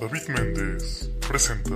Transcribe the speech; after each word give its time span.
David 0.00 0.28
Méndez 0.28 1.10
presenta. 1.26 1.74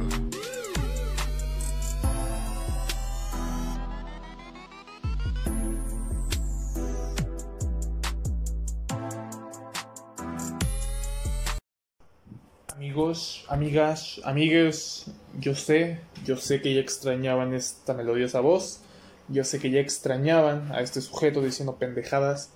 Amigos, 12.74 13.44
amigas, 13.48 14.20
amigues, 14.24 15.06
yo 15.38 15.54
sé, 15.54 16.00
yo 16.24 16.36
sé 16.36 16.60
que 16.60 16.74
ya 16.74 16.80
extrañaban 16.80 17.54
esta 17.54 17.94
melodiosa 17.94 18.40
voz, 18.40 18.80
yo 19.28 19.44
sé 19.44 19.60
que 19.60 19.70
ya 19.70 19.80
extrañaban 19.80 20.72
a 20.72 20.80
este 20.80 21.00
sujeto 21.00 21.40
diciendo 21.40 21.76
pendejadas 21.76 22.50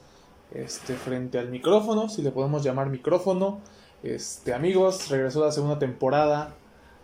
este, 0.52 0.94
frente 0.94 1.38
al 1.38 1.48
micrófono, 1.50 2.08
si 2.08 2.22
le 2.22 2.30
podemos 2.30 2.64
llamar 2.64 2.88
micrófono. 2.90 3.60
Este, 4.02 4.52
amigos, 4.52 5.08
regresó 5.10 5.44
la 5.44 5.52
segunda 5.52 5.78
temporada 5.78 6.54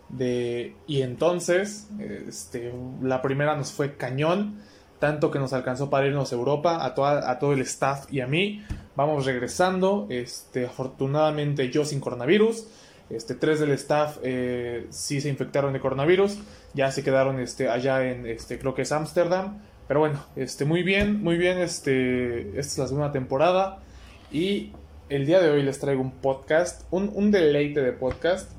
de 0.09 0.75
Y 0.87 1.01
entonces, 1.03 1.87
este, 1.99 2.73
la 3.01 3.21
primera 3.21 3.55
nos 3.55 3.71
fue 3.71 3.95
cañón, 3.95 4.59
tanto 4.99 5.31
que 5.31 5.39
nos 5.39 5.53
alcanzó 5.53 5.89
para 5.89 6.07
irnos 6.07 6.31
a 6.31 6.35
Europa, 6.35 6.83
a, 6.83 6.93
toda, 6.95 7.39
todo 7.39 7.53
el 7.53 7.61
staff 7.61 8.11
y 8.11 8.21
a 8.21 8.27
mí. 8.27 8.63
Vamos 8.95 9.25
regresando, 9.25 10.07
este, 10.09 10.65
afortunadamente 10.65 11.69
yo 11.69 11.85
sin 11.85 11.99
coronavirus. 11.99 12.67
Este, 13.09 13.33
tres 13.33 13.59
del 13.59 13.71
staff 13.71 14.17
eh, 14.21 14.87
sí 14.89 15.21
se 15.21 15.29
infectaron 15.29 15.73
de 15.73 15.79
coronavirus, 15.79 16.37
ya 16.75 16.91
se 16.91 17.03
quedaron 17.03 17.39
este, 17.39 17.67
allá 17.67 18.07
en, 18.07 18.27
este, 18.27 18.59
creo 18.59 18.75
que 18.75 18.83
es 18.83 18.91
Ámsterdam. 18.91 19.59
Pero 19.87 20.01
bueno, 20.01 20.23
este, 20.35 20.65
muy 20.65 20.83
bien, 20.83 21.23
muy 21.23 21.37
bien, 21.37 21.57
este, 21.59 22.49
esta 22.49 22.59
es 22.59 22.77
la 22.77 22.87
segunda 22.87 23.11
temporada 23.11 23.79
y 24.31 24.73
el 25.09 25.25
día 25.25 25.41
de 25.41 25.49
hoy 25.49 25.63
les 25.63 25.79
traigo 25.79 26.01
un 26.01 26.11
podcast, 26.11 26.83
un, 26.91 27.31
deleite 27.31 27.81
de 27.81 27.93
podcast. 27.93 28.51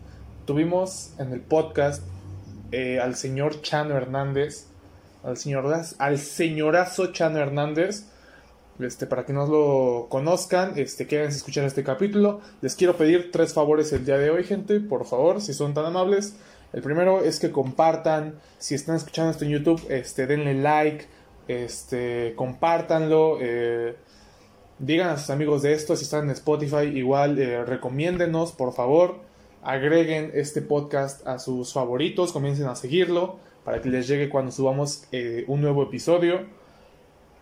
Tuvimos 0.46 1.12
en 1.18 1.32
el 1.32 1.40
podcast 1.40 2.02
eh, 2.73 2.98
al 2.98 3.15
señor 3.15 3.62
Chano 3.62 3.96
Hernández, 3.96 4.66
al, 5.23 5.37
señor, 5.37 5.73
al 5.98 6.18
señorazo 6.18 7.12
Chano 7.12 7.38
Hernández, 7.38 8.07
este, 8.80 9.07
para 9.07 9.24
que 9.24 9.32
no 9.32 9.46
lo 9.46 10.09
conozcan, 10.09 10.73
este, 10.76 11.07
quieren 11.07 11.29
escuchar 11.29 11.65
este 11.65 11.84
capítulo, 11.84 12.40
les 12.62 12.74
quiero 12.74 12.96
pedir 12.96 13.30
tres 13.30 13.54
favores 13.54 13.92
el 13.92 14.04
día 14.04 14.18
de 14.18 14.30
hoy, 14.30 14.42
gente, 14.42 14.80
por 14.80 15.07
favor, 15.07 15.40
si 15.40 15.54
son 15.54 15.73
tan 15.73 15.85
amables. 15.85 16.35
El 16.73 16.82
primero 16.82 17.23
es 17.23 17.38
que 17.38 17.52
compartan, 17.52 18.35
si 18.59 18.74
están 18.74 18.96
escuchando 18.96 19.30
esto 19.30 19.45
en 19.45 19.52
YouTube, 19.52 19.80
este, 19.88 20.26
denle 20.26 20.54
like, 20.54 21.07
este, 21.46 22.32
compártanlo, 22.35 23.38
eh, 23.40 23.95
digan 24.80 25.10
a 25.10 25.18
sus 25.18 25.30
amigos 25.30 25.62
de 25.62 25.74
esto, 25.74 25.95
si 25.95 26.04
están 26.04 26.24
en 26.24 26.30
Spotify, 26.30 26.84
igual 26.84 27.38
eh, 27.38 27.64
recomiéndenos, 27.64 28.52
por 28.52 28.73
favor, 28.73 29.20
agreguen 29.62 30.30
este 30.34 30.62
podcast 30.62 31.26
a 31.26 31.38
sus 31.38 31.73
favoritos, 31.73 32.32
comiencen 32.32 32.66
a 32.66 32.74
seguirlo 32.74 33.36
para 33.64 33.82
que 33.82 33.90
les 33.90 34.08
llegue 34.08 34.30
cuando 34.30 34.51
subamos 34.51 35.04
eh, 35.12 35.45
un 35.46 35.60
nuevo 35.60 35.82
episodio. 35.82 36.46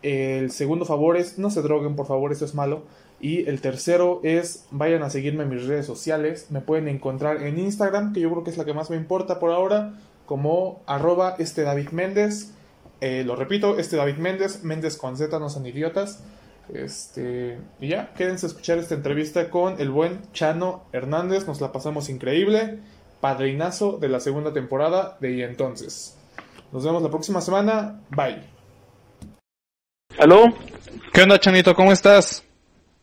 El 0.03 0.51
segundo 0.51 0.85
favor 0.85 1.17
es 1.17 1.39
no 1.39 1.51
se 1.51 1.63
droguen, 1.63 1.97
por 1.97 2.07
favor, 2.07 2.33
esto 2.33 2.45
es 2.45 2.55
malo. 2.55 2.83
Y 3.21 3.49
el 3.49 3.61
tercero 3.61 4.21
es 4.23 4.67
vayan 4.71 5.03
a 5.03 5.11
seguirme 5.11 5.45
en 5.45 5.51
mis 5.51 5.67
redes 5.67 5.87
sociales. 5.87 6.49
Me 6.51 6.61
pueden 6.61 6.89
encontrar 6.89 7.43
en 7.43 7.59
Instagram, 7.59 8.13
que 8.13 8.21
yo 8.21 8.31
creo 8.31 8.45
que 8.45 8.51
es 8.51 8.59
la 8.59 8.65
que 8.65 8.75
más 8.75 8.91
me 8.91 8.97
importa 8.97 9.39
por 9.39 9.51
ahora, 9.51 9.95
como 10.27 10.83
arroba 10.87 11.37
este 11.39 11.63
David 11.63 11.91
Méndez. 11.91 12.53
Eh, 13.01 13.23
lo 13.25 13.37
repito, 13.37 13.79
este 13.79 13.97
David 13.97 14.17
Méndez, 14.17 14.65
Méndez 14.65 14.97
con 14.97 15.17
Z, 15.17 15.37
no 15.39 15.51
son 15.51 15.67
idiotas. 15.67 16.23
Este, 16.73 17.59
y 17.81 17.89
ya, 17.89 18.13
quédense 18.15 18.47
a 18.47 18.49
escuchar 18.49 18.79
esta 18.79 18.95
entrevista 18.95 19.51
con 19.51 19.81
el 19.81 19.91
buen 19.91 20.21
Chano 20.33 20.85
Hernández. 20.93 21.47
Nos 21.47 21.61
la 21.61 21.73
pasamos 21.73 22.09
increíble. 22.09 22.79
Padrinazo 23.21 23.99
de 23.99 24.09
la 24.09 24.21
segunda 24.21 24.53
temporada 24.53 25.17
de 25.21 25.33
Y 25.33 25.43
entonces. 25.43 26.17
Nos 26.73 26.85
vemos 26.85 27.03
la 27.03 27.09
próxima 27.09 27.41
semana. 27.41 28.01
Bye. 28.11 28.43
¿Aló? 30.19 30.45
¿Qué 31.13 31.23
onda, 31.23 31.39
Chanito? 31.39 31.75
¿Cómo 31.75 31.93
estás? 31.93 32.45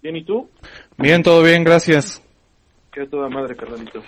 ¿Bien 0.01 0.15
y 0.17 0.23
tú? 0.23 0.49
Bien, 0.97 1.23
todo 1.23 1.41
bien, 1.41 1.63
gracias. 1.63 2.21
Qué 2.91 3.07
toda 3.07 3.27
madre, 3.27 3.55
carnalito. 3.55 4.03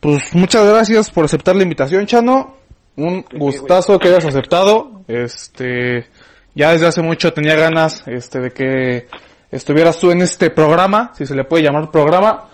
Pues 0.00 0.34
muchas 0.34 0.68
gracias 0.68 1.10
por 1.10 1.24
aceptar 1.24 1.56
la 1.56 1.62
invitación, 1.62 2.06
Chano. 2.06 2.56
Un 2.96 3.24
gustazo 3.32 3.98
que 3.98 4.08
hayas 4.08 4.26
aceptado. 4.26 5.02
Este, 5.08 6.06
ya 6.54 6.72
desde 6.72 6.86
hace 6.86 7.02
mucho 7.02 7.32
tenía 7.32 7.56
ganas, 7.56 8.06
este, 8.06 8.40
de 8.40 8.50
que 8.50 9.08
estuvieras 9.50 9.98
tú 9.98 10.10
en 10.10 10.22
este 10.22 10.50
programa, 10.50 11.12
si 11.14 11.26
se 11.26 11.34
le 11.34 11.44
puede 11.44 11.64
llamar 11.64 11.90
programa. 11.90 12.44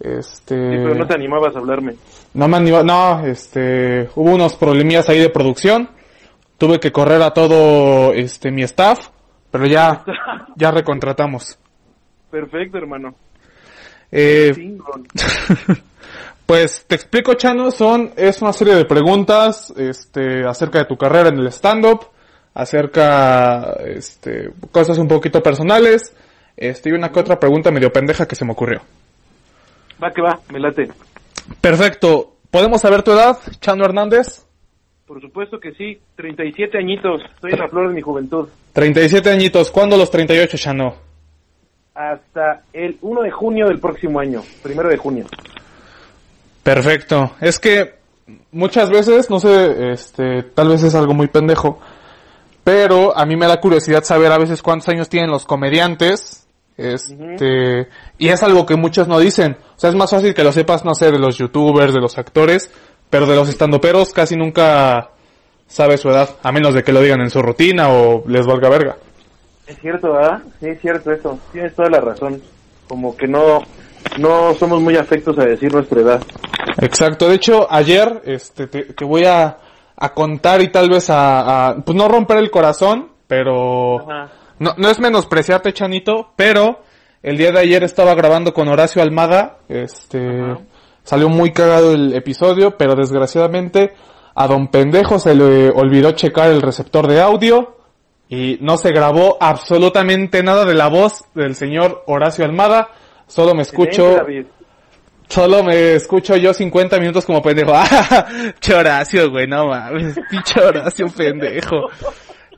Este. 0.00 0.54
Sí, 0.54 0.82
pero 0.82 0.94
no 0.94 1.06
te 1.06 1.14
animabas 1.14 1.54
a 1.54 1.58
hablarme. 1.58 1.94
No 2.34 2.48
me 2.48 2.56
animaba, 2.56 2.82
no, 2.82 3.26
este, 3.26 4.08
hubo 4.14 4.32
unos 4.32 4.56
problemillas 4.56 5.08
ahí 5.08 5.20
de 5.20 5.30
producción. 5.30 5.90
Tuve 6.58 6.80
que 6.80 6.92
correr 6.92 7.22
a 7.22 7.30
todo, 7.30 8.12
este, 8.12 8.50
mi 8.50 8.62
staff, 8.62 9.08
pero 9.50 9.66
ya, 9.66 10.04
ya 10.56 10.70
recontratamos. 10.70 11.58
Perfecto, 12.30 12.78
hermano. 12.78 13.14
Eh. 14.10 14.52
Pues 16.46 16.84
te 16.86 16.96
explico, 16.96 17.32
Chano, 17.32 17.70
son, 17.70 18.10
es 18.16 18.42
una 18.42 18.52
serie 18.52 18.74
de 18.74 18.84
preguntas, 18.84 19.72
este, 19.76 20.44
acerca 20.44 20.80
de 20.80 20.84
tu 20.84 20.98
carrera 20.98 21.28
en 21.28 21.38
el 21.38 21.46
stand-up, 21.46 22.08
acerca, 22.54 23.74
este, 23.84 24.50
cosas 24.70 24.98
un 24.98 25.08
poquito 25.08 25.42
personales, 25.42 26.14
este, 26.56 26.90
y 26.90 26.92
una 26.92 27.10
que 27.10 27.20
otra 27.20 27.38
pregunta 27.38 27.70
medio 27.70 27.92
pendeja 27.92 28.26
que 28.26 28.34
se 28.34 28.44
me 28.44 28.52
ocurrió. 28.52 28.82
Va 30.02 30.10
que 30.10 30.22
va, 30.22 30.38
me 30.50 30.58
late. 30.58 30.88
Perfecto. 31.60 32.36
¿Podemos 32.50 32.80
saber 32.80 33.02
tu 33.02 33.12
edad, 33.12 33.38
Chano 33.60 33.84
Hernández? 33.84 34.44
Por 35.06 35.20
supuesto 35.20 35.58
que 35.58 35.72
sí, 35.72 35.98
37 36.16 36.78
añitos, 36.78 37.22
estoy 37.34 37.52
en 37.52 37.58
la 37.58 37.68
flor 37.68 37.88
de 37.88 37.94
mi 37.94 38.00
juventud. 38.00 38.48
37 38.72 39.30
añitos. 39.30 39.70
¿Cuándo 39.70 39.96
los 39.96 40.10
38, 40.10 40.56
Chano? 40.56 40.94
Hasta 41.94 42.62
el 42.72 42.96
1 43.00 43.22
de 43.22 43.30
junio 43.30 43.68
del 43.68 43.78
próximo 43.78 44.20
año, 44.20 44.42
primero 44.62 44.88
de 44.88 44.96
junio. 44.96 45.26
Perfecto. 46.62 47.32
Es 47.40 47.58
que 47.58 47.94
muchas 48.50 48.90
veces, 48.90 49.28
no 49.28 49.38
sé, 49.38 49.92
este, 49.92 50.42
tal 50.54 50.68
vez 50.68 50.82
es 50.82 50.94
algo 50.94 51.12
muy 51.14 51.28
pendejo, 51.28 51.80
pero 52.64 53.16
a 53.16 53.26
mí 53.26 53.36
me 53.36 53.46
da 53.46 53.60
curiosidad 53.60 54.04
saber 54.04 54.30
a 54.32 54.38
veces 54.38 54.62
cuántos 54.62 54.88
años 54.88 55.08
tienen 55.08 55.30
los 55.30 55.44
comediantes, 55.44 56.46
este, 56.76 57.88
y 58.18 58.28
es 58.28 58.42
algo 58.42 58.66
que 58.66 58.76
muchos 58.76 59.08
no 59.08 59.18
dicen. 59.18 59.56
O 59.76 59.78
sea, 59.78 59.90
es 59.90 59.96
más 59.96 60.10
fácil 60.10 60.34
que 60.34 60.44
lo 60.44 60.52
sepas, 60.52 60.84
no 60.84 60.94
sé, 60.94 61.10
de 61.10 61.18
los 61.18 61.38
youtubers, 61.38 61.92
de 61.92 62.00
los 62.00 62.18
actores, 62.18 62.70
pero 63.10 63.26
de 63.26 63.36
los 63.36 63.48
estandoperos 63.48 64.12
casi 64.12 64.36
nunca 64.36 65.10
sabe 65.66 65.96
su 65.96 66.08
edad, 66.08 66.28
a 66.42 66.52
menos 66.52 66.74
de 66.74 66.82
que 66.82 66.92
lo 66.92 67.00
digan 67.00 67.20
en 67.20 67.30
su 67.30 67.42
rutina 67.42 67.88
o 67.90 68.24
les 68.26 68.46
valga 68.46 68.68
verga. 68.68 68.96
Es 69.66 69.78
cierto, 69.80 70.12
¿verdad? 70.12 70.42
Sí, 70.60 70.68
es 70.68 70.80
cierto 70.80 71.12
eso. 71.12 71.38
Tienes 71.52 71.74
toda 71.74 71.88
la 71.88 72.00
razón. 72.00 72.42
Como 72.88 73.16
que 73.16 73.26
no, 73.26 73.62
no 74.18 74.54
somos 74.54 74.80
muy 74.80 74.96
afectos 74.96 75.38
a 75.38 75.44
decir 75.44 75.72
nuestra 75.72 76.00
edad. 76.00 76.22
Exacto, 76.78 77.28
de 77.28 77.36
hecho, 77.36 77.66
ayer, 77.70 78.22
este, 78.24 78.66
te, 78.66 78.84
te 78.84 79.04
voy 79.04 79.24
a, 79.24 79.56
a 80.02 80.14
contar 80.14 80.60
y 80.62 80.68
tal 80.68 80.90
vez 80.90 81.10
a, 81.10 81.68
a, 81.68 81.76
pues 81.76 81.96
no 81.96 82.08
romper 82.08 82.38
el 82.38 82.50
corazón, 82.50 83.12
pero 83.28 84.00
Ajá. 84.00 84.32
no, 84.58 84.74
no 84.76 84.88
es 84.88 84.98
menospreciarte, 84.98 85.72
Chanito, 85.72 86.32
pero 86.34 86.80
el 87.22 87.38
día 87.38 87.52
de 87.52 87.60
ayer 87.60 87.84
estaba 87.84 88.16
grabando 88.16 88.52
con 88.52 88.66
Horacio 88.66 89.00
Almada, 89.00 89.58
este, 89.68 90.40
Ajá. 90.40 90.58
salió 91.04 91.28
muy 91.28 91.52
cagado 91.52 91.92
el 91.92 92.16
episodio, 92.16 92.76
pero 92.76 92.96
desgraciadamente 92.96 93.94
a 94.34 94.48
don 94.48 94.66
pendejo 94.66 95.20
se 95.20 95.36
le 95.36 95.70
olvidó 95.70 96.10
checar 96.10 96.50
el 96.50 96.62
receptor 96.62 97.06
de 97.06 97.20
audio 97.20 97.76
y 98.28 98.58
no 98.60 98.78
se 98.78 98.90
grabó 98.90 99.36
absolutamente 99.38 100.42
nada 100.42 100.64
de 100.64 100.74
la 100.74 100.88
voz 100.88 101.26
del 101.36 101.54
señor 101.54 102.02
Horacio 102.08 102.44
Almada, 102.44 102.88
solo 103.28 103.54
me 103.54 103.62
escucho... 103.62 104.16
Solo 105.28 105.62
me 105.62 105.94
escucho 105.94 106.36
yo 106.36 106.52
50 106.52 106.98
minutos 106.98 107.24
como 107.24 107.42
pendejo. 107.42 107.72
¡Ah! 107.74 108.26
Choracio, 108.60 109.30
güey, 109.30 109.46
no 109.46 109.66
mames. 109.66 110.18
Pinche 110.30 110.60
Horacio, 110.60 111.06
pendejo. 111.08 111.88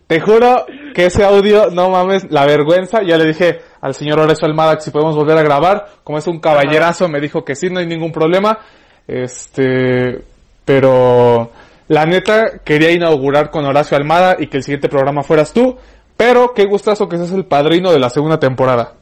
Te 0.06 0.20
juro 0.20 0.66
que 0.94 1.06
ese 1.06 1.25
audio, 1.25 1.70
no 1.70 1.88
mames, 1.88 2.31
la 2.31 2.44
vergüenza. 2.46 3.02
Ya 3.02 3.16
le 3.16 3.26
dije 3.26 3.61
al 3.81 3.94
señor 3.94 4.20
Horacio 4.20 4.46
Almada 4.46 4.76
que 4.76 4.82
si 4.82 4.90
podemos 4.90 5.16
volver 5.16 5.38
a 5.38 5.43
grabar. 5.43 5.87
Como 6.05 6.19
es 6.19 6.26
un 6.26 6.40
caballerazo, 6.40 7.08
me 7.08 7.20
dijo 7.20 7.44
que 7.44 7.55
sí, 7.55 7.70
no 7.70 7.81
hay 7.81 7.87
ningún 7.87 8.12
problema. 8.12 8.58
Este, 9.06 10.22
pero 10.64 11.50
la 11.88 12.06
neta 12.06 12.58
quería 12.64 12.90
inaugurar 12.90 13.50
con 13.50 13.64
Horacio 13.64 13.96
Almada 13.96 14.37
y 14.38 14.49
que 14.49 14.58
el 14.58 14.62
siguiente 14.62 14.88
programa 14.88 15.22
fueras 15.22 15.52
tú. 15.52 15.78
Pero 16.17 16.52
qué 16.55 16.64
gustazo 16.67 17.08
que 17.08 17.17
seas 17.17 17.32
el 17.32 17.44
padrino 17.44 17.93
de 17.93 17.99
la 17.99 18.10
segunda 18.10 18.38
temporada. 18.38 18.93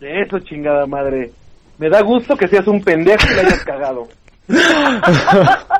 Eso, 0.00 0.38
chingada 0.40 0.86
madre. 0.86 1.30
Me 1.78 1.88
da 1.88 2.00
gusto 2.02 2.36
que 2.36 2.48
seas 2.48 2.66
un 2.66 2.82
pendejo 2.82 3.26
y 3.30 3.34
la 3.34 3.42
hayas 3.42 3.64
cagado. 3.64 4.08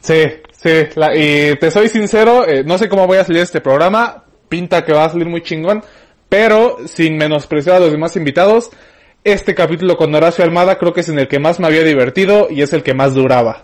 Sí, 0.00 0.22
sí, 0.52 0.70
la- 0.96 1.16
y 1.16 1.56
te 1.56 1.70
soy 1.70 1.88
sincero, 1.88 2.46
eh, 2.46 2.62
no 2.62 2.76
sé 2.76 2.90
cómo 2.90 3.06
voy 3.06 3.16
a 3.16 3.24
salir 3.24 3.40
este 3.40 3.62
programa, 3.62 4.24
pinta 4.50 4.84
que 4.84 4.92
va 4.92 5.04
a 5.06 5.08
salir 5.08 5.26
muy 5.26 5.40
chingón, 5.42 5.82
pero 6.28 6.76
sin 6.86 7.16
menospreciar 7.16 7.76
a 7.76 7.80
los 7.80 7.90
demás 7.92 8.14
invitados, 8.16 8.70
este 9.24 9.54
capítulo 9.54 9.96
con 9.96 10.14
Horacio 10.14 10.44
Almada 10.44 10.76
creo 10.76 10.92
que 10.92 11.00
es 11.00 11.08
en 11.08 11.18
el 11.18 11.26
que 11.26 11.38
más 11.38 11.58
me 11.58 11.68
había 11.68 11.82
divertido 11.84 12.48
y 12.50 12.60
es 12.60 12.74
el 12.74 12.82
que 12.82 12.92
más 12.92 13.14
duraba. 13.14 13.62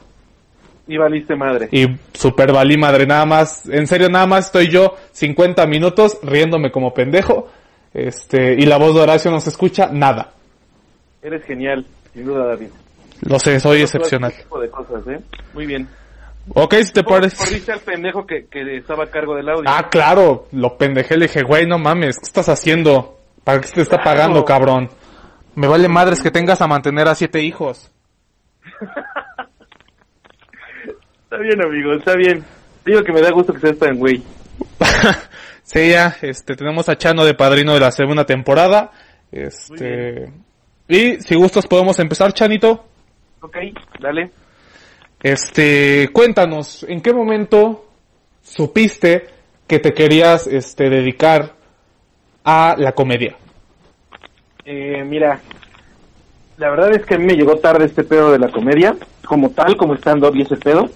Y 0.88 0.96
valiste 0.96 1.36
madre. 1.36 1.68
Y 1.72 1.86
super 2.14 2.52
valí 2.52 2.78
madre, 2.78 3.06
nada 3.06 3.26
más, 3.26 3.68
en 3.68 3.86
serio 3.86 4.08
nada 4.08 4.26
más 4.26 4.46
estoy 4.46 4.68
yo 4.68 4.96
50 5.12 5.66
minutos 5.66 6.16
riéndome 6.22 6.70
como 6.72 6.94
pendejo, 6.94 7.48
este, 7.92 8.54
y 8.54 8.64
la 8.64 8.78
voz 8.78 8.94
de 8.94 9.02
Horacio 9.02 9.30
no 9.30 9.40
se 9.40 9.50
escucha 9.50 9.90
nada. 9.92 10.32
Eres 11.22 11.44
genial, 11.44 11.86
sin 12.14 12.24
duda, 12.24 12.46
David. 12.46 12.68
Lo 13.22 13.38
sé, 13.38 13.60
soy 13.60 13.82
excepcional. 13.82 14.30
Este 14.30 14.42
tipo 14.44 14.60
de 14.60 14.70
cosas, 14.70 15.06
¿eh? 15.08 15.20
Muy 15.52 15.66
bien. 15.66 15.88
Ok, 16.54 16.74
si 16.82 16.92
te 16.92 17.04
parece. 17.04 17.36
Corriste 17.36 17.72
al 17.72 17.80
pendejo 17.80 18.26
que, 18.26 18.46
que 18.46 18.76
estaba 18.78 19.04
a 19.04 19.10
cargo 19.10 19.36
del 19.36 19.48
audio. 19.48 19.64
Ah, 19.66 19.88
claro, 19.90 20.48
lo 20.52 20.78
pendejé, 20.78 21.16
le 21.18 21.26
dije, 21.26 21.42
güey, 21.42 21.66
no 21.66 21.78
mames, 21.78 22.16
¿qué 22.18 22.24
estás 22.24 22.48
haciendo? 22.48 23.18
¿Para 23.44 23.60
qué 23.60 23.68
se 23.68 23.74
te 23.74 23.82
está 23.82 23.96
Claro. 23.98 24.10
pagando, 24.16 24.44
cabrón? 24.44 24.88
Me 25.54 25.66
vale 25.68 25.88
madres 25.88 26.22
que 26.22 26.30
tengas 26.30 26.62
a 26.62 26.66
mantener 26.66 27.08
a 27.08 27.14
siete 27.14 27.42
hijos. 27.42 27.90
Está 31.24 31.36
bien, 31.42 31.64
amigo, 31.64 31.92
está 31.92 32.16
bien. 32.16 32.44
Digo 32.84 33.02
que 33.04 33.12
me 33.12 33.20
da 33.20 33.30
gusto 33.30 33.52
que 33.52 33.60
seas 33.60 33.78
tan 33.78 33.96
güey. 33.96 34.20
sí, 35.62 35.90
ya, 35.90 36.16
este, 36.22 36.56
tenemos 36.56 36.88
a 36.88 36.96
Chano 36.96 37.24
de 37.24 37.34
padrino 37.34 37.72
de 37.74 37.78
la 37.80 37.92
segunda 37.92 38.26
temporada. 38.26 38.90
Este, 39.30 40.32
y 40.90 41.20
si 41.20 41.36
gustas 41.36 41.66
podemos 41.66 41.98
empezar, 42.00 42.32
Chanito. 42.32 42.84
Ok, 43.40 43.56
dale. 44.00 44.30
Este, 45.22 46.08
cuéntanos, 46.12 46.84
¿en 46.88 47.00
qué 47.00 47.12
momento 47.12 47.86
supiste 48.42 49.26
que 49.66 49.78
te 49.78 49.92
querías, 49.92 50.46
este, 50.46 50.90
dedicar 50.90 51.54
a 52.44 52.74
la 52.76 52.92
comedia? 52.92 53.36
Eh, 54.64 55.04
mira, 55.04 55.40
la 56.58 56.70
verdad 56.70 56.92
es 56.92 57.06
que 57.06 57.14
a 57.14 57.18
mí 57.18 57.24
me 57.24 57.36
llegó 57.36 57.56
tarde 57.56 57.86
este 57.86 58.02
pedo 58.02 58.32
de 58.32 58.38
la 58.38 58.50
comedia, 58.50 58.96
como 59.24 59.50
tal, 59.50 59.76
como 59.76 59.94
stand-up 59.94 60.34
y 60.34 60.42
ese 60.42 60.56
pedo. 60.56 60.90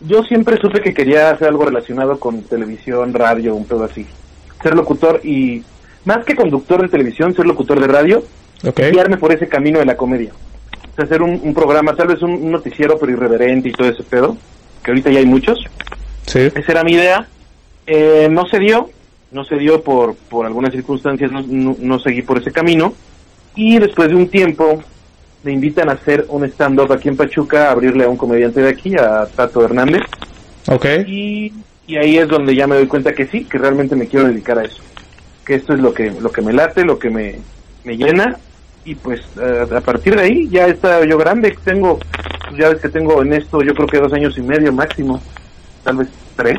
Yo 0.00 0.22
siempre 0.22 0.56
supe 0.56 0.80
que 0.80 0.94
quería 0.94 1.30
hacer 1.30 1.48
algo 1.48 1.64
relacionado 1.64 2.18
con 2.18 2.42
televisión, 2.42 3.12
radio, 3.12 3.54
un 3.54 3.66
pedo 3.66 3.84
así. 3.84 4.06
Ser 4.62 4.74
locutor 4.74 5.20
y, 5.24 5.62
más 6.04 6.24
que 6.24 6.34
conductor 6.34 6.82
de 6.82 6.88
televisión, 6.88 7.34
ser 7.34 7.46
locutor 7.46 7.80
de 7.80 7.86
radio, 7.86 8.22
Ok. 8.66 8.80
guiarme 8.92 9.16
por 9.16 9.32
ese 9.32 9.48
camino 9.48 9.78
de 9.78 9.84
la 9.86 9.96
comedia. 9.96 10.30
O 10.92 10.94
sea, 10.96 11.04
hacer 11.04 11.22
un, 11.22 11.40
un 11.42 11.54
programa, 11.54 11.94
tal 11.94 12.08
vez 12.08 12.22
un, 12.22 12.32
un 12.32 12.50
noticiero, 12.52 12.98
pero 12.98 13.12
irreverente 13.12 13.68
y 13.68 13.72
todo 13.72 13.88
ese 13.88 14.02
pedo, 14.02 14.36
que 14.82 14.90
ahorita 14.90 15.10
ya 15.10 15.18
hay 15.18 15.26
muchos. 15.26 15.58
Sí. 16.26 16.40
Esa 16.54 16.72
era 16.72 16.84
mi 16.84 16.92
idea. 16.92 17.26
Eh, 17.86 18.28
no 18.30 18.46
se 18.46 18.58
dio, 18.58 18.90
no 19.32 19.44
se 19.44 19.56
dio 19.56 19.82
por, 19.82 20.14
por 20.14 20.46
algunas 20.46 20.72
circunstancias, 20.72 21.30
no, 21.32 21.42
no- 21.46 21.76
no 21.78 21.98
seguí 21.98 22.22
por 22.22 22.38
ese 22.38 22.52
camino. 22.52 22.94
Y 23.56 23.78
después 23.78 24.08
de 24.08 24.14
un 24.14 24.28
tiempo 24.28 24.82
me 25.42 25.52
invitan 25.52 25.88
a 25.90 25.92
hacer 25.92 26.24
un 26.28 26.44
stand-up 26.44 26.92
aquí 26.92 27.08
en 27.08 27.16
Pachuca, 27.16 27.68
a 27.68 27.72
abrirle 27.72 28.04
a 28.04 28.08
un 28.08 28.16
comediante 28.16 28.62
de 28.62 28.68
aquí, 28.70 28.94
a 28.96 29.26
Tato 29.26 29.64
Hernández. 29.64 30.02
Ok. 30.68 30.86
Y, 31.06 31.52
y 31.86 31.96
ahí 31.96 32.16
es 32.18 32.28
donde 32.28 32.54
ya 32.56 32.66
me 32.66 32.76
doy 32.76 32.86
cuenta 32.86 33.12
que 33.12 33.26
sí, 33.26 33.44
que 33.44 33.58
realmente 33.58 33.94
me 33.96 34.06
quiero 34.08 34.26
dedicar 34.28 34.58
a 34.58 34.64
eso. 34.64 34.82
Que 35.44 35.56
esto 35.56 35.74
es 35.74 35.80
lo 35.80 35.92
que, 35.92 36.10
lo 36.10 36.32
que 36.32 36.40
me 36.40 36.52
late, 36.54 36.84
lo 36.84 36.98
que 36.98 37.10
me, 37.10 37.38
me 37.84 37.96
llena. 37.96 38.38
Y 38.84 38.94
pues 38.94 39.20
eh, 39.40 39.66
a 39.74 39.80
partir 39.80 40.14
de 40.14 40.22
ahí 40.22 40.48
ya 40.48 40.66
está 40.66 41.04
yo 41.04 41.16
grande, 41.16 41.56
tengo, 41.64 41.98
pues, 41.98 42.58
ya 42.58 42.68
ves 42.68 42.80
que 42.80 42.88
tengo 42.90 43.22
en 43.22 43.32
esto 43.32 43.62
yo 43.62 43.72
creo 43.74 43.86
que 43.86 43.98
dos 43.98 44.12
años 44.12 44.36
y 44.36 44.42
medio 44.42 44.72
máximo, 44.72 45.20
tal 45.82 45.96
vez 45.98 46.08
tres. 46.36 46.58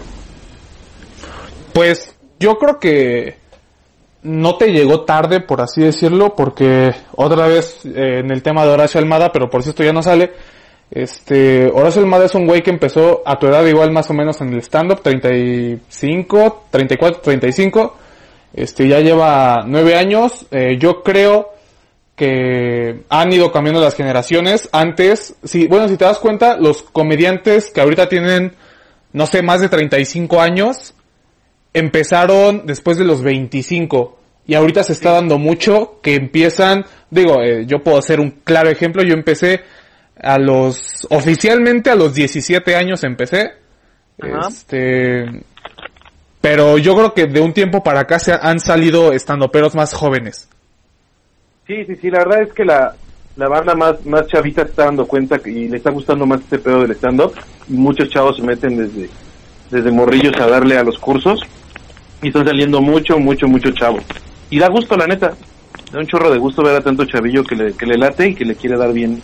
Pues 1.74 2.16
yo 2.40 2.58
creo 2.58 2.80
que 2.80 3.38
no 4.24 4.58
te 4.58 4.72
llegó 4.72 5.02
tarde, 5.02 5.40
por 5.40 5.62
así 5.62 5.82
decirlo, 5.82 6.34
porque 6.36 6.96
otra 7.16 7.48
vez 7.48 7.86
eh, 7.86 8.22
en 8.24 8.32
el 8.32 8.42
tema 8.42 8.66
de 8.66 8.72
Horacio 8.72 9.00
Almada, 9.00 9.32
pero 9.32 9.50
por 9.50 9.62
si 9.62 9.70
esto 9.70 9.84
ya 9.84 9.94
no 9.94 10.02
sale, 10.02 10.32
este, 10.90 11.68
Horacio 11.68 12.02
Almada 12.02 12.26
es 12.26 12.34
un 12.34 12.48
güey 12.48 12.64
que 12.64 12.72
empezó 12.72 13.22
a 13.24 13.38
tu 13.38 13.48
edad 13.48 13.64
igual 13.66 13.92
más 13.92 14.10
o 14.10 14.14
menos 14.14 14.42
en 14.42 14.52
el 14.54 14.60
stand-up, 14.62 15.02
35, 15.04 16.66
34, 16.72 17.22
35, 17.22 17.98
este, 18.54 18.88
ya 18.88 19.00
lleva 19.00 19.64
nueve 19.68 19.96
años, 19.96 20.48
eh, 20.50 20.78
yo 20.80 21.04
creo 21.04 21.55
que 22.16 23.04
han 23.10 23.34
ido 23.34 23.52
cambiando 23.52 23.82
las 23.82 23.96
generaciones, 23.96 24.70
antes, 24.72 25.36
sí, 25.44 25.68
bueno, 25.68 25.90
si 25.90 25.98
te 25.98 26.06
das 26.06 26.20
cuenta, 26.20 26.58
los 26.58 26.82
comediantes 26.82 27.72
que 27.72 27.82
ahorita 27.82 28.08
tienen, 28.08 28.54
no 29.12 29.28
sé, 29.28 29.42
más 29.42 29.60
de 29.60 29.70
35 29.70 30.42
años, 30.42 30.94
empezaron 31.74 32.66
después 32.66 32.98
de 32.98 33.04
los 33.04 33.22
25 33.22 34.18
y 34.48 34.54
ahorita 34.54 34.84
se 34.84 34.94
está 34.94 35.12
dando 35.12 35.38
mucho 35.38 36.00
que 36.02 36.16
empiezan, 36.16 36.86
digo, 37.10 37.42
eh, 37.42 37.66
yo 37.66 37.84
puedo 37.84 38.02
ser 38.02 38.22
un 38.22 38.32
claro 38.44 38.70
ejemplo, 38.70 39.04
yo 39.04 39.14
empecé 39.14 39.62
a 40.18 40.38
los, 40.38 41.06
oficialmente 41.10 41.90
a 41.90 41.96
los 41.96 42.14
17 42.14 42.76
años 42.78 43.04
empecé, 43.04 43.52
Ajá. 44.22 44.48
este, 44.48 45.26
pero 46.40 46.78
yo 46.78 46.96
creo 46.96 47.14
que 47.14 47.26
de 47.26 47.42
un 47.42 47.54
tiempo 47.54 47.84
para 47.84 48.02
acá 48.02 48.20
se 48.20 48.32
han 48.34 48.60
salido 48.60 49.12
estandoperos 49.12 49.76
más 49.76 49.94
jóvenes. 49.94 50.48
Sí, 51.68 51.84
sí, 51.86 51.96
sí, 51.96 52.10
la 52.12 52.20
verdad 52.20 52.44
es 52.44 52.54
que 52.54 52.64
la, 52.64 52.96
la 53.38 53.48
banda 53.48 53.74
más, 53.74 54.06
más 54.06 54.28
chavita 54.28 54.62
está 54.62 54.86
dando 54.86 55.08
cuenta 55.08 55.40
y 55.46 55.68
le 55.68 55.78
está 55.78 55.90
gustando 55.90 56.26
más 56.26 56.42
este 56.42 56.60
pedo 56.60 56.82
del 56.82 56.92
stand-up. 56.92 57.34
Muchos 57.68 58.10
chavos 58.10 58.38
se 58.38 58.44
meten 58.44 58.78
desde, 58.78 59.10
desde 59.72 59.92
morrillos 59.92 60.40
a 60.40 60.48
darle 60.48 60.78
a 60.78 60.84
los 60.84 61.00
cursos 61.00 61.42
y 62.22 62.28
están 62.28 62.46
saliendo 62.46 62.82
mucho, 62.82 63.18
mucho, 63.18 63.48
mucho 63.48 63.72
chavo. 63.72 63.98
Y 64.50 64.60
da 64.60 64.70
gusto, 64.70 64.96
la 64.96 65.08
neta. 65.08 65.34
Da 65.92 66.00
un 66.00 66.08
chorro 66.08 66.32
de 66.32 66.38
gusto 66.38 66.64
ver 66.64 66.76
a 66.76 66.82
tanto 66.82 67.06
chavillo 67.06 67.44
que 67.44 67.56
le, 67.56 67.74
que 67.74 67.86
le 67.86 67.98
late 67.98 68.30
y 68.30 68.36
que 68.36 68.46
le 68.46 68.56
quiere 68.56 68.78
dar 68.78 68.94
bien. 68.94 69.22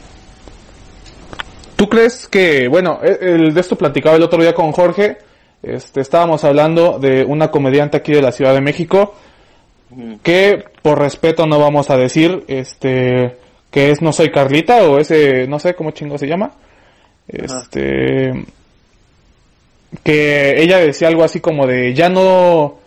¿Tú 1.76 1.88
crees 1.90 2.28
que, 2.28 2.68
bueno, 2.68 3.00
eh, 3.04 3.18
el, 3.22 3.54
de 3.54 3.62
esto 3.62 3.76
platicaba 3.76 4.16
el 4.16 4.24
otro 4.24 4.42
día 4.42 4.54
con 4.54 4.72
Jorge, 4.72 5.18
este, 5.64 6.02
estábamos 6.02 6.44
hablando 6.44 7.00
de 7.00 7.24
una 7.24 7.50
comediante 7.50 7.98
aquí 7.98 8.14
de 8.14 8.22
la 8.22 8.32
Ciudad 8.32 8.54
de 8.54 8.62
México, 8.62 9.16
que 10.24 10.64
por 10.82 11.00
respeto 11.00 11.46
no 11.46 11.60
vamos 11.60 11.90
a 11.90 11.98
decir, 11.98 12.44
este, 12.48 13.36
que 13.70 13.92
es 13.92 14.02
No 14.02 14.12
Soy 14.12 14.32
Carlita 14.32 14.84
o 14.84 15.00
ese, 15.00 15.48
no 15.48 15.60
sé 15.60 15.74
cómo 15.76 15.92
chingo 15.92 16.18
se 16.18 16.28
llama, 16.28 16.52
este, 17.28 18.46
que 20.04 20.62
ella 20.62 20.78
decía 20.78 21.08
algo 21.08 21.24
así 21.24 21.40
como 21.40 21.68
de, 21.68 21.94
ya 21.94 22.10
no, 22.10 22.80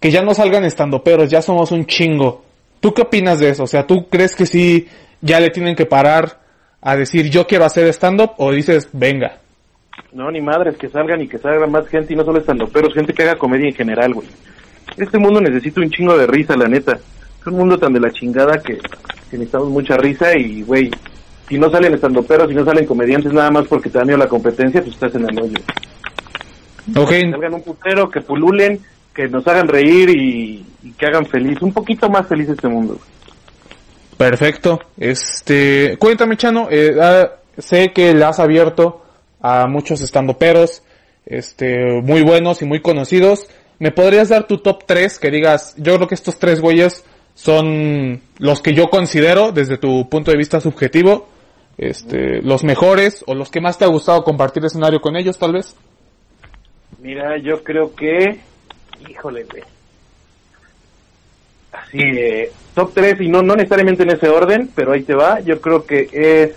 que 0.00 0.10
ya 0.10 0.22
no 0.22 0.34
salgan 0.34 0.64
estando 0.64 1.02
peros, 1.02 1.30
ya 1.30 1.42
somos 1.42 1.72
un 1.72 1.86
chingo. 1.86 2.44
¿Tú 2.80 2.94
qué 2.94 3.02
opinas 3.02 3.40
de 3.40 3.50
eso? 3.50 3.64
O 3.64 3.66
sea, 3.66 3.86
¿tú 3.86 4.08
crees 4.08 4.34
que 4.34 4.46
sí 4.46 4.88
ya 5.20 5.38
le 5.38 5.50
tienen 5.50 5.76
que 5.76 5.84
parar 5.86 6.40
a 6.80 6.96
decir 6.96 7.28
yo 7.28 7.46
quiero 7.46 7.66
hacer 7.66 7.86
stand-up 7.88 8.32
o 8.38 8.52
dices 8.52 8.88
venga? 8.92 9.38
No, 10.12 10.30
ni 10.30 10.40
madres, 10.40 10.76
que 10.78 10.88
salgan 10.88 11.20
y 11.20 11.28
que 11.28 11.38
salga 11.38 11.66
más 11.66 11.86
gente 11.88 12.14
y 12.14 12.16
no 12.16 12.24
solo 12.24 12.38
estando 12.38 12.66
pero 12.68 12.90
gente 12.90 13.12
que 13.12 13.22
haga 13.22 13.36
comedia 13.36 13.68
en 13.68 13.74
general, 13.74 14.14
güey. 14.14 14.26
Este 14.96 15.18
mundo 15.18 15.40
necesita 15.40 15.80
un 15.80 15.90
chingo 15.90 16.16
de 16.16 16.26
risa, 16.26 16.56
la 16.56 16.68
neta. 16.68 16.98
Es 17.40 17.46
un 17.46 17.54
mundo 17.54 17.78
tan 17.78 17.92
de 17.92 18.00
la 18.00 18.10
chingada 18.10 18.60
que, 18.62 18.76
que 18.76 19.38
necesitamos 19.38 19.68
mucha 19.70 19.96
risa 19.96 20.36
y, 20.36 20.62
güey, 20.62 20.90
si 21.48 21.58
no 21.58 21.70
salen 21.70 21.94
estando 21.94 22.22
pero, 22.22 22.46
si 22.48 22.54
no 22.54 22.64
salen 22.64 22.86
comediantes 22.86 23.32
nada 23.32 23.50
más 23.50 23.66
porque 23.66 23.90
te 23.90 23.98
da 23.98 24.04
miedo 24.04 24.18
la 24.18 24.28
competencia, 24.28 24.80
pues 24.82 24.94
estás 24.94 25.14
en 25.14 25.28
el 25.28 25.40
hoyo. 25.42 25.58
Ok, 26.96 27.08
Que 27.10 27.30
salgan 27.30 27.54
un 27.54 27.62
putero, 27.62 28.10
que 28.10 28.20
pululen, 28.20 28.80
que 29.14 29.28
nos 29.28 29.46
hagan 29.46 29.68
reír 29.68 30.10
y, 30.10 30.64
y 30.82 30.92
que 30.92 31.06
hagan 31.06 31.26
feliz, 31.26 31.60
un 31.62 31.72
poquito 31.72 32.08
más 32.08 32.26
feliz 32.26 32.48
este 32.48 32.68
mundo. 32.68 32.98
perfecto. 34.16 34.80
Este, 34.98 35.96
cuéntame 35.98 36.36
Chano, 36.36 36.68
eh, 36.70 36.96
ah, 37.00 37.30
sé 37.58 37.92
que 37.92 38.14
le 38.14 38.24
has 38.24 38.38
abierto 38.38 39.02
a 39.40 39.66
muchos 39.66 40.00
estandoperos, 40.02 40.82
este, 41.26 42.00
muy 42.02 42.22
buenos 42.22 42.62
y 42.62 42.64
muy 42.66 42.80
conocidos. 42.80 43.48
¿Me 43.80 43.92
podrías 43.92 44.28
dar 44.28 44.46
tu 44.46 44.58
top 44.58 44.84
3 44.84 45.18
que 45.18 45.30
digas, 45.30 45.74
yo 45.78 45.96
creo 45.96 46.06
que 46.06 46.14
estos 46.14 46.38
tres 46.38 46.60
güeyes 46.60 47.02
son 47.34 48.20
los 48.38 48.60
que 48.60 48.74
yo 48.74 48.90
considero 48.90 49.52
desde 49.52 49.78
tu 49.78 50.06
punto 50.10 50.30
de 50.30 50.36
vista 50.36 50.60
subjetivo, 50.60 51.30
este, 51.78 52.42
los 52.42 52.62
mejores 52.62 53.24
o 53.26 53.34
los 53.34 53.50
que 53.50 53.62
más 53.62 53.78
te 53.78 53.86
ha 53.86 53.88
gustado 53.88 54.22
compartir 54.22 54.62
escenario 54.66 55.00
con 55.00 55.16
ellos 55.16 55.38
tal 55.38 55.54
vez? 55.54 55.74
Mira, 56.98 57.38
yo 57.38 57.64
creo 57.64 57.94
que. 57.94 58.40
Híjole, 59.08 59.44
güey. 59.44 59.62
Así, 61.72 62.00
eh, 62.02 62.52
top 62.74 62.92
3, 62.92 63.22
y 63.22 63.28
no, 63.28 63.40
no 63.40 63.56
necesariamente 63.56 64.02
en 64.02 64.10
ese 64.10 64.28
orden, 64.28 64.70
pero 64.74 64.92
ahí 64.92 65.04
te 65.04 65.14
va. 65.14 65.40
Yo 65.40 65.58
creo 65.58 65.86
que 65.86 66.06
es. 66.12 66.54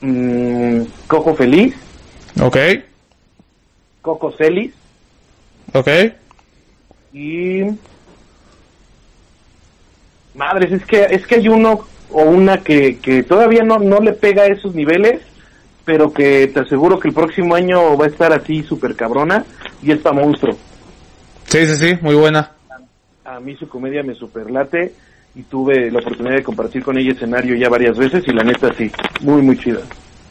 mm, 0.00 0.82
Coco 1.08 1.34
Feliz, 1.34 1.74
Ok, 2.40 2.56
Coco 4.00 4.30
Celis 4.30 4.72
ok. 5.74 5.88
y. 7.12 7.62
Madres, 10.34 10.72
es 10.72 10.84
que, 10.84 11.04
es 11.10 11.26
que 11.26 11.36
hay 11.36 11.48
uno 11.48 11.86
o 12.10 12.22
una 12.22 12.58
que, 12.58 12.98
que 12.98 13.22
todavía 13.22 13.62
no, 13.62 13.78
no 13.78 14.00
le 14.00 14.12
pega 14.12 14.42
a 14.42 14.46
esos 14.46 14.74
niveles, 14.74 15.20
pero 15.84 16.12
que 16.12 16.48
te 16.48 16.60
aseguro 16.60 16.98
que 16.98 17.08
el 17.08 17.14
próximo 17.14 17.54
año 17.54 17.96
va 17.96 18.06
a 18.06 18.08
estar 18.08 18.32
así 18.32 18.62
súper 18.62 18.96
cabrona 18.96 19.44
y 19.82 19.92
es 19.92 19.98
pa' 19.98 20.12
monstruo. 20.12 20.56
Sí, 21.46 21.66
sí, 21.66 21.76
sí, 21.76 21.98
muy 22.00 22.14
buena. 22.14 22.50
a 23.24 23.38
mí 23.38 23.54
su 23.56 23.68
comedia 23.68 24.02
me 24.02 24.14
superlate 24.14 24.92
y 25.36 25.42
tuve 25.42 25.90
la 25.90 26.00
oportunidad 26.00 26.36
de 26.36 26.42
compartir 26.42 26.82
con 26.82 26.96
ella 26.98 27.12
escenario 27.12 27.54
ya 27.56 27.68
varias 27.68 27.96
veces 27.96 28.24
y 28.26 28.32
la 28.32 28.44
neta 28.44 28.72
sí, 28.74 28.90
muy 29.20 29.42
muy 29.42 29.58
chida. 29.58 29.80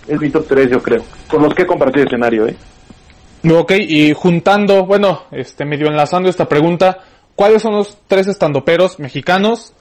Es 0.07 0.19
mi 0.19 0.29
top 0.29 0.47
3 0.47 0.69
yo 0.69 0.81
creo, 0.81 1.03
con 1.29 1.43
los 1.43 1.53
que 1.53 1.63
he 1.63 1.67
compartido 1.67 2.05
escenario, 2.05 2.47
¿eh? 2.47 2.55
Ok, 3.51 3.73
y 3.77 4.13
juntando, 4.13 4.85
bueno, 4.85 5.23
este 5.31 5.65
medio 5.65 5.87
enlazando 5.87 6.29
esta 6.29 6.47
pregunta, 6.47 6.99
¿cuáles 7.35 7.61
son 7.61 7.73
los 7.73 7.97
tres 8.07 8.27
estandoperos 8.27 8.99
mexicanos 8.99 9.73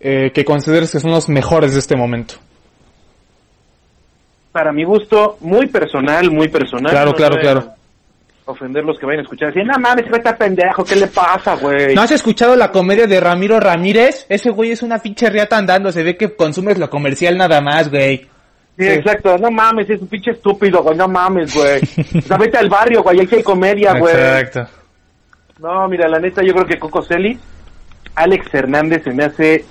eh, 0.00 0.30
que 0.32 0.44
consideres 0.44 0.92
que 0.92 1.00
son 1.00 1.10
los 1.10 1.28
mejores 1.28 1.74
de 1.74 1.80
este 1.80 1.96
momento? 1.96 2.34
Para 4.52 4.72
mi 4.72 4.84
gusto, 4.84 5.36
muy 5.40 5.66
personal, 5.66 6.30
muy 6.30 6.48
personal. 6.48 6.90
Claro, 6.90 7.10
No 7.10 7.16
claro, 7.16 7.36
claro. 7.38 7.64
Ofender 8.46 8.82
los 8.82 8.98
que 8.98 9.04
vayan 9.04 9.20
a 9.20 9.22
escuchar. 9.24 9.50
Así, 9.50 9.60
no 9.62 9.78
mames, 9.78 10.10
vete 10.10 10.30
a 10.30 10.36
pendejo, 10.38 10.82
¿qué 10.82 10.96
le 10.96 11.08
pasa, 11.08 11.56
güey? 11.56 11.94
¿No 11.94 12.00
has 12.00 12.12
escuchado 12.12 12.56
la 12.56 12.72
comedia 12.72 13.06
de 13.06 13.20
Ramiro 13.20 13.60
Ramírez? 13.60 14.24
Ese 14.30 14.48
güey 14.48 14.70
es 14.70 14.82
una 14.82 15.00
pinche 15.00 15.28
riata 15.28 15.58
andando, 15.58 15.92
se 15.92 16.02
ve 16.02 16.16
que 16.16 16.34
consumes 16.34 16.78
lo 16.78 16.88
comercial 16.88 17.36
nada 17.36 17.60
más, 17.60 17.90
güey. 17.90 18.26
Sí, 18.78 18.86
exacto. 18.86 19.36
No 19.38 19.50
mames, 19.50 19.90
es 19.90 20.00
un 20.00 20.06
pinche 20.06 20.30
estúpido, 20.30 20.82
güey. 20.82 20.96
No 20.96 21.08
mames, 21.08 21.52
güey. 21.52 21.80
O 22.18 22.22
sea, 22.22 22.36
vete 22.36 22.58
al 22.58 22.68
barrio, 22.68 23.02
güey. 23.02 23.20
Aquí 23.20 23.34
hay 23.34 23.42
comedia, 23.42 23.98
güey. 23.98 24.14
Exacto. 24.14 24.68
No, 25.58 25.88
mira, 25.88 26.08
la 26.08 26.20
neta, 26.20 26.42
yo 26.44 26.52
creo 26.54 26.66
que 26.66 26.78
Coco 26.78 27.02
Celis, 27.02 27.38
Alex 28.14 28.54
Hernández 28.54 29.02
se 29.02 29.12
me 29.12 29.24
hace, 29.24 29.64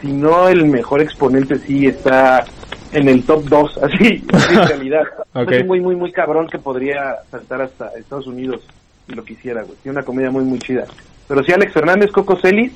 si 0.00 0.12
no 0.12 0.48
el 0.48 0.66
mejor 0.66 1.00
exponente, 1.00 1.58
sí 1.58 1.86
está 1.86 2.44
en 2.92 3.08
el 3.08 3.24
top 3.24 3.44
2, 3.44 3.78
así, 3.82 4.24
así 4.32 4.54
en 4.54 4.68
realidad. 4.68 5.02
Ok. 5.34 5.52
Es 5.52 5.66
güey 5.66 5.80
muy, 5.80 5.94
muy 5.94 6.10
cabrón 6.10 6.48
que 6.48 6.58
podría 6.58 7.16
saltar 7.30 7.60
hasta 7.60 7.90
Estados 7.96 8.26
Unidos 8.26 8.66
si 9.06 9.14
lo 9.14 9.22
quisiera, 9.22 9.62
güey. 9.62 9.76
Tiene 9.82 9.98
una 9.98 10.04
comedia 10.04 10.30
muy, 10.30 10.42
muy 10.42 10.58
chida. 10.58 10.84
Pero 11.28 11.44
sí, 11.44 11.52
Alex 11.52 11.76
Hernández, 11.76 12.10
Coco 12.10 12.36
Celis, 12.40 12.72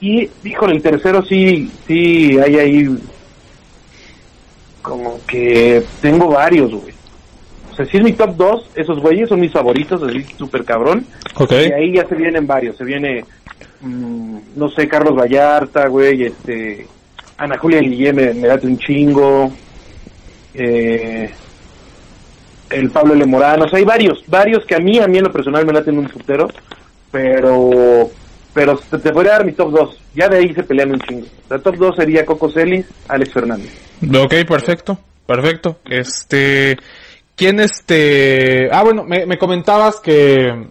y, 0.00 0.30
híjole, 0.44 0.76
el 0.76 0.82
tercero 0.82 1.22
sí, 1.22 1.70
sí, 1.86 2.38
hay 2.38 2.56
ahí 2.56 2.98
como 4.82 5.20
que 5.26 5.82
tengo 6.00 6.28
varios, 6.28 6.72
güey. 6.72 6.92
O 7.70 7.74
sea, 7.74 7.86
si 7.86 7.96
es 7.96 8.02
mi 8.02 8.12
top 8.12 8.36
2, 8.36 8.70
esos 8.74 9.00
güeyes 9.00 9.28
son 9.28 9.40
mis 9.40 9.52
favoritos, 9.52 10.02
así 10.02 10.22
súper 10.36 10.64
cabrón. 10.64 11.06
Ok. 11.36 11.52
Y 11.52 11.72
ahí 11.72 11.92
ya 11.94 12.06
se 12.06 12.14
vienen 12.14 12.46
varios. 12.46 12.76
Se 12.76 12.84
viene, 12.84 13.24
mm, 13.80 14.38
no 14.56 14.68
sé, 14.68 14.86
Carlos 14.86 15.16
Vallarta, 15.16 15.86
güey, 15.88 16.24
este, 16.24 16.86
Ana 17.38 17.56
Julia 17.56 17.80
Guillén 17.80 18.14
me, 18.14 18.34
me 18.34 18.48
date 18.48 18.66
un 18.66 18.76
chingo. 18.76 19.50
Eh, 20.52 21.30
el 22.72 22.90
Pablo 22.90 23.14
L. 23.14 23.24
Morán, 23.26 23.62
o 23.62 23.68
sea, 23.68 23.78
hay 23.78 23.84
varios, 23.84 24.24
varios 24.26 24.64
que 24.64 24.74
a 24.74 24.78
mí, 24.78 24.98
a 24.98 25.06
mí 25.06 25.18
en 25.18 25.24
lo 25.24 25.32
personal 25.32 25.64
me 25.66 25.72
laten 25.72 25.98
un 25.98 26.08
putero, 26.08 26.48
pero, 27.10 28.10
pero 28.54 28.76
te, 28.78 28.98
te 28.98 29.12
podría 29.12 29.32
dar 29.32 29.44
mi 29.44 29.52
top 29.52 29.70
2. 29.70 29.98
Ya 30.14 30.28
de 30.28 30.38
ahí 30.38 30.54
se 30.54 30.62
pelean 30.62 30.92
un 30.92 31.00
chingo. 31.00 31.26
La 31.48 31.58
top 31.58 31.76
2 31.76 31.96
sería 31.96 32.26
Coco 32.26 32.50
Celis, 32.50 32.86
Alex 33.08 33.32
Fernández. 33.32 33.72
Ok, 34.02 34.34
perfecto, 34.46 34.98
perfecto. 35.26 35.78
Este, 35.84 36.76
¿quién 37.36 37.60
este? 37.60 38.68
Ah, 38.72 38.82
bueno, 38.82 39.04
me, 39.04 39.26
me 39.26 39.38
comentabas 39.38 40.00
que 40.00 40.70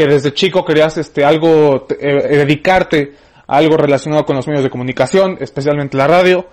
que 0.00 0.06
desde 0.06 0.32
chico 0.32 0.64
querías 0.64 0.96
este 0.96 1.26
algo 1.26 1.86
eh, 1.90 2.38
dedicarte 2.38 3.12
a 3.46 3.58
algo 3.58 3.76
relacionado 3.76 4.24
con 4.24 4.34
los 4.34 4.46
medios 4.46 4.64
de 4.64 4.70
comunicación, 4.70 5.36
especialmente 5.40 5.96
la 5.96 6.06
radio. 6.06 6.46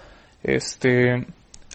Este, 0.43 1.25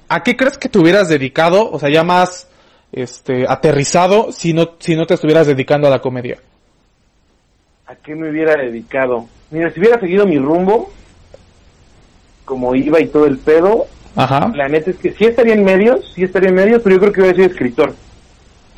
¿a 0.09 0.23
qué 0.23 0.37
crees 0.37 0.59
que 0.59 0.69
te 0.69 0.78
hubieras 0.78 1.09
dedicado? 1.09 1.71
O 1.71 1.78
sea, 1.78 1.88
ya 1.88 2.04
más 2.04 2.49
este 2.92 3.47
aterrizado 3.49 4.33
si 4.33 4.52
no 4.52 4.73
si 4.81 4.97
no 4.97 5.07
te 5.07 5.14
estuvieras 5.14 5.47
dedicando 5.47 5.87
a 5.87 5.90
la 5.90 6.00
comedia. 6.00 6.40
¿A 7.87 7.95
qué 7.97 8.15
me 8.15 8.31
hubiera 8.31 8.57
dedicado? 8.57 9.27
Mira, 9.51 9.71
si 9.73 9.81
hubiera 9.81 10.01
seguido 10.01 10.27
mi 10.27 10.39
rumbo, 10.39 10.93
como 12.45 12.75
iba 12.75 13.01
y 13.01 13.07
todo 13.07 13.27
el 13.27 13.39
pedo, 13.39 13.87
Ajá. 14.17 14.51
la 14.55 14.69
neta 14.69 14.91
es 14.91 14.97
que 14.97 15.12
sí 15.12 15.25
estaría 15.25 15.55
en 15.55 15.65
medios, 15.65 16.12
sí 16.15 16.23
estaría 16.23 16.49
en 16.49 16.55
medios, 16.55 16.83
pero 16.83 16.97
yo 16.97 17.01
creo 17.01 17.12
que 17.12 17.21
hubiera 17.21 17.37
sido 17.37 17.49
escritor. 17.49 17.95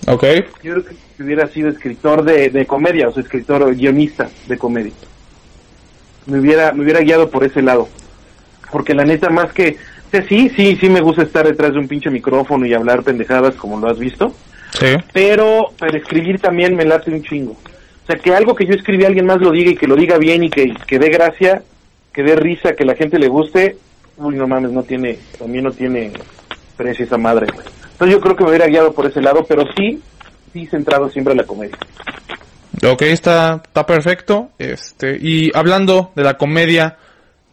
Ok. 0.06 0.24
Yo 0.62 0.72
creo 0.72 0.84
que 0.84 1.22
hubiera 1.22 1.46
sido 1.48 1.68
escritor 1.68 2.24
de, 2.24 2.50
de 2.50 2.66
comedia, 2.66 3.08
o 3.08 3.12
sea, 3.12 3.22
escritor 3.22 3.62
o 3.62 3.66
guionista 3.68 4.28
de 4.48 4.58
comedia. 4.58 4.92
Me 6.26 6.40
hubiera, 6.40 6.72
me 6.72 6.82
hubiera 6.82 7.00
guiado 7.00 7.30
por 7.30 7.44
ese 7.44 7.62
lado. 7.62 7.88
Porque 8.72 8.94
la 8.94 9.04
neta, 9.04 9.30
más 9.30 9.52
que... 9.52 9.76
O 10.08 10.10
sea, 10.10 10.26
sí, 10.26 10.50
sí, 10.56 10.76
sí 10.80 10.88
me 10.88 11.00
gusta 11.00 11.22
estar 11.22 11.46
detrás 11.46 11.72
de 11.72 11.78
un 11.78 11.88
pinche 11.88 12.10
micrófono 12.10 12.66
y 12.66 12.74
hablar 12.74 13.02
pendejadas 13.02 13.54
como 13.54 13.78
lo 13.78 13.88
has 13.88 13.98
visto. 13.98 14.34
Sí. 14.78 14.96
pero 15.12 15.70
para 15.78 15.96
escribir 15.96 16.40
también 16.40 16.74
me 16.74 16.84
late 16.84 17.08
un 17.12 17.22
chingo. 17.22 17.56
O 18.04 18.06
sea, 18.06 18.16
que 18.16 18.34
algo 18.34 18.54
que 18.54 18.66
yo 18.66 18.74
escribí 18.74 19.04
alguien 19.04 19.24
más 19.24 19.40
lo 19.40 19.50
diga 19.50 19.70
y 19.70 19.76
que 19.76 19.86
lo 19.86 19.96
diga 19.96 20.18
bien 20.18 20.44
y 20.44 20.50
que, 20.50 20.74
que 20.86 20.98
dé 20.98 21.08
gracia, 21.08 21.62
que 22.12 22.22
dé 22.22 22.36
risa, 22.36 22.74
que 22.74 22.84
la 22.84 22.94
gente 22.94 23.18
le 23.18 23.28
guste, 23.28 23.78
uy, 24.18 24.36
no 24.36 24.46
mames, 24.46 24.72
no 24.72 24.82
tiene, 24.82 25.18
también 25.38 25.64
no 25.64 25.72
tiene 25.72 26.12
precio 26.76 27.06
esa 27.06 27.16
madre. 27.16 27.46
Entonces 27.92 28.14
yo 28.14 28.20
creo 28.20 28.36
que 28.36 28.44
me 28.44 28.50
hubiera 28.50 28.66
guiado 28.66 28.92
por 28.92 29.06
ese 29.06 29.22
lado, 29.22 29.46
pero 29.48 29.64
sí, 29.74 30.02
sí 30.52 30.66
centrado 30.66 31.08
siempre 31.08 31.32
en 31.32 31.38
la 31.38 31.44
comedia. 31.44 31.78
Ok, 32.86 33.02
está, 33.02 33.62
está 33.64 33.86
perfecto. 33.86 34.50
Este, 34.58 35.16
y 35.18 35.50
hablando 35.56 36.12
de 36.14 36.24
la 36.24 36.34
comedia, 36.34 36.98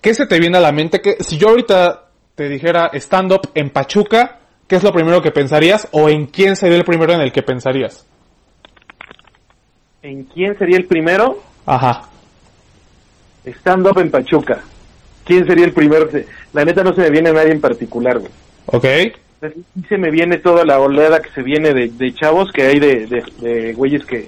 ¿qué 0.02 0.14
se 0.14 0.26
te 0.26 0.40
viene 0.40 0.58
a 0.58 0.62
la 0.62 0.74
mente? 0.74 1.00
Que 1.00 1.18
si 1.24 1.38
yo 1.38 1.50
ahorita 1.50 2.08
te 2.36 2.50
dijera 2.50 2.90
stand-up 2.94 3.52
en 3.54 3.70
Pachuca, 3.70 4.40
¿qué 4.68 4.76
es 4.76 4.84
lo 4.84 4.92
primero 4.92 5.22
que 5.22 5.32
pensarías? 5.32 5.88
¿O 5.92 6.10
en 6.10 6.26
quién 6.26 6.58
sería 6.58 6.78
el 6.78 6.84
primero 6.84 7.14
en 7.14 7.22
el 7.22 7.32
que 7.32 7.44
pensarías? 7.44 8.06
¿En 10.04 10.24
quién 10.24 10.58
sería 10.58 10.78
el 10.78 10.86
primero? 10.86 11.42
Ajá. 11.66 12.04
Stand 13.46 13.88
up 13.88 14.00
en 14.00 14.12
Pachuca. 14.12 14.60
¿Quién 15.26 15.46
sería 15.46 15.66
el 15.66 15.74
primero? 15.74 16.10
La 16.54 16.66
neta 16.66 16.84
no 16.84 16.94
se 16.94 17.02
me 17.02 17.10
viene 17.10 17.32
nadie 17.32 17.52
en 17.52 17.62
particular, 17.62 18.20
güey. 18.20 18.32
Ok. 18.68 18.86
Sí 19.42 19.84
se 19.90 19.98
me 19.98 20.12
viene 20.12 20.38
toda 20.38 20.64
la 20.66 20.80
oleada 20.80 21.20
que 21.22 21.32
se 21.32 21.42
viene 21.42 21.74
de, 21.74 21.90
de 21.90 22.14
chavos 22.14 22.52
que 22.52 22.62
hay 22.64 22.80
de, 22.80 23.08
de, 23.08 23.24
de 23.42 23.74
güeyes 23.74 24.06
que, 24.06 24.28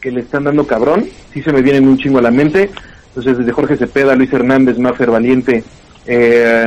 que 0.00 0.10
le 0.10 0.20
están 0.20 0.44
dando 0.44 0.66
cabrón. 0.66 1.06
Sí 1.34 1.42
se 1.42 1.52
me 1.52 1.60
vienen 1.60 1.86
un 1.88 1.98
chingo 1.98 2.18
a 2.18 2.22
la 2.22 2.30
mente. 2.30 2.70
Entonces, 3.08 3.38
desde 3.38 3.52
Jorge 3.52 3.76
Cepeda, 3.76 4.14
Luis 4.14 4.32
Hernández, 4.32 4.78
Mafer 4.78 5.10
Valiente, 5.10 5.64
eh, 6.06 6.66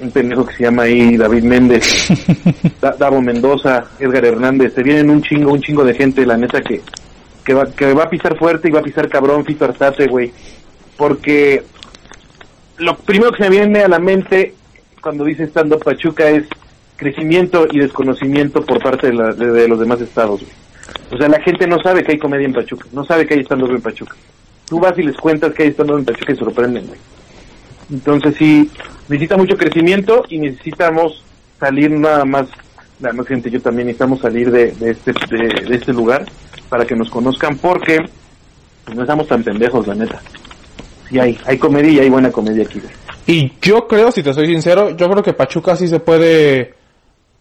un 0.00 0.10
pendejo 0.10 0.44
que 0.44 0.54
se 0.56 0.64
llama 0.64 0.82
ahí 0.82 1.16
David 1.16 1.44
Méndez, 1.44 2.08
Da- 2.80 2.96
Davo 2.98 3.22
Mendoza, 3.22 3.84
Edgar 3.98 4.24
Hernández. 4.24 4.74
Se 4.74 4.82
vienen 4.82 5.08
un 5.08 5.22
chingo, 5.22 5.52
un 5.52 5.60
chingo 5.62 5.84
de 5.84 5.94
gente, 5.94 6.26
la 6.26 6.36
neta, 6.36 6.60
que, 6.60 6.80
que, 7.44 7.54
va, 7.54 7.66
que 7.66 7.92
va 7.94 8.04
a 8.04 8.10
pisar 8.10 8.36
fuerte 8.38 8.68
y 8.68 8.70
va 8.70 8.80
a 8.80 8.84
pisar 8.84 9.08
cabrón, 9.08 9.44
Fito 9.44 9.64
Arzate, 9.64 10.06
güey. 10.06 10.32
Porque 10.96 11.62
lo 12.78 12.96
primero 12.96 13.32
que 13.32 13.42
se 13.44 13.50
me 13.50 13.56
viene 13.56 13.80
a 13.80 13.88
la 13.88 13.98
mente 13.98 14.54
cuando 15.00 15.24
dice 15.24 15.44
estando 15.44 15.78
Pachuca 15.78 16.28
es 16.28 16.44
crecimiento 16.96 17.66
y 17.70 17.78
desconocimiento 17.80 18.64
por 18.64 18.80
parte 18.82 19.08
de, 19.08 19.14
la- 19.14 19.32
de- 19.32 19.68
los 19.68 19.80
demás 19.80 20.00
estados. 20.00 20.40
güey. 20.40 20.52
O 21.10 21.16
sea, 21.16 21.28
la 21.28 21.40
gente 21.40 21.66
no 21.66 21.80
sabe 21.82 22.02
que 22.04 22.12
hay 22.12 22.18
comedia 22.18 22.46
en 22.46 22.52
Pachuca, 22.52 22.86
no 22.92 23.04
sabe 23.04 23.26
que 23.26 23.34
hay 23.34 23.40
stand 23.40 23.62
en 23.68 23.80
Pachuca. 23.82 24.14
Tú 24.68 24.78
vas 24.80 24.96
y 24.98 25.02
les 25.02 25.16
cuentas 25.16 25.52
que 25.54 25.64
hay 25.64 25.68
stand 25.70 25.90
en 25.90 26.04
Pachuca 26.04 26.32
y 26.32 26.36
sorprenden, 26.36 26.86
güey. 26.86 26.98
Entonces 27.90 28.34
sí, 28.38 28.70
necesita 29.08 29.36
mucho 29.36 29.56
crecimiento 29.56 30.24
y 30.28 30.38
necesitamos 30.38 31.24
salir 31.60 31.90
nada 31.90 32.24
más, 32.24 32.46
la 33.00 33.12
más 33.12 33.26
gente, 33.26 33.50
yo 33.50 33.60
también 33.60 33.86
necesitamos 33.88 34.20
salir 34.20 34.50
de, 34.50 34.68
este, 34.80 35.12
de 35.12 35.74
este 35.74 35.92
lugar 35.92 36.24
para 36.72 36.86
que 36.86 36.96
nos 36.96 37.10
conozcan 37.10 37.58
porque 37.58 37.98
pues, 38.86 38.96
no 38.96 39.02
estamos 39.02 39.26
tan 39.26 39.44
pendejos, 39.44 39.86
la 39.86 39.94
neta. 39.94 40.22
Sí 41.06 41.18
hay, 41.18 41.36
hay 41.44 41.58
comedia 41.58 41.92
y 41.92 41.98
hay 41.98 42.08
buena 42.08 42.32
comedia 42.32 42.64
aquí. 42.64 42.80
Y 43.26 43.52
yo 43.60 43.86
creo, 43.86 44.10
si 44.10 44.22
te 44.22 44.32
soy 44.32 44.46
sincero, 44.46 44.96
yo 44.96 45.10
creo 45.10 45.22
que 45.22 45.34
Pachuca 45.34 45.76
sí 45.76 45.86
se 45.86 46.00
puede 46.00 46.72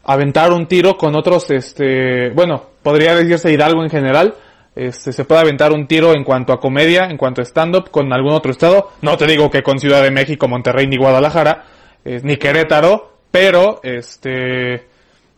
aventar 0.03 0.51
un 0.51 0.67
tiro 0.67 0.97
con 0.97 1.15
otros, 1.15 1.49
este, 1.49 2.31
bueno, 2.31 2.61
podría 2.83 3.15
decirse 3.15 3.53
Hidalgo 3.53 3.81
en 3.83 3.89
general, 3.89 4.35
este, 4.75 5.13
se 5.13 5.23
puede 5.23 5.39
aventar 5.39 5.71
un 5.71 5.87
tiro 5.87 6.13
en 6.13 6.25
cuanto 6.25 6.51
a 6.51 6.59
comedia, 6.59 7.05
en 7.05 7.15
cuanto 7.15 7.39
a 7.39 7.45
stand-up 7.45 7.89
con 7.89 8.11
algún 8.11 8.33
otro 8.33 8.51
estado. 8.51 8.89
No 9.01 9.15
te 9.15 9.27
digo 9.27 9.49
que 9.49 9.63
con 9.63 9.79
Ciudad 9.79 10.03
de 10.03 10.11
México, 10.11 10.49
Monterrey 10.49 10.87
ni 10.87 10.97
Guadalajara, 10.97 11.63
eh, 12.03 12.19
ni 12.21 12.35
Querétaro, 12.35 13.13
pero, 13.31 13.79
este, 13.81 14.87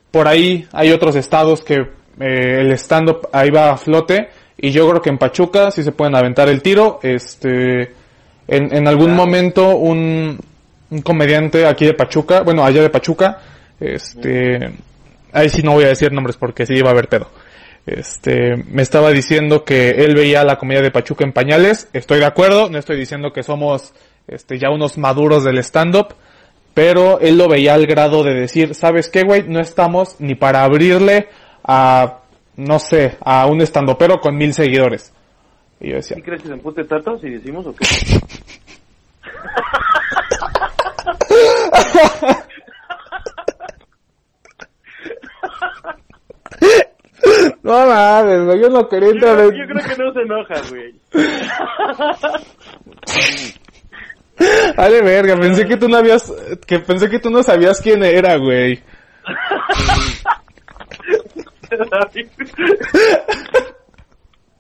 por 0.09 0.27
ahí 0.27 0.67
hay 0.71 0.91
otros 0.91 1.15
estados 1.15 1.63
que 1.63 2.01
eh, 2.19 2.61
el 2.61 2.71
stand-up 2.73 3.29
ahí 3.31 3.49
va 3.49 3.71
a 3.71 3.77
flote 3.77 4.29
y 4.57 4.71
yo 4.71 4.89
creo 4.89 5.01
que 5.01 5.09
en 5.09 5.17
Pachuca 5.17 5.71
sí 5.71 5.83
se 5.83 5.91
pueden 5.91 6.15
aventar 6.15 6.47
el 6.49 6.61
tiro, 6.61 6.99
este, 7.03 7.93
en, 8.47 8.75
en 8.75 8.87
algún 8.87 9.15
momento 9.15 9.75
un, 9.75 10.39
un 10.89 11.01
comediante 11.01 11.65
aquí 11.65 11.85
de 11.85 11.93
Pachuca, 11.93 12.41
bueno, 12.41 12.63
allá 12.63 12.81
de 12.81 12.89
Pachuca, 12.89 13.39
este, 13.79 14.73
ahí 15.31 15.49
sí 15.49 15.63
no 15.63 15.73
voy 15.73 15.85
a 15.85 15.89
decir 15.89 16.11
nombres 16.11 16.37
porque 16.37 16.65
sí 16.65 16.75
iba 16.75 16.89
a 16.89 16.93
haber 16.93 17.09
pedo. 17.09 17.29
Este, 17.85 18.55
me 18.55 18.81
estaba 18.81 19.11
diciendo 19.11 19.65
que 19.65 19.89
él 19.89 20.15
veía 20.15 20.45
la 20.45 20.57
comedia 20.57 20.81
de 20.81 20.91
Pachuca 20.91 21.25
en 21.25 21.33
pañales, 21.33 21.89
estoy 21.91 22.19
de 22.19 22.25
acuerdo, 22.25 22.69
no 22.69 22.77
estoy 22.77 22.97
diciendo 22.97 23.33
que 23.33 23.43
somos, 23.43 23.93
este, 24.27 24.57
ya 24.57 24.69
unos 24.69 24.97
maduros 24.97 25.43
del 25.43 25.57
stand-up, 25.57 26.15
pero 26.73 27.19
él 27.19 27.37
lo 27.37 27.47
veía 27.49 27.73
al 27.73 27.85
grado 27.85 28.23
de 28.23 28.33
decir, 28.33 28.73
¿sabes 28.73 29.09
qué, 29.09 29.23
güey? 29.23 29.43
No 29.47 29.59
estamos 29.59 30.15
ni 30.19 30.35
para 30.35 30.63
abrirle 30.63 31.27
a, 31.63 32.19
no 32.57 32.79
sé, 32.79 33.17
a 33.21 33.45
un 33.47 33.61
estandopero 33.61 34.19
con 34.19 34.35
mil 34.37 34.53
seguidores. 34.53 35.13
Y 35.79 35.89
yo 35.89 35.95
decía, 35.95 36.15
¿Sí 36.17 36.21
crees 36.23 36.41
que 36.41 36.47
se 36.47 36.53
empute 36.53 36.83
Tato 36.85 37.17
si 37.19 37.29
decimos 37.29 37.65
o 37.67 37.75
qué? 37.75 37.85
No 47.63 47.87
mames, 47.87 48.43
güey, 48.45 48.61
yo 48.61 48.69
no 48.69 48.87
quería 48.89 49.09
entrar 49.09 49.39
en- 49.39 49.51
yo 49.51 49.65
creo 49.65 49.83
que 49.83 49.95
no 50.03 50.13
se 50.13 50.21
enoja, 50.21 50.55
güey. 50.69 50.93
Dale 54.75 55.01
verga, 55.01 55.37
pensé 55.39 55.65
que 55.65 55.77
tú 55.77 55.87
no 55.87 55.95
habías, 55.97 56.29
que 56.67 56.79
pensé 56.79 57.09
que 57.09 57.19
tú 57.19 57.29
no 57.29 57.41
sabías 57.43 57.79
quién 57.81 58.03
era, 58.03 58.35
güey. 58.37 58.81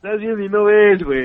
Estás 0.03 0.19
bien 0.19 0.43
y 0.43 0.49
no 0.49 0.65
ves, 0.65 1.01
güey. 1.01 1.23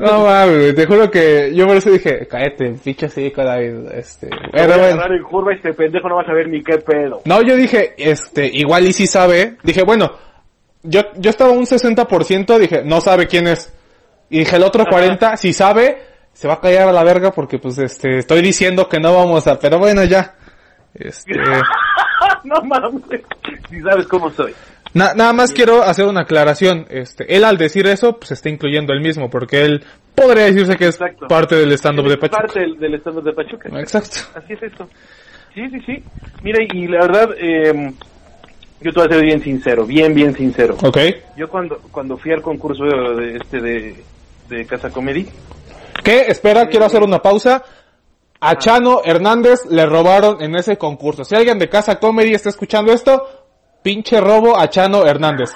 No 0.00 0.24
mames, 0.24 0.58
güey, 0.58 0.74
te 0.74 0.84
juro 0.86 1.08
que 1.08 1.54
yo 1.54 1.64
por 1.68 1.76
eso 1.76 1.90
dije, 1.90 2.26
cállate, 2.28 2.74
pinche 2.82 3.06
así, 3.06 3.30
David, 3.30 3.88
este, 3.92 4.26
Te 4.26 4.36
pero 4.50 4.66
voy 4.66 4.84
a 4.84 4.96
bueno. 4.96 5.14
en 5.14 5.22
curva 5.22 5.54
este 5.54 5.72
pendejo 5.74 6.08
no 6.08 6.16
vas 6.16 6.28
a 6.28 6.32
ver 6.32 6.48
ni 6.48 6.60
qué 6.60 6.78
pedo. 6.78 7.22
No, 7.24 7.40
yo 7.42 7.54
dije, 7.54 7.94
este, 7.96 8.46
igual 8.46 8.88
y 8.88 8.92
sí 8.92 9.06
sabe, 9.06 9.58
dije, 9.62 9.84
bueno, 9.84 10.10
yo, 10.82 11.02
yo 11.18 11.30
estaba 11.30 11.52
un 11.52 11.66
60%, 11.66 12.58
dije, 12.58 12.82
no 12.84 13.00
sabe 13.00 13.28
quién 13.28 13.46
es. 13.46 13.72
Y 14.28 14.40
dije, 14.40 14.56
el 14.56 14.64
otro 14.64 14.84
40, 14.86 15.36
si 15.36 15.52
sabe, 15.52 15.98
se 16.32 16.48
va 16.48 16.54
a 16.54 16.60
callar 16.60 16.88
a 16.88 16.92
la 16.92 17.04
verga 17.04 17.30
porque 17.30 17.58
pues 17.58 17.78
este, 17.78 18.18
estoy 18.18 18.42
diciendo 18.42 18.88
que 18.88 18.98
no 18.98 19.14
vamos 19.14 19.46
a, 19.46 19.58
pero 19.60 19.78
bueno, 19.78 20.02
ya. 20.02 20.34
Este, 20.94 21.34
no 22.44 22.60
mames. 22.62 23.22
Si 23.68 23.80
sabes 23.82 24.06
cómo 24.08 24.30
soy. 24.30 24.52
Na- 24.94 25.14
nada 25.14 25.32
más 25.32 25.52
quiero 25.52 25.82
hacer 25.82 26.06
una 26.06 26.22
aclaración, 26.22 26.86
este, 26.90 27.34
él 27.36 27.44
al 27.44 27.56
decir 27.58 27.86
eso, 27.86 28.18
pues 28.18 28.32
está 28.32 28.48
incluyendo 28.48 28.92
él 28.92 29.00
mismo, 29.00 29.30
porque 29.30 29.62
él 29.64 29.84
podría 30.14 30.44
decirse 30.44 30.76
que 30.76 30.88
es 30.88 30.94
Exacto. 31.00 31.28
parte 31.28 31.56
del 31.56 31.72
stand-up 31.72 32.08
de 32.08 32.16
Pachuca. 32.18 32.42
Parte 32.42 32.60
del, 32.60 32.78
del 32.78 32.94
stand-up 32.96 33.24
de 33.24 33.32
Pachuca. 33.32 33.68
Exacto. 33.80 34.18
Así 34.34 34.52
es 34.54 34.62
esto. 34.62 34.88
Sí, 35.54 35.62
sí, 35.70 35.80
sí. 35.86 36.04
Mira, 36.42 36.58
y 36.72 36.86
la 36.86 37.00
verdad, 37.06 37.30
eh, 37.38 37.92
yo 38.80 38.92
te 38.92 39.00
voy 39.00 39.08
a 39.08 39.12
ser 39.14 39.24
bien 39.24 39.42
sincero, 39.42 39.84
bien, 39.84 40.14
bien 40.14 40.34
sincero. 40.34 40.76
Ok. 40.82 40.98
Yo 41.36 41.48
cuando 41.48 41.78
cuando 41.90 42.16
fui 42.16 42.32
al 42.32 42.40
concurso 42.42 42.84
de, 42.84 43.36
este 43.36 43.60
de, 43.60 44.04
de 44.48 44.66
Casa 44.66 44.90
Comedy, 44.90 45.26
¿Qué? 46.04 46.26
Espera, 46.28 46.66
quiero 46.68 46.86
hacer 46.86 47.02
una 47.02 47.20
pausa. 47.20 47.62
A 48.40 48.56
Chano 48.56 49.02
Hernández 49.04 49.66
le 49.68 49.84
robaron 49.84 50.40
en 50.42 50.54
ese 50.54 50.78
concurso. 50.78 51.24
Si 51.24 51.34
alguien 51.34 51.58
de 51.58 51.68
Casa 51.68 51.98
Comedy 51.98 52.32
está 52.32 52.48
escuchando 52.48 52.90
esto, 52.90 53.39
pinche 53.82 54.20
robo 54.20 54.58
a 54.58 54.68
Chano 54.68 55.06
Hernández. 55.06 55.50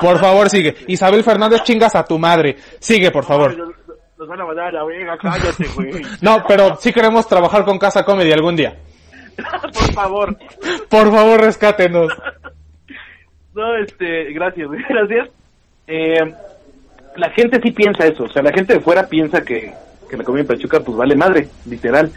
Por 0.00 0.18
favor, 0.18 0.48
sigue. 0.48 0.74
Isabel 0.86 1.22
Fernández, 1.24 1.62
chingas 1.62 1.94
a 1.94 2.04
tu 2.04 2.18
madre. 2.18 2.56
Sigue, 2.78 3.10
por 3.10 3.24
favor. 3.24 3.56
Nos, 3.56 3.68
nos 4.18 4.28
van 4.28 4.40
a 4.40 4.46
mandar 4.46 4.66
a 4.68 4.72
la 4.72 4.84
verga, 4.84 5.16
cállate, 5.18 5.66
güey. 5.74 6.02
No, 6.20 6.44
pero 6.46 6.76
sí 6.76 6.92
queremos 6.92 7.26
trabajar 7.26 7.64
con 7.64 7.78
Casa 7.78 8.04
Comedy 8.04 8.32
algún 8.32 8.56
día. 8.56 8.76
Por 9.72 9.92
favor. 9.94 10.36
Por 10.88 11.10
favor, 11.10 11.40
rescátenos. 11.40 12.12
No, 13.52 13.76
este, 13.78 14.32
gracias, 14.32 14.68
gracias. 14.88 15.28
Eh, 15.88 16.34
la 17.16 17.30
gente 17.30 17.58
sí 17.60 17.72
piensa 17.72 18.06
eso, 18.06 18.22
o 18.22 18.28
sea, 18.28 18.42
la 18.42 18.52
gente 18.52 18.74
de 18.74 18.80
fuera 18.80 19.08
piensa 19.08 19.42
que, 19.42 19.74
que 20.08 20.16
la 20.16 20.22
comida 20.22 20.42
en 20.42 20.46
Pachuca 20.46 20.78
pues 20.78 20.96
vale 20.96 21.16
madre, 21.16 21.48
literal. 21.66 22.12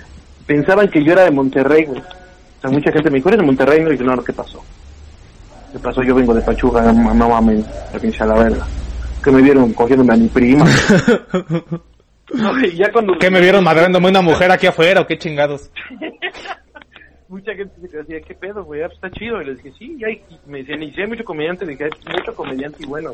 Pensaban 0.46 0.90
que 0.90 1.04
yo 1.04 1.14
era 1.14 1.24
de 1.24 1.32
Monterrey, 1.32 1.86
güey. 1.86 2.00
O 2.02 2.62
sea, 2.62 2.70
mucha 2.70 2.92
gente 2.92 3.10
me 3.10 3.18
dijo, 3.18 3.30
¿eres 3.30 3.40
de 3.40 3.46
Monterrey? 3.48 3.82
Y 3.82 3.98
yo, 3.98 4.06
no, 4.06 4.16
no, 4.16 4.24
¿qué 4.24 4.32
pasó? 4.32 4.64
¿Qué 5.74 5.80
pasó? 5.80 6.02
Yo 6.04 6.16
vengo 6.16 6.34
de 6.34 6.42
Pachuca, 6.42 6.82
no, 6.94 7.14
no 7.14 7.30
mames, 7.30 7.66
la 7.92 8.00
pinche 8.00 8.24
a 8.24 8.28
la 8.28 8.36
verga. 8.36 8.66
Que 9.24 9.32
me 9.32 9.42
vieron 9.42 9.74
cogiéndome 9.74 10.14
a 10.14 10.18
mi 10.18 10.28
prima. 10.28 10.66
Ya 12.76 12.92
cuando... 12.92 13.14
¿Qué 13.20 13.30
me 13.30 13.42
vieron 13.42 13.64
madrándome 13.64 14.08
una 14.08 14.22
mujer 14.22 14.50
aquí 14.50 14.66
afuera 14.66 15.02
o 15.02 15.06
qué 15.06 15.20
chingados? 15.20 15.70
mucha 17.34 17.54
gente 17.56 17.88
se 17.90 17.98
decía, 17.98 18.22
¿qué 18.22 18.36
pedo, 18.36 18.64
güey? 18.64 18.82
Ah, 18.82 18.88
pues 18.88 18.96
está 18.96 19.12
chido. 19.12 19.42
Y 19.42 19.46
les 19.46 19.58
dije, 19.58 19.74
sí, 19.78 19.98
y 20.00 20.04
hay, 20.06 20.22
y 20.30 20.50
me 20.50 20.60
decían, 20.60 20.84
y 20.84 20.92
si 20.92 21.02
hay 21.02 21.08
mucho 21.08 21.24
comediante, 21.24 21.66
dije, 21.66 21.86
hay 21.86 22.14
mucho 22.18 22.36
comediante 22.36 22.84
y 22.84 22.86
bueno. 22.86 23.14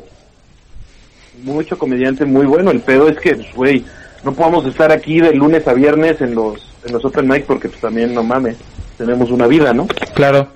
Mucho 1.42 1.78
comediante 1.78 2.24
muy 2.24 2.46
bueno. 2.46 2.70
El 2.70 2.80
pedo 2.80 3.08
es 3.08 3.18
que, 3.18 3.34
pues, 3.34 3.54
güey, 3.54 3.84
no 4.22 4.32
podemos 4.32 4.66
estar 4.66 4.92
aquí 4.92 5.20
de 5.20 5.34
lunes 5.34 5.66
a 5.66 5.74
viernes 5.74 6.20
en 6.20 6.34
los, 6.34 6.74
en 6.84 6.92
los 6.92 7.04
open 7.04 7.28
mic 7.28 7.46
porque 7.46 7.68
pues 7.68 7.80
también, 7.80 8.14
no 8.14 8.22
mames, 8.22 8.58
tenemos 8.98 9.30
una 9.30 9.46
vida, 9.46 9.72
¿no? 9.72 9.86
Claro. 10.14 10.48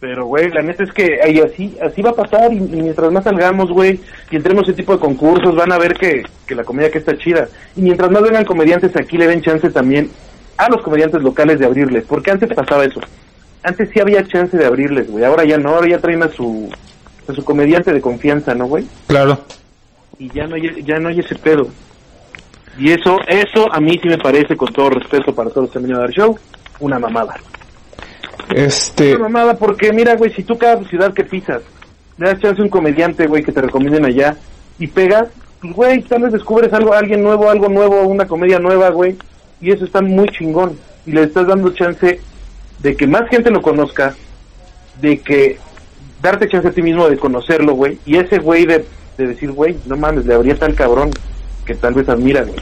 Pero, 0.00 0.24
güey, 0.24 0.48
la 0.50 0.62
neta 0.62 0.82
es 0.82 0.92
que 0.92 1.20
ahí 1.22 1.40
así, 1.40 1.76
así 1.82 2.00
va 2.00 2.10
a 2.10 2.14
pasar 2.14 2.50
y, 2.52 2.56
y 2.56 2.82
mientras 2.82 3.12
más 3.12 3.22
salgamos, 3.22 3.70
güey, 3.70 4.00
y 4.30 4.36
entremos 4.36 4.64
ese 4.64 4.72
tipo 4.72 4.94
de 4.94 4.98
concursos, 4.98 5.54
van 5.54 5.72
a 5.72 5.78
ver 5.78 5.92
que, 5.92 6.22
que 6.46 6.54
la 6.54 6.64
comedia 6.64 6.90
que 6.90 6.98
está 6.98 7.18
chida. 7.18 7.48
Y 7.76 7.82
mientras 7.82 8.10
más 8.10 8.22
vengan 8.22 8.46
comediantes 8.46 8.96
aquí, 8.96 9.18
le 9.18 9.26
den 9.26 9.42
chance 9.42 9.68
también 9.70 10.10
a 10.56 10.70
los 10.70 10.80
comediantes 10.82 11.22
locales 11.22 11.58
de 11.58 11.66
abrirles, 11.66 12.04
porque 12.04 12.30
antes 12.30 12.52
pasaba 12.54 12.86
eso. 12.86 13.00
Antes 13.62 13.90
sí 13.92 14.00
había 14.00 14.26
chance 14.26 14.56
de 14.56 14.64
abrirles, 14.64 15.10
güey, 15.10 15.22
ahora 15.22 15.44
ya 15.44 15.58
no, 15.58 15.68
ahora 15.68 15.88
ya 15.88 15.98
traen 15.98 16.22
a 16.22 16.28
su, 16.28 16.70
a 17.28 17.32
su 17.34 17.44
comediante 17.44 17.92
de 17.92 18.00
confianza, 18.00 18.54
¿no, 18.54 18.66
güey? 18.66 18.86
Claro. 19.06 19.38
Y 20.18 20.30
ya 20.30 20.46
no 20.46 20.54
hay, 20.56 20.82
ya 20.82 20.98
no 20.98 21.10
hay 21.10 21.20
ese 21.20 21.34
pedo. 21.34 21.68
Y 22.78 22.90
eso, 22.90 23.18
eso 23.26 23.70
a 23.70 23.80
mí 23.80 23.98
sí 24.02 24.08
me 24.08 24.16
parece, 24.16 24.56
con 24.56 24.72
todo 24.72 24.90
respeto 24.90 25.34
para 25.34 25.50
todos 25.50 25.64
los 25.64 25.70
que 25.70 25.78
han 25.78 25.82
venido 25.82 25.98
a 25.98 26.04
dar 26.04 26.10
show, 26.10 26.38
una 26.78 26.98
mamada. 26.98 27.36
Este. 28.54 29.16
Mamada 29.16 29.54
porque, 29.54 29.92
mira, 29.92 30.16
güey, 30.16 30.32
si 30.32 30.42
tú 30.42 30.58
cada 30.58 30.82
ciudad 30.84 31.12
que 31.12 31.24
pisas 31.24 31.62
le 32.20 32.26
das 32.26 32.40
chance 32.40 32.60
a 32.60 32.64
un 32.64 32.70
comediante, 32.70 33.26
güey, 33.26 33.42
que 33.42 33.50
te 33.50 33.62
recomienden 33.62 34.04
allá 34.04 34.36
y 34.78 34.86
pegas, 34.86 35.28
pues, 35.60 35.74
güey, 35.74 36.02
tal 36.02 36.22
vez 36.22 36.32
descubres 36.32 36.72
algo, 36.72 36.92
alguien 36.92 37.22
nuevo, 37.22 37.48
algo 37.48 37.68
nuevo, 37.68 38.02
una 38.02 38.26
comedia 38.26 38.58
nueva, 38.58 38.90
güey, 38.90 39.16
y 39.60 39.70
eso 39.70 39.86
está 39.86 40.02
muy 40.02 40.28
chingón. 40.28 40.78
Y 41.06 41.12
le 41.12 41.22
estás 41.22 41.46
dando 41.46 41.72
chance 41.72 42.20
de 42.80 42.96
que 42.96 43.06
más 43.06 43.28
gente 43.30 43.50
lo 43.50 43.62
conozca, 43.62 44.14
de 45.00 45.18
que 45.20 45.58
darte 46.20 46.48
chance 46.48 46.68
a 46.68 46.72
ti 46.72 46.82
mismo 46.82 47.08
de 47.08 47.16
conocerlo, 47.16 47.72
güey, 47.72 47.98
y 48.04 48.16
ese 48.18 48.38
güey 48.38 48.66
de, 48.66 48.84
de 49.16 49.26
decir, 49.26 49.52
güey, 49.52 49.76
no 49.86 49.96
mames, 49.96 50.26
le 50.26 50.34
habría 50.34 50.56
tal 50.56 50.74
cabrón 50.74 51.10
que 51.64 51.74
tal 51.74 51.94
vez 51.94 52.06
admira, 52.10 52.42
güey. 52.42 52.60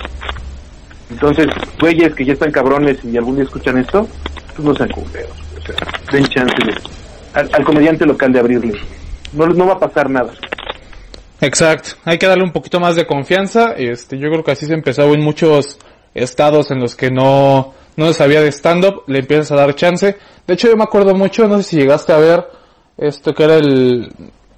Entonces, 1.11 1.49
güeyes 1.81 2.15
que 2.15 2.25
ya 2.25 2.35
están 2.35 2.53
cabrones 2.53 3.05
y 3.05 3.17
algún 3.17 3.35
día 3.35 3.45
escuchan 3.45 3.79
esto, 3.79 4.07
pues 4.55 4.65
no 4.69 4.75
sean 4.75 4.91
culeros. 4.91 5.48
Sea, 5.75 6.11
den 6.13 6.25
chance 6.27 6.55
de- 6.65 6.75
al, 7.35 7.51
al 7.53 7.65
comediante 7.65 8.05
local 8.07 8.33
de 8.33 8.41
abrirle. 8.41 8.81
No, 9.33 9.47
no 9.47 9.67
va 9.67 9.75
a 9.75 9.79
pasar 9.79 10.09
nada. 10.11 10.33
Exacto, 11.41 11.91
hay 12.05 12.19
que 12.19 12.27
darle 12.27 12.43
un 12.45 12.53
poquito 12.53 12.81
más 12.81 12.97
de 12.97 13.07
confianza. 13.07 13.73
Este, 13.77 14.19
yo 14.19 14.29
creo 14.31 14.43
que 14.43 14.51
así 14.53 14.67
se 14.67 14.75
empezó 14.75 15.13
en 15.15 15.23
muchos 15.23 15.79
estados 16.15 16.71
en 16.73 16.81
los 16.81 16.97
que 16.97 17.11
no, 17.11 17.75
no 17.97 18.07
se 18.09 18.15
sabía 18.15 18.41
de 18.41 18.49
stand-up, 18.51 19.05
le 19.07 19.21
empiezas 19.21 19.53
a 19.53 19.57
dar 19.57 19.75
chance. 19.77 20.17
De 20.47 20.55
hecho, 20.55 20.69
yo 20.69 20.77
me 20.77 20.83
acuerdo 20.85 21.15
mucho, 21.15 21.47
no 21.47 21.59
sé 21.59 21.63
si 21.65 21.77
llegaste 21.77 22.13
a 22.13 22.19
ver 22.19 22.45
esto 22.97 23.33
que 23.35 23.45
era 23.45 23.55
el, 23.57 24.11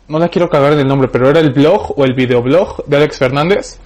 no 0.09 0.19
la 0.19 0.29
quiero 0.29 0.49
cagar 0.49 0.73
en 0.73 0.79
el 0.81 0.87
nombre, 0.87 1.09
pero 1.13 1.29
era 1.29 1.41
el 1.41 1.51
blog 1.53 1.99
o 1.99 2.05
el 2.05 2.15
videoblog 2.15 2.85
de 2.87 2.97
Alex 2.97 3.19
Fernández. 3.19 3.79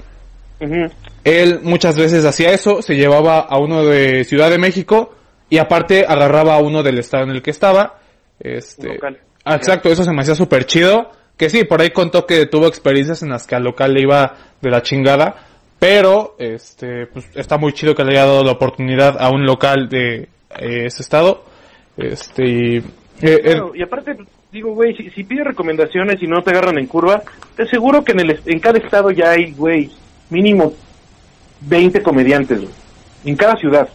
Él 1.25 1.61
muchas 1.63 1.97
veces 1.97 2.25
hacía 2.25 2.53
eso, 2.53 2.81
se 2.81 2.95
llevaba 2.95 3.41
a 3.41 3.59
uno 3.59 3.85
de 3.85 4.25
Ciudad 4.25 4.51
de 4.51 4.59
México 4.59 5.13
y 5.55 5.59
aparte 5.59 6.05
agarraba 6.05 6.57
a 6.57 6.59
uno 6.59 6.83
del 6.83 6.99
estado 6.99 7.23
en 7.23 7.31
el 7.31 7.41
que 7.41 7.53
estaba. 7.53 8.01
Este. 8.41 8.99
Ah, 9.45 9.55
exacto, 9.55 9.89
eso 9.89 10.03
se 10.03 10.11
me 10.11 10.23
hacía 10.23 10.35
súper 10.35 10.67
chido. 10.67 11.13
Que 11.37 11.49
sí, 11.49 11.63
por 11.63 11.81
ahí 11.81 11.91
contó 11.91 12.27
que 12.27 12.47
tuvo 12.47 12.67
experiencias 12.67 13.23
en 13.23 13.29
las 13.29 13.47
que 13.47 13.55
al 13.55 13.63
local 13.63 13.95
le 13.95 14.03
iba 14.03 14.35
de 14.61 14.71
la 14.71 14.83
chingada. 14.83 15.47
Pero, 15.79 16.35
este, 16.41 17.07
pues 17.07 17.31
está 17.37 17.57
muy 17.57 17.73
chido 17.73 17.95
que 17.95 18.03
le 18.03 18.15
haya 18.19 18.27
dado 18.27 18.43
la 18.43 18.51
oportunidad 18.51 19.17
a 19.17 19.31
un 19.31 19.47
local 19.47 19.89
de 19.89 20.23
eh, 20.59 20.87
ese 20.87 21.03
estado. 21.03 21.45
Este, 21.97 22.45
y, 22.45 22.77
eh, 22.79 22.83
eh, 23.23 23.61
y 23.77 23.83
aparte, 23.85 24.17
digo, 24.51 24.75
güey, 24.75 24.97
si, 24.97 25.09
si 25.11 25.23
pides 25.23 25.45
recomendaciones 25.45 26.21
y 26.21 26.27
no 26.27 26.43
te 26.43 26.51
agarran 26.51 26.81
en 26.81 26.89
curva, 26.89 27.23
te 27.55 27.63
aseguro 27.63 28.03
que 28.03 28.11
en, 28.11 28.21
el, 28.23 28.41
en 28.45 28.59
cada 28.59 28.79
estado 28.79 29.13
ya 29.13 29.31
hay, 29.31 29.53
güey, 29.53 29.89
mínimo 30.31 30.73
20 31.61 32.03
comediantes. 32.03 32.61
En 33.25 33.37
cada 33.37 33.55
ciudad 33.55 33.89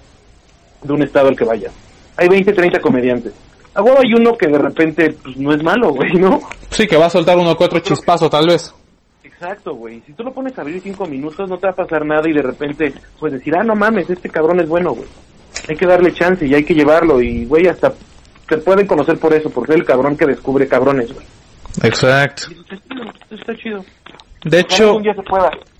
de 0.81 0.93
un 0.93 1.03
estado 1.03 1.29
al 1.29 1.35
que 1.35 1.45
vayas. 1.45 1.73
Hay 2.17 2.27
20, 2.27 2.53
30 2.53 2.79
comediantes. 2.79 3.33
A 3.73 3.81
huevo 3.81 3.99
hay 3.99 4.13
uno 4.13 4.37
que 4.37 4.47
de 4.47 4.57
repente, 4.57 5.15
pues 5.23 5.37
no 5.37 5.53
es 5.53 5.63
malo, 5.63 5.93
güey, 5.93 6.13
¿no? 6.13 6.39
sí 6.69 6.87
que 6.87 6.97
va 6.97 7.05
a 7.05 7.09
soltar 7.09 7.37
uno 7.37 7.55
que 7.57 7.63
otro 7.63 7.79
chispazo 7.79 8.29
tal 8.29 8.47
vez. 8.47 8.73
Exacto, 9.23 9.73
güey. 9.75 10.01
Si 10.05 10.13
tú 10.13 10.23
lo 10.23 10.33
pones 10.33 10.57
a 10.57 10.61
abrir 10.61 10.81
cinco 10.81 11.05
minutos, 11.05 11.49
no 11.49 11.57
te 11.57 11.67
va 11.67 11.71
a 11.71 11.75
pasar 11.75 12.05
nada 12.05 12.27
y 12.27 12.33
de 12.33 12.41
repente, 12.41 12.93
pues 13.19 13.33
decir, 13.33 13.55
ah, 13.57 13.63
no 13.63 13.75
mames, 13.75 14.09
este 14.09 14.29
cabrón 14.29 14.59
es 14.59 14.67
bueno, 14.67 14.91
güey. 14.91 15.07
Hay 15.67 15.75
que 15.75 15.85
darle 15.85 16.13
chance 16.13 16.45
y 16.45 16.53
hay 16.53 16.63
que 16.63 16.73
llevarlo 16.73 17.21
y, 17.21 17.45
güey, 17.45 17.67
hasta 17.67 17.93
te 18.47 18.57
pueden 18.57 18.87
conocer 18.87 19.17
por 19.17 19.33
eso, 19.33 19.49
por 19.49 19.67
ser 19.67 19.77
el 19.77 19.85
cabrón 19.85 20.17
que 20.17 20.25
descubre 20.25 20.67
cabrones, 20.67 21.13
güey. 21.13 21.25
Exacto. 21.83 22.47
Y 22.49 22.59
Está 22.59 22.75
chido, 22.75 23.13
está 23.29 23.55
chido. 23.55 23.85
De 24.43 24.59
hecho. 24.59 24.99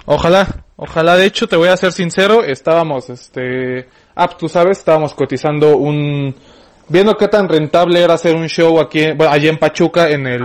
Ojalá, 0.05 0.63
ojalá, 0.75 1.17
de 1.17 1.25
hecho 1.25 1.47
te 1.47 1.55
voy 1.55 1.67
a 1.67 1.77
ser 1.77 1.91
sincero, 1.91 2.43
estábamos, 2.43 3.09
este, 3.09 3.87
ah, 4.19 4.29
tú 4.37 4.47
sabes, 4.49 4.77
estábamos 4.79 5.13
cotizando 5.13 5.77
un, 5.77 6.35
viendo 6.87 7.15
qué 7.17 7.27
tan 7.27 7.47
rentable 7.49 8.01
era 8.03 8.13
hacer 8.15 8.35
un 8.35 8.47
show 8.47 8.79
aquí, 8.79 9.11
bueno, 9.13 9.31
allí 9.31 9.47
en 9.47 9.57
Pachuca, 9.57 10.09
en 10.09 10.27
el, 10.27 10.41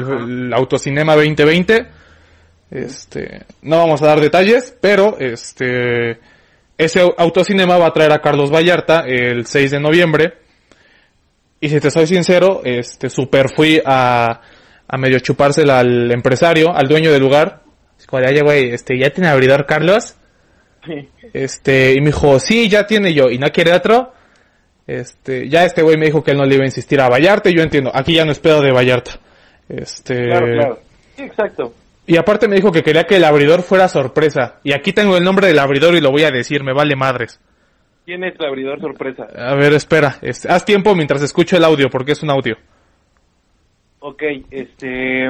el 0.46 0.52
Autocinema 0.54 1.14
2020, 1.14 1.86
este, 2.70 3.42
no 3.62 3.78
vamos 3.78 4.02
a 4.02 4.06
dar 4.06 4.20
detalles, 4.20 4.76
pero, 4.80 5.16
este, 5.18 6.18
ese 6.76 7.02
au- 7.02 7.14
autocinema 7.18 7.76
va 7.78 7.86
a 7.86 7.92
traer 7.92 8.12
a 8.12 8.20
Carlos 8.20 8.50
Vallarta 8.52 9.04
el 9.06 9.46
6 9.46 9.70
de 9.72 9.80
noviembre. 9.80 10.34
Y 11.60 11.68
si 11.68 11.80
te 11.80 11.90
soy 11.90 12.06
sincero, 12.06 12.60
este, 12.64 13.08
super 13.08 13.48
fui 13.54 13.80
a, 13.84 14.40
a 14.88 14.96
medio 14.98 15.18
chupársela 15.20 15.78
al 15.80 16.10
empresario, 16.10 16.74
al 16.74 16.88
dueño 16.88 17.10
del 17.12 17.22
lugar. 17.22 17.62
Oye, 18.10 18.42
güey, 18.42 18.70
este, 18.70 18.98
¿ya 18.98 19.10
tiene 19.10 19.28
abridor 19.28 19.64
Carlos? 19.66 20.16
Sí. 20.86 21.08
Este, 21.32 21.94
y 21.94 22.00
me 22.00 22.06
dijo, 22.06 22.38
sí, 22.38 22.68
ya 22.68 22.86
tiene 22.86 23.12
yo, 23.14 23.30
y 23.30 23.38
no 23.38 23.48
quiere 23.50 23.72
otro. 23.72 24.12
Este, 24.86 25.48
ya 25.48 25.64
este 25.64 25.82
güey 25.82 25.96
me 25.96 26.06
dijo 26.06 26.22
que 26.22 26.32
él 26.32 26.36
no 26.36 26.44
le 26.44 26.56
iba 26.56 26.64
a 26.64 26.66
insistir 26.66 27.00
a 27.00 27.08
Vallarta, 27.08 27.48
y 27.48 27.56
yo 27.56 27.62
entiendo, 27.62 27.90
aquí 27.94 28.14
ya 28.14 28.24
no 28.24 28.32
es 28.32 28.38
pedo 28.38 28.60
de 28.60 28.72
Vallarta. 28.72 29.12
Este, 29.68 30.26
Claro, 30.26 30.46
claro. 30.46 30.78
Sí, 31.16 31.22
exacto. 31.22 31.74
y 32.06 32.16
aparte 32.16 32.48
me 32.48 32.56
dijo 32.56 32.70
que 32.70 32.82
quería 32.82 33.04
que 33.04 33.16
el 33.16 33.24
abridor 33.24 33.62
fuera 33.62 33.88
sorpresa. 33.88 34.60
Y 34.62 34.72
aquí 34.72 34.92
tengo 34.92 35.16
el 35.16 35.24
nombre 35.24 35.46
del 35.46 35.58
abridor 35.58 35.94
y 35.94 36.00
lo 36.00 36.10
voy 36.10 36.24
a 36.24 36.30
decir, 36.30 36.62
me 36.62 36.74
vale 36.74 36.96
madres. 36.96 37.40
¿Quién 38.04 38.22
es 38.24 38.34
el 38.38 38.46
abridor 38.46 38.80
sorpresa? 38.80 39.26
A 39.34 39.54
ver, 39.54 39.72
espera, 39.72 40.18
este, 40.20 40.50
haz 40.52 40.64
tiempo 40.66 40.94
mientras 40.94 41.22
escucho 41.22 41.56
el 41.56 41.64
audio, 41.64 41.88
porque 41.88 42.12
es 42.12 42.22
un 42.22 42.30
audio. 42.30 42.56
Ok, 44.00 44.22
este... 44.50 45.28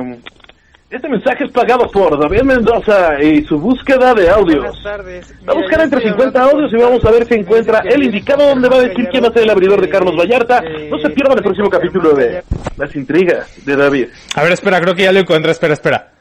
Este 0.94 1.08
mensaje 1.08 1.44
es 1.44 1.50
pagado 1.50 1.90
por 1.90 2.16
David 2.20 2.42
Mendoza 2.42 3.20
y 3.20 3.42
su 3.44 3.58
búsqueda 3.58 4.14
de 4.14 4.30
audios. 4.30 4.64
Va 4.86 5.52
a 5.52 5.54
buscar 5.56 5.80
entre 5.80 5.98
estoy 5.98 6.12
50 6.12 6.40
hablando 6.40 6.50
audios 6.52 6.72
y 6.72 6.76
vamos 6.76 7.04
a 7.04 7.10
ver 7.10 7.24
si 7.26 7.34
Carlos, 7.34 7.40
encuentra 7.40 7.78
el 7.80 8.02
indicado 8.04 8.46
donde 8.46 8.68
va 8.68 8.76
a 8.76 8.82
decir 8.82 9.08
quién 9.10 9.24
va 9.24 9.28
a 9.28 9.32
ser 9.32 9.42
el 9.42 9.50
abridor 9.50 9.80
de 9.80 9.88
Carlos 9.88 10.14
Vallarta. 10.16 10.58
Eh, 10.64 10.88
No 10.90 10.98
se 11.00 11.10
pierdan 11.10 11.38
el 11.38 11.42
próximo 11.42 11.68
capítulo 11.68 12.12
de 12.12 12.44
Las 12.76 12.94
Intrigas 12.94 13.64
de 13.66 13.74
David. 13.76 14.08
A 14.36 14.42
ver, 14.44 14.52
espera, 14.52 14.80
creo 14.80 14.94
que 14.94 15.02
ya 15.02 15.12
lo 15.12 15.18
encontré, 15.18 15.50
espera, 15.50 15.72
espera. 15.74 16.12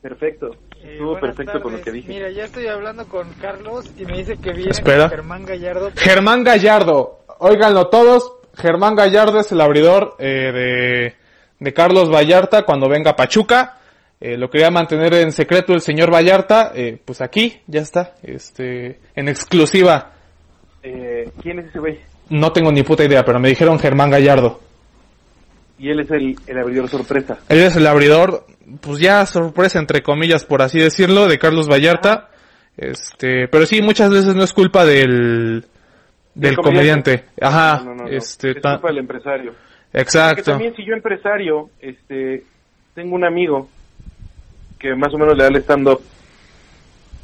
Perfecto. 0.00 0.52
Eh, 0.82 0.92
Estuvo 0.92 1.20
perfecto 1.20 1.60
con 1.60 1.72
lo 1.74 1.80
que 1.82 1.92
dije. 1.92 2.08
Mira, 2.08 2.30
ya 2.30 2.44
estoy 2.44 2.66
hablando 2.66 3.06
con 3.08 3.30
Carlos 3.34 3.90
y 3.98 4.06
me 4.06 4.16
dice 4.16 4.38
que 4.38 4.52
viene 4.52 4.70
Espera. 4.70 5.02
con 5.02 5.10
Germán 5.10 5.44
Gallardo. 5.44 5.90
Germán 5.96 6.44
Gallardo, 6.44 7.18
óiganlo 7.40 7.88
todos, 7.88 8.32
Germán 8.56 8.94
Gallardo 8.96 9.40
es 9.40 9.52
el 9.52 9.60
abridor 9.60 10.14
eh, 10.18 10.50
de, 10.52 11.14
de 11.58 11.74
Carlos 11.74 12.10
Vallarta 12.10 12.62
cuando 12.62 12.88
venga 12.88 13.10
a 13.10 13.16
Pachuca. 13.16 13.74
Eh, 14.20 14.36
lo 14.36 14.50
quería 14.50 14.70
mantener 14.70 15.14
en 15.14 15.30
secreto 15.30 15.72
el 15.72 15.80
señor 15.80 16.12
Vallarta, 16.12 16.72
eh, 16.74 16.98
pues 17.04 17.20
aquí, 17.20 17.60
ya 17.68 17.82
está, 17.82 18.14
este, 18.22 18.98
en 19.14 19.28
exclusiva. 19.28 20.12
Eh, 20.82 21.30
¿Quién 21.40 21.60
es 21.60 21.66
ese 21.66 21.78
güey? 21.78 22.00
No 22.28 22.50
tengo 22.52 22.72
ni 22.72 22.82
puta 22.82 23.04
idea, 23.04 23.24
pero 23.24 23.38
me 23.38 23.48
dijeron 23.48 23.78
Germán 23.78 24.10
Gallardo. 24.10 24.60
Y 25.78 25.90
él 25.90 26.00
es 26.00 26.10
el, 26.10 26.36
el 26.48 26.58
abridor 26.58 26.88
sorpresa. 26.88 27.38
Él 27.48 27.58
es 27.60 27.76
el 27.76 27.86
abridor, 27.86 28.44
pues 28.80 28.98
ya 28.98 29.24
sorpresa 29.24 29.78
entre 29.78 30.02
comillas, 30.02 30.44
por 30.44 30.62
así 30.62 30.80
decirlo, 30.80 31.28
de 31.28 31.38
Carlos 31.38 31.68
Vallarta. 31.68 32.30
Este, 32.76 33.46
pero 33.46 33.66
sí, 33.66 33.80
muchas 33.82 34.10
veces 34.10 34.34
no 34.34 34.42
es 34.42 34.52
culpa 34.52 34.84
del, 34.84 35.64
del 36.34 36.56
comediante. 36.56 37.26
Ajá, 37.40 37.78
No, 37.84 37.90
no, 37.90 37.94
no, 37.94 38.04
no. 38.04 38.08
este, 38.10 38.50
es 38.50 38.54
culpa 38.56 38.88
del 38.88 38.98
empresario. 38.98 39.52
Porque 39.52 40.00
exacto. 40.02 40.42
también 40.50 40.74
si 40.74 40.84
yo 40.84 40.92
empresario, 40.94 41.70
este, 41.80 42.42
tengo 42.94 43.14
un 43.14 43.24
amigo 43.24 43.68
que 44.78 44.94
más 44.94 45.12
o 45.12 45.18
menos 45.18 45.36
le 45.36 45.44
da 45.44 45.48
el 45.48 45.56
stand-up 45.56 46.00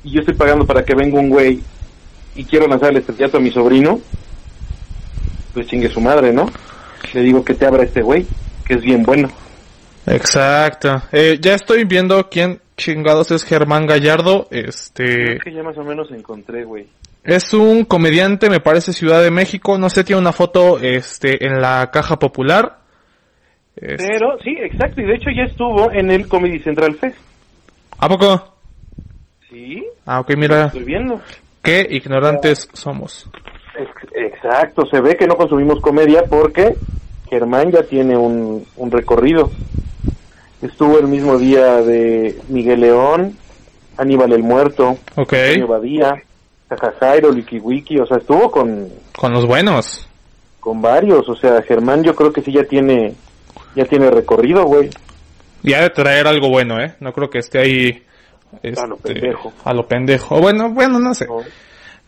y 0.02 0.12
yo 0.12 0.20
estoy 0.20 0.34
pagando 0.34 0.66
para 0.66 0.84
que 0.84 0.94
venga 0.94 1.18
un 1.18 1.30
güey 1.30 1.60
y 2.34 2.44
quiero 2.44 2.66
lanzar 2.66 2.90
el 2.90 2.98
estrellato 2.98 3.38
a 3.38 3.40
mi 3.40 3.50
sobrino, 3.50 4.00
pues 5.54 5.66
chingue 5.66 5.88
su 5.88 6.00
madre, 6.00 6.32
¿no? 6.32 6.50
Le 7.12 7.20
digo 7.22 7.44
que 7.44 7.54
te 7.54 7.64
abra 7.64 7.84
este 7.84 8.02
güey, 8.02 8.26
que 8.66 8.74
es 8.74 8.82
bien 8.82 9.02
bueno. 9.02 9.30
Exacto. 10.06 11.02
Eh, 11.12 11.38
ya 11.40 11.54
estoy 11.54 11.84
viendo 11.84 12.28
quién 12.28 12.60
chingados 12.76 13.30
es 13.30 13.44
Germán 13.44 13.86
Gallardo. 13.86 14.48
Este 14.50 15.36
Es 15.36 15.42
que 15.42 15.52
ya 15.52 15.62
más 15.62 15.78
o 15.78 15.84
menos 15.84 16.10
encontré, 16.10 16.64
güey. 16.64 16.86
es 17.22 17.54
un 17.54 17.84
comediante, 17.84 18.50
me 18.50 18.60
parece 18.60 18.92
Ciudad 18.92 19.22
de 19.22 19.30
México. 19.30 19.78
No 19.78 19.88
sé, 19.88 20.04
tiene 20.04 20.20
una 20.20 20.32
foto, 20.32 20.78
este, 20.80 21.46
en 21.46 21.60
la 21.60 21.90
caja 21.92 22.18
popular. 22.18 22.78
Este, 23.76 24.06
Pero, 24.08 24.36
sí, 24.42 24.56
exacto, 24.60 25.00
y 25.00 25.04
de 25.04 25.14
hecho 25.14 25.30
ya 25.34 25.44
estuvo 25.44 25.90
en 25.92 26.10
el 26.10 26.28
Comedy 26.28 26.58
Central 26.60 26.94
Fest. 26.96 27.16
¿A 27.98 28.08
poco? 28.08 28.54
Sí, 29.48 29.84
Ah, 30.06 30.20
ok, 30.20 30.36
mira. 30.36 30.66
estoy 30.66 30.84
viendo. 30.84 31.20
Qué 31.62 31.86
ignorantes 31.90 32.68
somos. 32.74 33.28
Ex- 33.78 34.12
Exacto, 34.34 34.84
se 34.86 35.00
ve 35.00 35.16
que 35.16 35.26
no 35.26 35.36
consumimos 35.36 35.80
comedia 35.80 36.24
porque 36.28 36.76
Germán 37.28 37.70
ya 37.72 37.82
tiene 37.82 38.16
un, 38.16 38.66
un 38.76 38.90
recorrido. 38.90 39.50
Estuvo 40.62 40.98
el 40.98 41.08
mismo 41.08 41.38
día 41.38 41.76
de 41.82 42.38
Miguel 42.48 42.80
León, 42.80 43.36
Aníbal 43.96 44.32
el 44.32 44.42
Muerto, 44.42 44.96
Ok. 45.16 45.32
Antonio 45.32 45.66
Badía, 45.68 46.22
Jajajairo, 46.68 47.30
Wiki 47.30 47.58
Wiki, 47.58 47.98
o 47.98 48.06
sea, 48.06 48.18
estuvo 48.18 48.50
con, 48.50 48.88
Con 49.16 49.32
los 49.32 49.46
buenos. 49.46 50.08
con 50.60 50.80
varios, 50.82 51.28
o 51.28 51.34
sea, 51.36 51.62
Germán 51.62 52.02
yo 52.02 52.14
creo 52.14 52.32
que 52.32 52.42
sí 52.42 52.52
ya 52.52 52.64
tiene, 52.64 53.14
ya 53.74 53.84
tiene 53.84 54.10
recorrido, 54.10 54.64
güey. 54.64 54.90
Y 55.64 55.72
ha 55.72 55.80
de 55.80 55.90
traer 55.90 56.26
algo 56.26 56.50
bueno, 56.50 56.78
¿eh? 56.78 56.94
No 57.00 57.12
creo 57.12 57.30
que 57.30 57.38
esté 57.38 57.58
ahí. 57.58 58.02
A 58.52 58.86
lo 58.86 58.96
este, 58.96 59.14
pendejo. 59.14 59.52
A 59.64 59.72
lo 59.72 59.88
pendejo. 59.88 60.38
Bueno, 60.38 60.70
bueno, 60.70 61.00
no 61.00 61.14
sé. 61.14 61.26
¿no? 61.26 61.40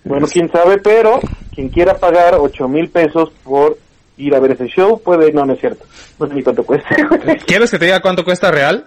Bueno, 0.05 0.27
quién 0.31 0.49
sabe, 0.53 0.79
pero 0.79 1.19
quien 1.53 1.71
quiera 1.71 1.95
pagar 1.95 2.37
ocho 2.38 2.69
mil 2.69 2.90
pesos 2.90 3.31
por 3.42 3.79
ir 4.19 4.35
a 4.35 4.40
ver 4.40 4.53
ese 4.53 4.66
show, 4.66 5.01
puede, 5.03 5.33
no, 5.33 5.45
no 5.45 5.55
es 5.55 5.61
cierto, 5.61 5.85
no 6.21 6.29
sé 6.29 6.35
ni 6.35 6.42
cuánto 6.42 6.64
cuesta. 6.64 6.88
¿Quieres 7.47 7.71
que 7.71 7.79
te 7.79 7.87
diga 7.87 8.01
cuánto 8.01 8.25
cuesta 8.25 8.51
real? 8.51 8.87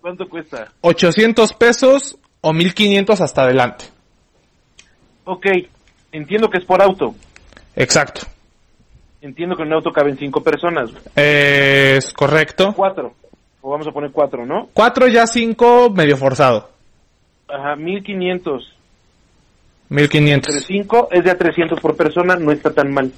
¿Cuánto 0.00 0.28
cuesta? 0.28 0.70
800 0.82 1.54
pesos 1.54 2.18
o 2.40 2.52
1500 2.52 3.20
hasta 3.20 3.42
adelante. 3.42 3.86
Ok, 5.24 5.46
entiendo 6.12 6.48
que 6.48 6.58
es 6.58 6.64
por 6.64 6.80
auto. 6.82 7.14
Exacto. 7.74 8.20
Entiendo 9.22 9.56
que 9.56 9.62
en 9.62 9.68
un 9.68 9.74
auto 9.74 9.90
caben 9.90 10.18
cinco 10.18 10.42
personas. 10.42 10.90
Es 11.16 12.12
correcto. 12.12 12.74
Cuatro. 12.76 13.14
O 13.66 13.70
vamos 13.70 13.86
a 13.86 13.92
poner 13.92 14.10
cuatro, 14.12 14.44
¿no? 14.44 14.68
4 14.74 15.08
ya 15.08 15.26
5 15.26 15.88
medio 15.88 16.18
forzado. 16.18 16.68
Ajá, 17.48 17.76
1500. 17.76 18.62
Entre 19.88 20.02
1500. 20.20 20.64
cinco 20.66 21.08
es 21.10 21.24
de 21.24 21.30
a 21.30 21.38
300 21.38 21.80
por 21.80 21.96
persona, 21.96 22.36
no 22.36 22.52
está 22.52 22.70
tan 22.74 22.92
mal. 22.92 23.10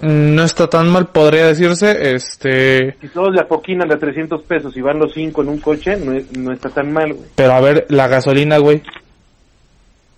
Mm, 0.00 0.34
No 0.34 0.44
está 0.44 0.66
tan 0.66 0.88
mal, 0.88 1.08
podría 1.08 1.46
decirse. 1.48 2.14
Este. 2.14 2.96
Si 3.02 3.08
todos 3.08 3.34
le 3.34 3.42
apoquinan 3.42 3.86
de 3.86 3.96
a 3.96 3.98
300 3.98 4.42
pesos 4.44 4.74
y 4.78 4.80
van 4.80 4.98
los 4.98 5.12
cinco 5.12 5.42
en 5.42 5.48
un 5.50 5.58
coche, 5.58 5.94
no, 5.98 6.12
no 6.38 6.52
está 6.54 6.70
tan 6.70 6.90
mal, 6.90 7.12
güey. 7.12 7.28
Pero 7.34 7.52
a 7.52 7.60
ver, 7.60 7.84
la 7.90 8.08
gasolina, 8.08 8.56
güey. 8.56 8.82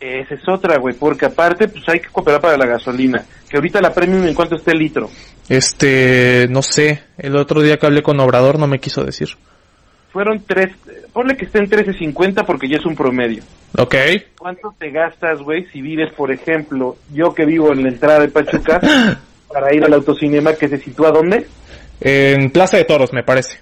Esa 0.03 0.35
es 0.35 0.49
otra, 0.49 0.79
güey, 0.79 0.97
porque 0.97 1.27
aparte, 1.27 1.69
pues 1.69 1.89
hay 1.89 2.01
que 2.01 2.09
cooperar 2.09 2.41
para 2.41 2.57
la 2.57 2.67
gasolina. 2.67 3.25
Que 3.49 3.57
ahorita 3.57 3.81
la 3.81 3.95
premium, 3.95 4.27
¿en 4.27 4.35
cuánto 4.35 4.57
está 4.57 4.73
el 4.73 4.79
litro? 4.79 5.09
Este. 5.49 6.49
No 6.51 6.61
sé. 6.61 7.05
El 7.17 7.37
otro 7.37 7.63
día 7.63 7.77
que 7.77 7.87
hablé 7.87 8.03
con 8.03 8.19
Obrador 8.19 8.59
no 8.59 8.67
me 8.67 8.81
quiso 8.81 9.05
decir. 9.05 9.29
Fueron 10.13 10.43
tres, 10.45 10.75
ponle 11.13 11.37
que 11.37 11.45
esté 11.45 11.59
en 11.59 11.71
13.50 11.71 12.45
porque 12.45 12.69
ya 12.69 12.79
es 12.79 12.85
un 12.85 12.97
promedio. 12.97 13.45
Ok. 13.79 13.95
¿Cuánto 14.37 14.75
te 14.77 14.91
gastas, 14.91 15.41
güey, 15.41 15.67
si 15.73 15.81
vives, 15.81 16.13
por 16.15 16.33
ejemplo, 16.33 16.97
yo 17.13 17.33
que 17.33 17.47
vivo 17.47 17.73
en 17.73 17.85
la 17.85 17.89
entrada 17.89 18.19
de 18.19 18.29
Pachuca, 18.29 18.81
para 19.49 19.73
ir 19.73 19.85
al 19.85 19.95
autocinema 19.95 20.55
que 20.55 20.69
se 20.69 20.79
sitúa 20.79 21.13
dónde? 21.13 21.47
En 22.01 22.51
Plaza 22.51 22.77
de 22.77 22.85
Toros, 22.85 23.13
me 23.13 23.23
parece. 23.23 23.61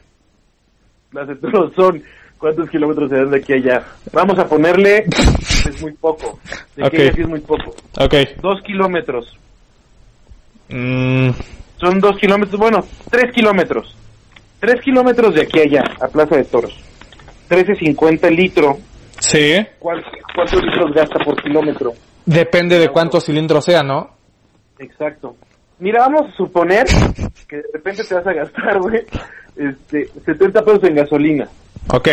Las 1.12 1.28
de 1.28 1.36
todos 1.36 1.74
son 1.74 2.02
cuántos 2.40 2.68
kilómetros 2.70 3.08
se 3.10 3.16
dan 3.16 3.30
de 3.30 3.38
aquí 3.38 3.52
a 3.52 3.56
allá. 3.56 3.84
Vamos 4.12 4.38
a 4.38 4.46
ponerle, 4.48 5.04
es 5.68 5.80
muy 5.82 5.92
poco. 5.92 6.40
De 6.76 6.84
aquí 6.86 6.96
a 6.96 7.00
Ok. 7.00 7.04
allá 7.04 7.12
sí 7.14 7.20
es 7.20 7.28
muy 7.28 7.40
poco. 7.40 7.74
Ok. 8.00 8.14
Dos 8.42 8.60
kilómetros. 8.62 9.36
Mm, 10.68 11.30
Son 11.78 11.98
dos 12.00 12.16
kilómetros, 12.18 12.60
bueno, 12.60 12.78
tres 13.10 13.32
kilómetros. 13.32 13.96
Tres 14.60 14.80
kilómetros 14.82 15.34
de 15.34 15.42
aquí 15.42 15.58
a 15.60 15.62
allá, 15.62 15.84
a 16.00 16.08
Plaza 16.08 16.36
de 16.36 16.44
Toros. 16.44 16.78
13.50 17.48 18.28
el 18.28 18.36
litro. 18.36 18.78
sí. 19.18 19.56
¿Cuál- 19.78 20.04
¿Cuántos 20.34 20.62
litros 20.62 20.92
gasta 20.94 21.18
por 21.24 21.42
kilómetro? 21.42 21.92
Depende 22.24 22.78
de 22.78 22.88
cuántos 22.88 23.24
cilindros 23.24 23.64
sea, 23.64 23.82
¿no? 23.82 24.10
Exacto. 24.78 25.34
Mira, 25.80 26.00
vamos 26.06 26.30
a 26.32 26.36
suponer 26.36 26.84
que 27.48 27.56
de 27.56 27.62
repente 27.72 28.04
te 28.04 28.14
vas 28.14 28.26
a 28.26 28.32
gastar, 28.32 28.78
güey, 28.78 29.00
este, 29.56 30.08
70 30.24 30.62
pesos 30.62 30.84
en 30.84 30.94
gasolina. 30.94 31.48
Ok. 31.88 32.08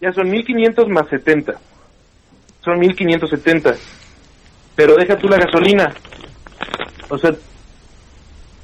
Ya 0.00 0.12
son 0.12 0.30
1500 0.30 0.88
más 0.88 1.08
70. 1.08 1.54
Son 2.64 2.78
1570. 2.78 3.74
Pero 4.74 4.96
deja 4.96 5.16
tú 5.16 5.28
la 5.28 5.38
gasolina. 5.38 5.92
O 7.08 7.18
sea, 7.18 7.32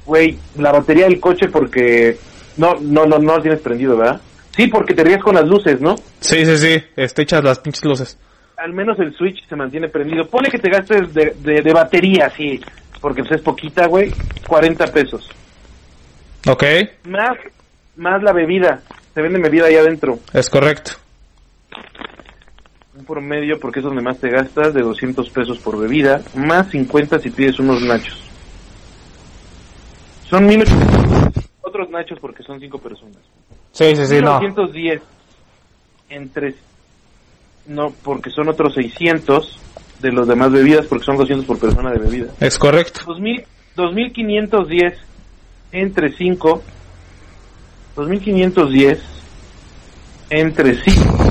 güey, 0.05 0.37
la 0.57 0.71
batería 0.71 1.05
del 1.05 1.19
coche 1.19 1.47
porque 1.49 2.17
no 2.57 2.75
no 2.81 3.05
no 3.05 3.19
no 3.19 3.37
la 3.37 3.41
tienes 3.41 3.61
prendido, 3.61 3.95
¿verdad? 3.95 4.21
Sí, 4.55 4.67
porque 4.67 4.93
te 4.93 5.03
ríes 5.03 5.19
con 5.19 5.35
las 5.35 5.45
luces, 5.45 5.79
¿no? 5.79 5.95
Sí, 6.19 6.45
sí, 6.45 6.57
sí. 6.57 6.83
Este, 6.95 7.21
echas 7.21 7.43
las 7.43 7.59
pinches 7.59 7.85
luces. 7.85 8.17
Al 8.57 8.73
menos 8.73 8.99
el 8.99 9.13
switch 9.15 9.47
se 9.47 9.55
mantiene 9.55 9.87
prendido. 9.87 10.27
Pone 10.27 10.49
que 10.49 10.59
te 10.59 10.69
gastes 10.69 11.13
de, 11.13 11.35
de, 11.39 11.61
de 11.61 11.73
batería, 11.73 12.29
sí, 12.35 12.59
porque 12.99 13.23
pues 13.23 13.39
es 13.39 13.41
poquita, 13.41 13.87
güey, 13.87 14.11
40 14.47 14.87
pesos. 14.87 15.29
Ok. 16.47 16.63
Más 17.05 17.37
más 17.95 18.23
la 18.23 18.33
bebida. 18.33 18.81
Se 19.13 19.21
vende 19.21 19.39
bebida 19.39 19.65
ahí 19.65 19.75
adentro. 19.75 20.19
Es 20.33 20.49
correcto. 20.49 20.91
un 22.97 23.05
promedio, 23.05 23.59
porque 23.59 23.79
es 23.79 23.85
donde 23.85 24.01
más 24.01 24.19
te 24.19 24.29
gastas, 24.29 24.73
de 24.73 24.81
200 24.81 25.29
pesos 25.29 25.57
por 25.59 25.77
bebida, 25.79 26.21
más 26.35 26.69
50 26.69 27.19
si 27.19 27.29
pides 27.29 27.59
unos 27.59 27.81
nachos. 27.81 28.21
Son 30.29 30.45
1800 30.45 31.49
otros 31.61 31.89
nachos 31.89 32.19
porque 32.19 32.43
son 32.43 32.59
5 32.59 32.77
personas. 32.79 33.17
Sí, 33.71 33.95
sí, 33.95 34.05
sí, 34.05 34.21
no. 34.21 34.39
1910 34.39 35.01
entre 36.09 36.55
no 37.67 37.93
porque 38.03 38.29
son 38.31 38.49
otros 38.49 38.73
600 38.73 39.59
de 39.99 40.11
los 40.11 40.27
demás 40.27 40.51
bebidas 40.51 40.87
porque 40.87 41.05
son 41.05 41.17
200 41.17 41.45
por 41.45 41.59
persona 41.59 41.91
de 41.91 41.99
bebida. 41.99 42.27
Es 42.39 42.57
correcto. 42.57 43.01
2000 43.05 43.45
2510 43.75 44.93
entre 45.71 46.11
5 46.11 46.63
2510 47.99 48.99
entre 50.29 50.75
5 50.75 51.29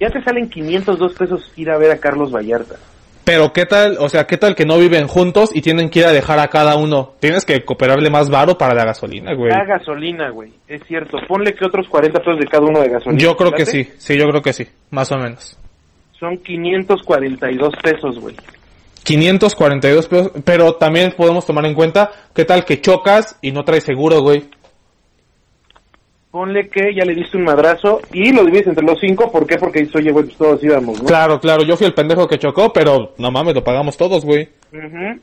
ya 0.00 0.10
te 0.10 0.22
salen 0.22 0.48
502 0.48 1.14
pesos 1.14 1.52
ir 1.56 1.70
a 1.70 1.78
ver 1.78 1.90
a 1.90 1.98
Carlos 1.98 2.32
Vallarta. 2.32 2.76
Pero 3.24 3.52
qué 3.52 3.66
tal, 3.66 3.98
o 3.98 4.08
sea, 4.08 4.26
qué 4.26 4.38
tal 4.38 4.54
que 4.54 4.64
no 4.64 4.78
viven 4.78 5.06
juntos 5.06 5.50
y 5.54 5.60
tienen 5.60 5.90
que 5.90 5.98
ir 5.98 6.06
a 6.06 6.12
dejar 6.12 6.38
a 6.38 6.48
cada 6.48 6.76
uno. 6.76 7.12
Tienes 7.20 7.44
que 7.44 7.62
cooperarle 7.62 8.08
más 8.08 8.30
varo 8.30 8.56
para 8.56 8.74
la 8.74 8.86
gasolina, 8.86 9.34
güey. 9.34 9.50
La 9.50 9.66
gasolina, 9.66 10.30
güey, 10.30 10.50
es 10.66 10.80
cierto. 10.86 11.18
Ponle 11.26 11.52
que 11.52 11.66
otros 11.66 11.86
40 11.88 12.18
pesos 12.20 12.38
de 12.38 12.46
cada 12.46 12.64
uno 12.64 12.80
de 12.80 12.88
gasolina. 12.88 13.20
Yo 13.20 13.36
creo 13.36 13.52
que 13.52 13.66
sí, 13.66 13.86
sí, 13.98 14.16
yo 14.16 14.24
creo 14.28 14.40
que 14.40 14.54
sí, 14.54 14.66
más 14.90 15.12
o 15.12 15.18
menos. 15.18 15.58
Son 16.18 16.38
542 16.38 17.74
pesos, 17.82 18.18
güey. 18.18 18.34
542 19.04 20.08
pesos, 20.08 20.32
pero 20.44 20.74
también 20.74 21.12
podemos 21.16 21.44
tomar 21.44 21.66
en 21.66 21.74
cuenta 21.74 22.10
qué 22.34 22.44
tal 22.44 22.64
que 22.64 22.80
chocas 22.80 23.38
y 23.42 23.52
no 23.52 23.64
traes 23.64 23.84
seguro, 23.84 24.22
güey. 24.22 24.44
Ponle 26.30 26.68
que 26.68 26.94
ya 26.94 27.04
le 27.04 27.14
diste 27.14 27.38
un 27.38 27.44
madrazo 27.44 28.00
y 28.12 28.32
lo 28.32 28.44
divides 28.44 28.66
entre 28.66 28.84
los 28.84 29.00
cinco. 29.00 29.32
¿Por 29.32 29.46
qué? 29.46 29.56
Porque 29.56 29.80
dices, 29.80 29.96
oye, 29.96 30.12
güey, 30.12 30.26
pues 30.26 30.36
todos 30.36 30.62
íbamos, 30.62 31.00
¿no? 31.02 31.08
Claro, 31.08 31.40
claro, 31.40 31.64
yo 31.64 31.76
fui 31.76 31.86
el 31.86 31.94
pendejo 31.94 32.26
que 32.28 32.38
chocó, 32.38 32.70
pero 32.72 33.14
no 33.16 33.30
mames, 33.30 33.54
lo 33.54 33.64
pagamos 33.64 33.96
todos, 33.96 34.24
güey. 34.24 34.48
Ujú. 34.72 35.20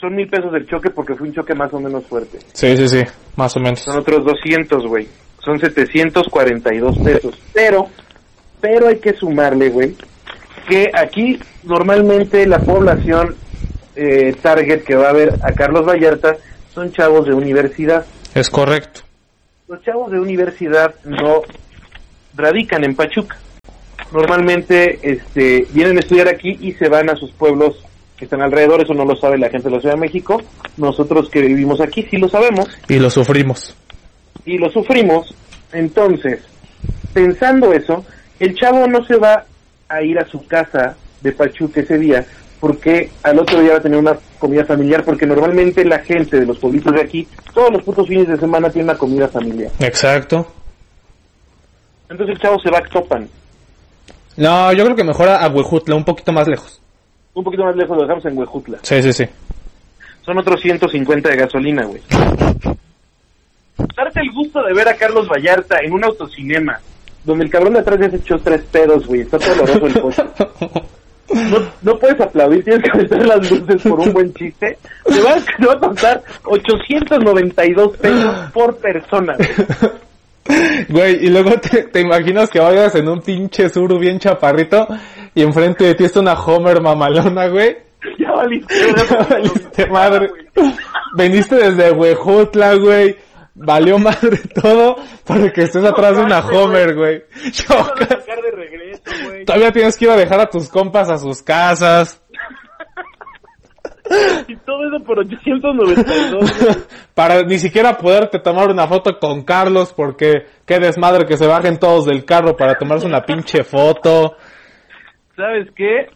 Son 0.00 0.14
mil 0.14 0.28
pesos 0.28 0.52
del 0.52 0.66
choque 0.66 0.90
porque 0.90 1.14
fue 1.14 1.26
un 1.26 1.34
choque 1.34 1.54
más 1.54 1.72
o 1.72 1.80
menos 1.80 2.04
fuerte. 2.06 2.38
Sí, 2.52 2.76
sí, 2.76 2.88
sí, 2.88 3.02
más 3.34 3.56
o 3.56 3.60
menos. 3.60 3.80
Son 3.80 3.98
otros 3.98 4.24
200, 4.24 4.86
güey. 4.86 5.08
Son 5.42 5.58
742 5.58 6.98
pesos. 6.98 7.38
Pero, 7.52 7.88
pero 8.60 8.88
hay 8.88 8.98
que 8.98 9.14
sumarle, 9.14 9.70
güey, 9.70 9.96
que 10.68 10.90
aquí 10.94 11.38
normalmente 11.64 12.46
la 12.46 12.58
población 12.58 13.34
eh, 13.96 14.34
target 14.42 14.84
que 14.84 14.94
va 14.94 15.08
a 15.08 15.12
ver 15.12 15.34
a 15.42 15.52
Carlos 15.52 15.86
Vallarta 15.86 16.36
son 16.74 16.92
chavos 16.92 17.26
de 17.26 17.32
universidad. 17.32 18.04
Es 18.34 18.50
correcto. 18.50 19.05
Los 19.68 19.82
chavos 19.82 20.12
de 20.12 20.20
universidad 20.20 20.94
no 21.04 21.42
radican 22.36 22.84
en 22.84 22.94
Pachuca. 22.94 23.36
Normalmente 24.12 25.00
este, 25.02 25.66
vienen 25.72 25.96
a 25.96 26.00
estudiar 26.00 26.28
aquí 26.28 26.56
y 26.60 26.72
se 26.74 26.88
van 26.88 27.10
a 27.10 27.16
sus 27.16 27.32
pueblos 27.32 27.84
que 28.16 28.26
están 28.26 28.42
alrededor. 28.42 28.82
Eso 28.82 28.94
no 28.94 29.04
lo 29.04 29.16
sabe 29.16 29.38
la 29.38 29.50
gente 29.50 29.68
de 29.68 29.74
la 29.74 29.80
Ciudad 29.80 29.96
de 29.96 30.00
México. 30.00 30.40
Nosotros 30.76 31.28
que 31.28 31.40
vivimos 31.40 31.80
aquí 31.80 32.06
sí 32.08 32.16
lo 32.16 32.28
sabemos 32.28 32.68
Y 32.88 32.98
lo 32.98 33.10
sufrimos. 33.10 33.74
y 34.44 34.58
lo 34.58 34.70
sufrimos. 34.70 35.34
Entonces, 35.72 36.42
pensando 37.12 37.72
eso, 37.72 38.04
el 38.38 38.54
chavo 38.54 38.86
no 38.86 39.04
se 39.04 39.16
va 39.16 39.44
a 39.88 40.02
ir 40.02 40.18
a 40.18 40.26
su 40.28 40.46
casa 40.46 40.96
de 41.22 41.32
Pachuca 41.32 41.80
ese 41.80 41.98
día 41.98 42.24
porque 42.60 43.10
al 43.22 43.38
otro 43.38 43.60
día 43.60 43.72
va 43.72 43.78
a 43.78 43.82
tener 43.82 43.98
una 43.98 44.16
comida 44.38 44.64
familiar 44.64 45.04
porque 45.04 45.26
normalmente 45.26 45.84
la 45.84 45.98
gente 46.00 46.40
de 46.40 46.46
los 46.46 46.58
pueblitos 46.58 46.92
de 46.94 47.00
aquí 47.02 47.26
todos 47.54 47.70
los 47.70 47.82
putos 47.82 48.06
fines 48.08 48.28
de 48.28 48.36
semana 48.36 48.70
tiene 48.70 48.90
una 48.90 48.98
comida 48.98 49.28
familiar. 49.28 49.70
Exacto. 49.80 50.46
Entonces 52.08 52.36
el 52.36 52.42
chavo 52.42 52.58
se 52.60 52.70
va 52.70 52.78
a 52.78 52.82
Topan, 52.82 53.28
No, 54.36 54.72
yo 54.72 54.84
creo 54.84 54.96
que 54.96 55.04
mejor 55.04 55.28
a 55.28 55.48
Huejutla, 55.48 55.94
un 55.96 56.04
poquito 56.04 56.32
más 56.32 56.46
lejos. 56.48 56.80
un 57.34 57.44
poquito 57.44 57.64
más 57.64 57.74
lejos 57.76 57.96
lo 57.96 58.02
dejamos 58.04 58.24
en 58.26 58.38
Huejutla. 58.38 58.78
Sí, 58.82 59.02
sí, 59.02 59.12
sí. 59.12 59.24
Son 60.24 60.38
otros 60.38 60.60
150 60.60 61.28
de 61.28 61.36
gasolina, 61.36 61.84
güey. 61.84 62.02
Darte 63.96 64.20
el 64.20 64.32
gusto 64.32 64.62
de 64.62 64.72
ver 64.74 64.88
a 64.88 64.96
Carlos 64.96 65.28
Vallarta 65.28 65.78
en 65.82 65.92
un 65.92 66.04
autocinema, 66.04 66.80
donde 67.24 67.44
el 67.44 67.50
cabrón 67.50 67.74
de 67.74 67.80
atrás 67.80 67.98
ya 68.00 68.10
se 68.10 68.16
echó 68.16 68.36
tres 68.38 68.62
pedos, 68.64 69.06
güey. 69.06 69.20
Está 69.20 69.38
todo 69.38 69.54
doloroso 69.54 69.86
el 69.86 70.00
coche. 70.00 70.22
No, 71.32 71.58
no 71.82 71.98
puedes 71.98 72.20
aplaudir, 72.20 72.62
tienes 72.64 72.88
que 72.88 72.98
meter 72.98 73.26
las 73.26 73.50
luces 73.50 73.82
por 73.82 74.00
un 74.00 74.12
buen 74.12 74.32
chiste. 74.34 74.78
Te 75.04 75.20
va, 75.20 75.34
te 75.34 75.66
va 75.66 75.72
a 75.72 75.78
costar 75.80 76.22
892 76.44 77.96
pesos 77.96 78.34
por 78.52 78.76
persona. 78.76 79.36
güey. 79.36 79.90
Güey, 80.88 81.26
y 81.26 81.28
luego 81.28 81.58
te, 81.58 81.82
te 81.84 82.00
imaginas 82.00 82.48
que 82.50 82.60
vayas 82.60 82.94
en 82.94 83.08
un 83.08 83.20
pinche 83.20 83.68
suru 83.68 83.98
bien 83.98 84.18
chaparrito 84.20 84.86
y 85.34 85.42
enfrente 85.42 85.84
de 85.84 85.94
ti 85.94 86.04
está 86.04 86.20
una 86.20 86.34
Homer 86.34 86.80
mamalona, 86.80 87.48
güey. 87.48 87.76
Ya 88.18 88.32
valiste. 88.32 88.74
Ya 89.10 89.26
valiste 89.28 89.86
madre. 89.86 90.30
Veniste 91.16 91.56
desde 91.56 91.90
Huejutla, 91.90 92.74
güey. 92.74 93.16
Valió 93.58 93.98
madre 94.00 94.38
todo 94.60 94.96
para 95.26 95.50
que 95.50 95.62
estés 95.62 95.84
atrás 95.84 96.16
de 96.16 96.22
una 96.22 96.40
Homer, 96.40 96.94
güey. 96.96 97.22
Todavía 99.46 99.72
tienes 99.72 99.96
que 99.96 100.04
ir 100.04 100.10
a 100.10 100.16
dejar 100.16 100.40
a 100.40 100.50
tus 100.50 100.68
compas 100.68 101.10
a 101.10 101.18
sus 101.18 101.42
casas. 101.42 102.22
Y 104.46 104.54
todo 104.58 104.86
eso 104.86 105.04
por 105.04 105.18
892, 105.18 106.60
güey. 106.60 106.76
Para 107.12 107.42
ni 107.42 107.58
siquiera 107.58 107.98
poderte 107.98 108.38
tomar 108.38 108.70
una 108.70 108.86
foto 108.86 109.18
con 109.18 109.42
Carlos 109.42 109.92
porque 109.92 110.46
qué 110.64 110.78
desmadre 110.78 111.26
que 111.26 111.36
se 111.36 111.48
bajen 111.48 111.80
todos 111.80 112.04
del 112.04 112.24
carro 112.24 112.56
para 112.56 112.78
tomarse 112.78 113.04
una 113.04 113.24
pinche 113.24 113.64
foto. 113.64 114.36
¿Sabes 115.34 115.66
qué? 115.74 116.06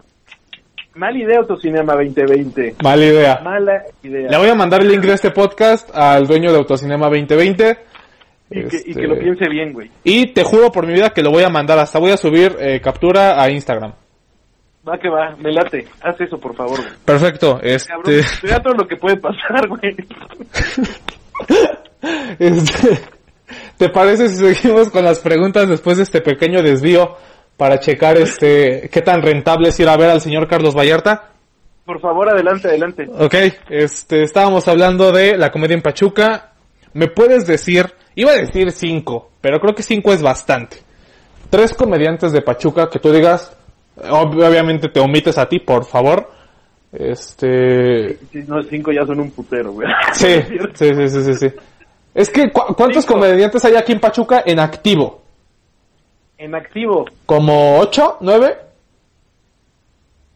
Mala 0.94 1.18
idea 1.18 1.38
Autocinema 1.38 1.94
2020. 1.94 2.76
Mala 2.82 3.04
idea. 3.04 3.40
Mala 3.44 3.84
idea. 4.02 4.28
Le 4.28 4.36
voy 4.36 4.48
a 4.48 4.54
mandar 4.54 4.82
el 4.82 4.88
link 4.88 5.02
de 5.02 5.14
este 5.14 5.30
podcast 5.30 5.88
al 5.94 6.26
dueño 6.26 6.50
de 6.50 6.58
Autocinema 6.58 7.06
2020. 7.08 7.78
Y 8.50 8.54
que, 8.54 8.58
y 8.58 8.90
Este, 8.90 8.94
que 8.94 9.06
lo 9.06 9.16
piense 9.16 9.48
bien, 9.48 9.72
güey. 9.72 9.90
Y 10.02 10.32
te 10.32 10.42
juro 10.42 10.72
por 10.72 10.86
mi 10.86 10.94
vida 10.94 11.10
que 11.10 11.22
lo 11.22 11.30
voy 11.30 11.44
a 11.44 11.48
mandar. 11.48 11.78
Hasta 11.78 12.00
voy 12.00 12.10
a 12.10 12.16
subir 12.16 12.56
eh, 12.58 12.80
captura 12.80 13.40
a 13.40 13.48
Instagram. 13.50 13.92
Va 14.88 14.98
que 14.98 15.08
va, 15.08 15.36
me 15.36 15.52
late. 15.52 15.86
Haz 16.02 16.20
eso, 16.20 16.38
por 16.38 16.56
favor, 16.56 16.78
güey. 16.78 16.92
Perfecto. 17.04 17.60
Cabrón, 17.60 18.14
Este, 18.14 18.46
vea 18.48 18.58
todo 18.58 18.74
lo 18.74 18.88
que 18.88 18.96
puede 18.96 19.16
pasar, 19.18 19.68
güey. 19.68 19.94
este, 22.38 22.98
¿Te 23.76 23.88
parece 23.90 24.28
si 24.28 24.54
seguimos 24.54 24.90
con 24.90 25.04
las 25.04 25.20
preguntas 25.20 25.68
después 25.68 25.98
de 25.98 26.02
este 26.02 26.20
pequeño 26.20 26.62
desvío 26.62 27.16
para 27.60 27.78
checar 27.78 28.16
este 28.16 28.88
qué 28.90 29.02
tan 29.02 29.20
rentable 29.20 29.68
es 29.68 29.78
ir 29.78 29.86
a 29.86 29.96
ver 29.98 30.08
al 30.08 30.22
señor 30.22 30.48
Carlos 30.48 30.74
Vallarta? 30.74 31.28
Por 31.84 32.00
favor, 32.00 32.26
adelante, 32.30 32.68
adelante. 32.68 33.06
Ok, 33.18 33.34
este, 33.68 34.22
estábamos 34.22 34.66
hablando 34.66 35.12
de 35.12 35.36
la 35.36 35.50
comedia 35.50 35.74
en 35.74 35.82
Pachuca. 35.82 36.52
¿Me 36.94 37.08
puedes 37.08 37.46
decir, 37.46 37.84
iba 38.14 38.30
a 38.32 38.36
decir 38.36 38.72
cinco, 38.72 39.32
pero 39.42 39.60
creo 39.60 39.74
que 39.74 39.82
cinco 39.82 40.10
es 40.14 40.22
bastante. 40.22 40.78
Tres 41.50 41.74
comediantes 41.74 42.32
de 42.32 42.40
Pachuca 42.40 42.88
que 42.88 42.98
tú 42.98 43.12
digas, 43.12 43.54
ob- 43.98 44.42
obviamente 44.42 44.88
te 44.88 44.98
omites 45.00 45.36
a 45.36 45.46
ti, 45.46 45.58
por 45.58 45.84
favor. 45.84 46.30
Este, 46.92 48.18
no, 48.48 48.62
cinco 48.62 48.90
ya 48.90 49.04
son 49.04 49.20
un 49.20 49.30
putero, 49.32 49.72
güey. 49.72 49.86
sí, 50.14 50.40
sí, 50.74 50.88
sí, 50.94 51.08
sí, 51.24 51.34
sí. 51.34 51.46
Es 52.14 52.30
que, 52.30 52.50
¿cu- 52.50 52.74
¿cuántos 52.74 53.04
comediantes 53.04 53.62
hay 53.66 53.74
aquí 53.76 53.92
en 53.92 54.00
Pachuca 54.00 54.42
en 54.46 54.58
activo? 54.60 55.19
En 56.40 56.54
activo. 56.54 57.04
¿Como 57.26 57.78
ocho, 57.78 58.16
nueve? 58.22 58.56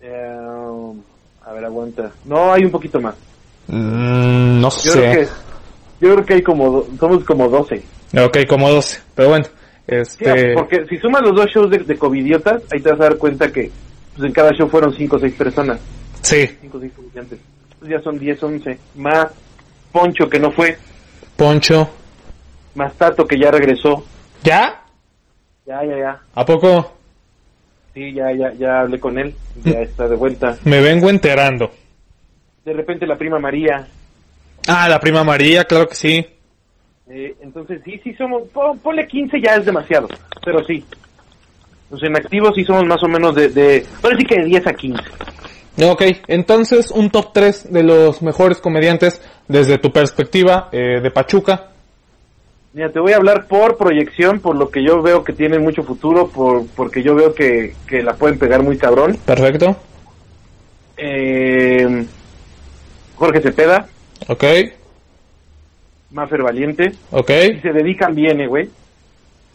eh, 0.00 0.92
a 1.46 1.52
ver, 1.54 1.64
aguanta. 1.64 2.12
No, 2.26 2.52
hay 2.52 2.62
un 2.64 2.70
poquito 2.70 3.00
más. 3.00 3.14
Mm, 3.68 4.60
no 4.60 4.68
Yo 4.68 4.92
creo 4.92 5.12
que, 5.12 5.24
yo 6.00 6.12
creo 6.14 6.26
que 6.26 6.34
hay 6.34 6.42
como, 6.42 6.84
somos 7.00 7.24
como 7.24 7.48
12. 7.48 7.82
Ok, 8.22 8.38
como 8.46 8.68
doce, 8.70 9.00
pero 9.14 9.30
bueno. 9.30 9.46
Sí, 9.46 9.50
Este, 9.86 10.52
Porque 10.54 10.84
si 10.90 10.98
sumas 10.98 11.22
los 11.22 11.34
dos 11.34 11.46
shows 11.50 11.70
de, 11.70 11.78
de 11.78 11.96
Covidiotas, 11.96 12.62
ahí 12.70 12.80
te 12.80 12.90
vas 12.90 13.00
a 13.00 13.04
dar 13.04 13.16
cuenta 13.16 13.50
que 13.50 13.70
pues, 14.14 14.26
en 14.26 14.32
cada 14.32 14.50
show 14.52 14.68
fueron 14.68 14.92
5 14.94 15.16
o 15.16 15.18
6 15.18 15.34
personas. 15.34 15.80
sí, 16.20 16.46
5 16.60 16.76
o 16.76 16.80
6 16.80 16.92
comediantes. 16.94 17.38
Pues 17.78 17.90
ya 17.90 18.00
son 18.02 18.18
10, 18.18 18.42
11. 18.42 18.78
Más 18.96 19.28
Poncho 19.90 20.28
que 20.28 20.38
no 20.38 20.50
fue. 20.52 20.76
Poncho. 21.36 21.88
Más 22.74 22.92
Tato 22.94 23.26
que 23.26 23.38
ya 23.40 23.50
regresó. 23.50 24.04
¿Ya? 24.42 24.82
Ya, 25.66 25.82
ya, 25.84 25.96
ya. 25.98 26.20
¿A 26.34 26.44
poco 26.44 26.92
Sí, 27.94 28.12
ya, 28.12 28.32
ya, 28.32 28.52
ya 28.54 28.80
hablé 28.80 28.98
con 28.98 29.18
él. 29.18 29.34
Ya 29.64 29.80
está 29.82 30.08
de 30.08 30.16
vuelta. 30.16 30.58
me 30.64 30.80
vengo 30.80 31.08
enterando? 31.08 31.70
De 32.64 32.72
repente 32.72 33.06
la 33.06 33.16
prima 33.16 33.38
María. 33.38 33.86
Ah, 34.66 34.88
la 34.88 34.98
prima 34.98 35.22
María, 35.24 35.64
claro 35.64 35.88
que 35.88 35.94
sí. 35.94 36.26
Eh, 37.08 37.34
entonces 37.42 37.80
sí, 37.84 38.00
sí 38.02 38.14
somos... 38.14 38.48
pon- 38.48 38.78
Ponle 38.78 39.06
15 39.06 39.38
ya 39.40 39.56
es 39.56 39.66
demasiado. 39.66 40.08
Pero 40.44 40.64
sí. 40.64 40.84
Pues 41.90 42.02
en 42.02 42.16
activo 42.16 42.52
sí 42.54 42.64
somos 42.64 42.84
más 42.86 43.02
o 43.02 43.08
menos 43.08 43.34
de... 43.34 43.48
de 43.50 43.86
ahora 44.02 44.16
sí 44.18 44.24
que 44.24 44.38
de 44.40 44.44
10 44.46 44.66
a 44.66 44.72
15. 44.72 45.02
Ok, 45.86 46.02
entonces 46.28 46.90
un 46.90 47.10
top 47.10 47.32
3 47.32 47.72
de 47.72 47.82
los 47.82 48.22
mejores 48.22 48.58
comediantes 48.58 49.20
desde 49.48 49.78
tu 49.78 49.92
perspectiva 49.92 50.68
eh, 50.72 51.00
de 51.02 51.10
Pachuca. 51.10 51.70
Mira, 52.74 52.90
te 52.90 52.98
voy 52.98 53.12
a 53.12 53.16
hablar 53.16 53.46
por 53.46 53.76
proyección, 53.76 54.40
por 54.40 54.56
lo 54.56 54.68
que 54.68 54.82
yo 54.84 55.00
veo 55.00 55.22
que 55.22 55.32
tienen 55.32 55.62
mucho 55.62 55.84
futuro, 55.84 56.28
por 56.28 56.66
porque 56.74 57.02
yo 57.04 57.14
veo 57.14 57.32
que, 57.32 57.72
que 57.86 58.02
la 58.02 58.14
pueden 58.14 58.36
pegar 58.38 58.62
muy 58.64 58.76
cabrón. 58.76 59.16
Perfecto. 59.24 59.76
Eh, 60.96 62.04
Jorge 63.16 63.40
Cepeda, 63.40 63.86
Ok. 64.28 64.44
Mafer 66.10 66.42
Valiente, 66.42 66.92
Ok. 67.12 67.30
y 67.56 67.60
se 67.60 67.72
dedican 67.72 68.12
bien, 68.14 68.40
eh, 68.40 68.46
güey. 68.48 68.66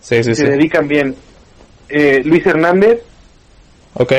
Sí, 0.02 0.24
sí, 0.24 0.34
Se 0.36 0.46
sí. 0.46 0.52
dedican 0.52 0.88
bien. 0.88 1.14
Eh, 1.90 2.22
Luis 2.24 2.46
Hernández, 2.46 3.02
Ok. 3.96 4.14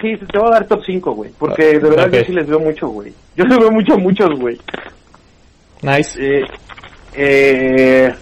Sí, 0.00 0.16
te 0.32 0.38
voy 0.38 0.48
a 0.48 0.52
dar 0.52 0.66
top 0.66 0.82
5, 0.84 1.12
güey, 1.12 1.30
porque 1.38 1.64
de 1.64 1.78
verdad 1.78 2.10
yo 2.10 2.24
sí 2.24 2.32
les 2.32 2.46
veo 2.46 2.58
mucho, 2.60 2.88
güey. 2.88 3.12
Yo 3.36 3.44
les 3.44 3.58
veo 3.58 3.70
mucho 3.70 3.94
a 3.94 3.98
muchos, 3.98 4.28
güey. 4.38 4.58
Nice. 5.82 6.18
Eh, 6.18 6.44
eh, 7.16 8.14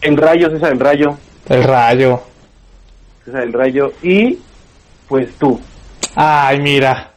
el 0.00 0.16
Rayo, 0.16 0.50
César 0.50 0.72
el 0.72 0.80
Rayo, 0.80 1.16
El 1.48 1.62
rayo. 1.64 2.20
César 3.24 3.42
el 3.42 3.52
Rayo, 3.52 3.92
y 4.02 4.38
pues 5.08 5.34
tú. 5.36 5.60
Ay, 6.14 6.60
mira. 6.60 7.10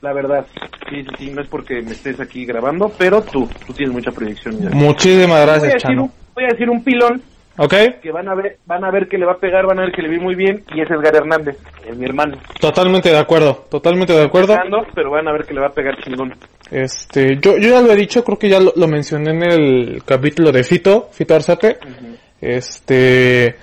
La 0.00 0.12
verdad, 0.12 0.46
sí, 0.90 1.02
sí, 1.02 1.06
sí, 1.18 1.30
no 1.30 1.40
es 1.40 1.48
porque 1.48 1.80
me 1.82 1.92
estés 1.92 2.20
aquí 2.20 2.44
grabando, 2.44 2.92
pero 2.98 3.22
tú, 3.22 3.48
tú 3.66 3.72
tienes 3.72 3.94
mucha 3.94 4.12
proyección. 4.12 4.58
Muchísimas 4.72 5.38
voy, 5.38 5.46
gracias, 5.46 5.74
un, 5.74 5.80
Chano. 5.80 6.10
voy 6.34 6.44
a 6.44 6.48
decir 6.48 6.68
un 6.68 6.84
pilón 6.84 7.22
Ok. 7.56 7.74
que 8.02 8.10
van 8.10 8.28
a 8.28 8.34
ver, 8.34 8.58
van 8.66 8.84
a 8.84 8.90
ver 8.90 9.06
que 9.06 9.16
le 9.16 9.26
va 9.26 9.32
a 9.32 9.38
pegar, 9.38 9.66
van 9.66 9.78
a 9.78 9.82
ver 9.82 9.92
que 9.92 10.02
le 10.02 10.08
vi 10.08 10.18
muy 10.18 10.34
bien, 10.34 10.64
y 10.74 10.80
es 10.80 10.90
Edgar 10.90 11.14
Hernández, 11.14 11.56
es 11.88 11.96
mi 11.96 12.04
hermano. 12.04 12.36
Totalmente 12.60 13.10
de 13.10 13.18
acuerdo. 13.18 13.66
Totalmente 13.70 14.12
de 14.12 14.24
acuerdo. 14.24 14.56
Pero 14.94 15.10
van 15.10 15.28
a 15.28 15.32
ver 15.32 15.44
que 15.44 15.54
le 15.54 15.60
va 15.60 15.68
a 15.68 15.72
pegar 15.72 15.96
chingón. 16.02 16.34
Este, 16.70 17.36
yo, 17.40 17.56
yo 17.56 17.70
ya 17.70 17.80
lo 17.80 17.92
he 17.92 17.96
dicho, 17.96 18.24
creo 18.24 18.38
que 18.38 18.48
ya 18.48 18.58
lo, 18.58 18.72
lo 18.74 18.88
mencioné 18.88 19.30
en 19.30 19.42
el 19.44 20.02
capítulo 20.04 20.50
de 20.50 20.64
Fito, 20.64 21.08
Fito 21.12 21.34
Arzate. 21.34 21.78
Este, 22.40 23.56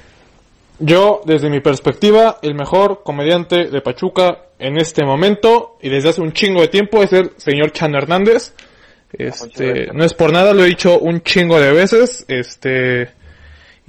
yo, 0.79 1.21
desde 1.25 1.49
mi 1.49 1.59
perspectiva, 1.59 2.37
el 2.41 2.55
mejor 2.55 3.03
comediante 3.03 3.65
de 3.65 3.81
Pachuca 3.81 4.45
en 4.57 4.77
este 4.77 5.03
momento 5.05 5.77
y 5.81 5.89
desde 5.89 6.09
hace 6.09 6.21
un 6.21 6.33
chingo 6.33 6.61
de 6.61 6.69
tiempo 6.69 7.03
es 7.03 7.13
el 7.13 7.31
señor 7.37 7.71
Chano 7.71 7.97
Hernández. 7.97 8.55
Este, 9.13 9.87
no 9.93 10.05
es 10.05 10.13
por 10.13 10.31
nada, 10.31 10.53
lo 10.53 10.63
he 10.63 10.67
dicho 10.67 10.97
un 10.97 11.21
chingo 11.21 11.59
de 11.59 11.73
veces, 11.73 12.25
este, 12.29 13.09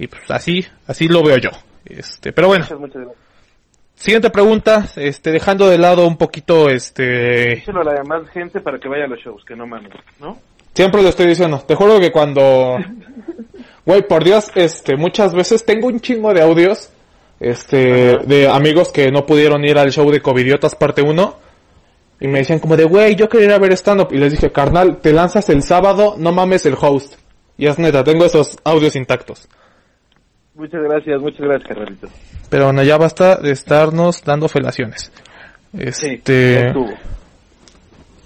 y 0.03 0.07
pues 0.07 0.29
así, 0.29 0.65
así 0.87 1.07
lo 1.07 1.23
veo 1.23 1.37
yo. 1.37 1.49
Este, 1.85 2.33
pero 2.33 2.49
bueno, 2.49 2.65
Muchas, 2.65 2.79
muchas 2.79 3.01
gracias. 3.01 3.17
siguiente 3.95 4.29
pregunta, 4.29 4.87
este, 4.95 5.31
dejando 5.31 5.69
de 5.69 5.77
lado 5.77 6.05
un 6.07 6.17
poquito, 6.17 6.69
este, 6.69 7.55
Díselo 7.55 7.81
a 7.81 7.83
la 7.85 7.93
demás 7.93 8.29
gente 8.31 8.59
para 8.59 8.79
que 8.79 8.89
vaya 8.89 9.05
a 9.05 9.07
los 9.07 9.19
shows, 9.19 9.43
que 9.45 9.55
no 9.55 9.65
mames, 9.65 9.91
¿no? 10.19 10.37
Siempre 10.73 11.03
lo 11.03 11.09
estoy 11.09 11.27
diciendo. 11.27 11.63
Te 11.65 11.75
juro 11.75 11.99
que 11.99 12.11
cuando... 12.11 12.77
Güey, 13.85 14.07
por 14.07 14.23
Dios, 14.23 14.49
este, 14.55 14.95
muchas 14.95 15.33
veces 15.33 15.65
tengo 15.65 15.87
un 15.87 15.99
chingo 15.99 16.33
de 16.33 16.41
audios, 16.41 16.89
este, 17.41 18.15
Ajá. 18.15 18.23
de 18.23 18.47
amigos 18.47 18.93
que 18.93 19.11
no 19.11 19.25
pudieron 19.25 19.65
ir 19.65 19.77
al 19.77 19.91
show 19.91 20.09
de 20.09 20.21
Covidiotas 20.21 20.73
parte 20.73 21.01
1. 21.01 21.37
Y 22.21 22.27
me 22.27 22.39
decían 22.39 22.59
como 22.59 22.77
de, 22.77 22.85
güey, 22.85 23.15
yo 23.15 23.27
quería 23.27 23.47
ir 23.47 23.53
a 23.53 23.59
ver 23.59 23.73
stand-up. 23.73 24.07
Y 24.11 24.17
les 24.17 24.31
dije, 24.31 24.53
carnal, 24.53 24.99
te 25.01 25.11
lanzas 25.11 25.49
el 25.49 25.63
sábado, 25.63 26.15
no 26.17 26.31
mames 26.31 26.65
el 26.65 26.75
host. 26.79 27.15
Y 27.57 27.67
es 27.67 27.77
neta, 27.77 28.03
tengo 28.05 28.23
esos 28.25 28.57
audios 28.63 28.95
intactos. 28.95 29.49
Muchas 30.55 30.83
gracias, 30.83 31.21
muchas 31.21 31.41
gracias, 31.41 31.67
carnalito. 31.67 32.07
Pero 32.49 32.65
bueno, 32.65 32.83
ya 32.83 32.97
basta 32.97 33.37
de 33.37 33.51
estarnos 33.51 34.23
dando 34.23 34.47
felaciones. 34.47 35.11
Este... 35.77 36.71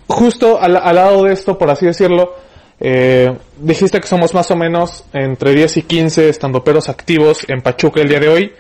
justo 0.08 0.60
al, 0.60 0.76
al 0.76 0.96
lado 0.96 1.24
de 1.24 1.34
esto, 1.34 1.58
por 1.58 1.70
así 1.70 1.86
decirlo, 1.86 2.34
eh, 2.80 3.36
dijiste 3.58 4.00
que 4.00 4.08
somos 4.08 4.34
más 4.34 4.50
o 4.52 4.56
menos 4.56 5.06
entre 5.14 5.54
10 5.54 5.78
y 5.78 5.82
15 5.84 6.30
estandoperos 6.30 6.90
activos 6.90 7.46
en 7.48 7.62
Pachuca 7.62 8.02
el 8.02 8.10
día 8.10 8.20
de 8.20 8.30
hoy. 8.30 8.52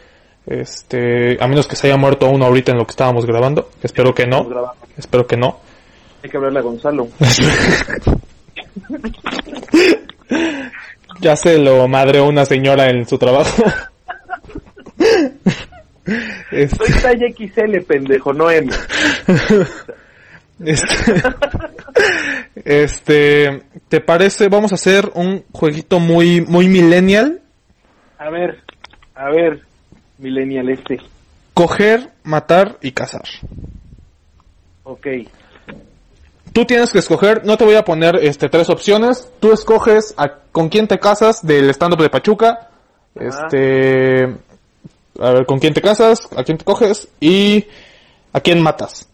Este, 0.46 1.44
a 1.44 1.48
menos 1.48 1.68
que 1.68 1.76
se 1.76 1.88
haya 1.88 1.98
muerto 1.98 2.30
uno 2.30 2.46
ahorita 2.46 2.72
en 2.72 2.78
lo 2.78 2.86
que 2.86 2.92
estábamos 2.92 3.26
grabando. 3.26 3.70
Espero 3.84 4.14
que 4.14 4.26
no. 4.26 4.48
Espero 4.98 5.28
que 5.28 5.38
no. 5.38 5.60
Hay 6.24 6.30
que 6.30 6.38
hablarle 6.38 6.60
a 6.60 6.62
Gonzalo. 6.62 7.08
Ya 11.20 11.36
se 11.36 11.58
lo 11.58 11.88
madreó 11.88 12.26
una 12.28 12.46
señora 12.46 12.90
en 12.90 13.08
su 13.08 13.18
trabajo. 13.18 13.64
Este- 16.52 16.92
Soy 16.92 17.02
talla 17.02 17.28
XL, 17.36 17.82
pendejo, 17.86 18.32
no 18.34 18.50
M. 18.50 18.72
Este, 20.60 21.14
este, 22.66 23.62
¿te 23.90 24.00
parece? 24.02 24.48
Vamos 24.48 24.72
a 24.72 24.76
hacer 24.76 25.12
un 25.14 25.44
jueguito 25.52 26.00
muy, 26.00 26.42
muy 26.42 26.68
millennial. 26.68 27.42
A 28.18 28.30
ver, 28.30 28.62
a 29.14 29.30
ver, 29.30 29.62
millennial 30.18 30.70
este. 30.70 30.98
Coger, 31.54 32.10
matar 32.24 32.78
y 32.82 32.92
cazar. 32.94 33.24
Ok, 34.84 35.06
Tú 36.54 36.66
tienes 36.66 36.92
que 36.92 37.00
escoger, 37.00 37.46
no 37.46 37.58
te 37.58 37.66
voy 37.66 37.76
a 37.76 37.84
poner 37.84 38.16
este 38.18 38.50
tres 38.50 38.70
opciones. 38.70 39.30
Tú 39.40 39.52
escoges 39.52 40.14
a, 40.18 40.40
con 40.52 40.70
quién 40.70 40.88
te 40.88 41.00
casas 41.00 41.46
del 41.46 41.70
stand-up 41.70 42.02
de 42.02 42.10
Pachuca. 42.10 42.70
Este, 43.16 44.24
a 45.20 45.32
ver, 45.32 45.46
con 45.46 45.60
quién 45.60 45.74
te 45.74 45.82
casas, 45.82 46.28
a 46.36 46.44
quién 46.44 46.58
te 46.58 46.66
coges 46.66 47.08
y 47.20 47.66
a 48.34 48.40
quién 48.40 48.62
matas. 48.62 49.10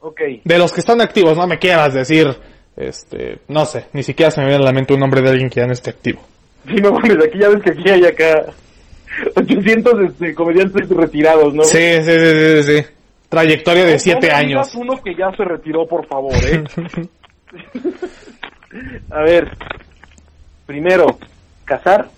ok. 0.00 0.20
De 0.44 0.58
los 0.58 0.72
que 0.72 0.80
están 0.80 1.00
activos, 1.00 1.36
no 1.36 1.46
me 1.46 1.58
quieras 1.58 1.94
decir, 1.94 2.36
este, 2.76 3.38
no 3.48 3.64
sé, 3.66 3.86
ni 3.92 4.02
siquiera 4.02 4.30
se 4.30 4.40
me 4.40 4.48
viene 4.48 4.62
a 4.62 4.66
la 4.66 4.72
mente 4.72 4.94
un 4.94 5.00
nombre 5.00 5.22
de 5.22 5.30
alguien 5.30 5.48
que 5.48 5.60
ya 5.60 5.66
no 5.66 5.72
esté 5.72 5.90
activo. 5.90 6.20
Sí, 6.66 6.76
no 6.76 6.92
mames, 6.92 7.18
aquí 7.24 7.38
ya 7.38 7.48
ves 7.48 7.62
que 7.62 7.70
aquí 7.70 7.90
hay 7.90 8.04
acá 8.04 8.46
800 9.36 9.94
este, 10.10 10.34
comediantes 10.34 10.88
retirados, 10.88 11.54
¿no? 11.54 11.64
Sí, 11.64 11.78
sí, 12.02 12.18
sí, 12.18 12.62
sí, 12.62 12.62
sí. 12.62 12.86
Trayectoria 13.34 13.84
de 13.84 13.92
No 13.94 13.98
siete 13.98 14.28
me 14.28 14.32
años. 14.32 14.74
uno 14.74 15.02
que 15.02 15.14
ya 15.14 15.30
se 15.36 15.44
retiró, 15.44 15.86
por 15.86 16.06
favor, 16.06 16.34
¿eh? 16.44 16.62
a 19.10 19.18
ver, 19.22 19.50
primero, 20.66 21.18
casar, 21.64 22.08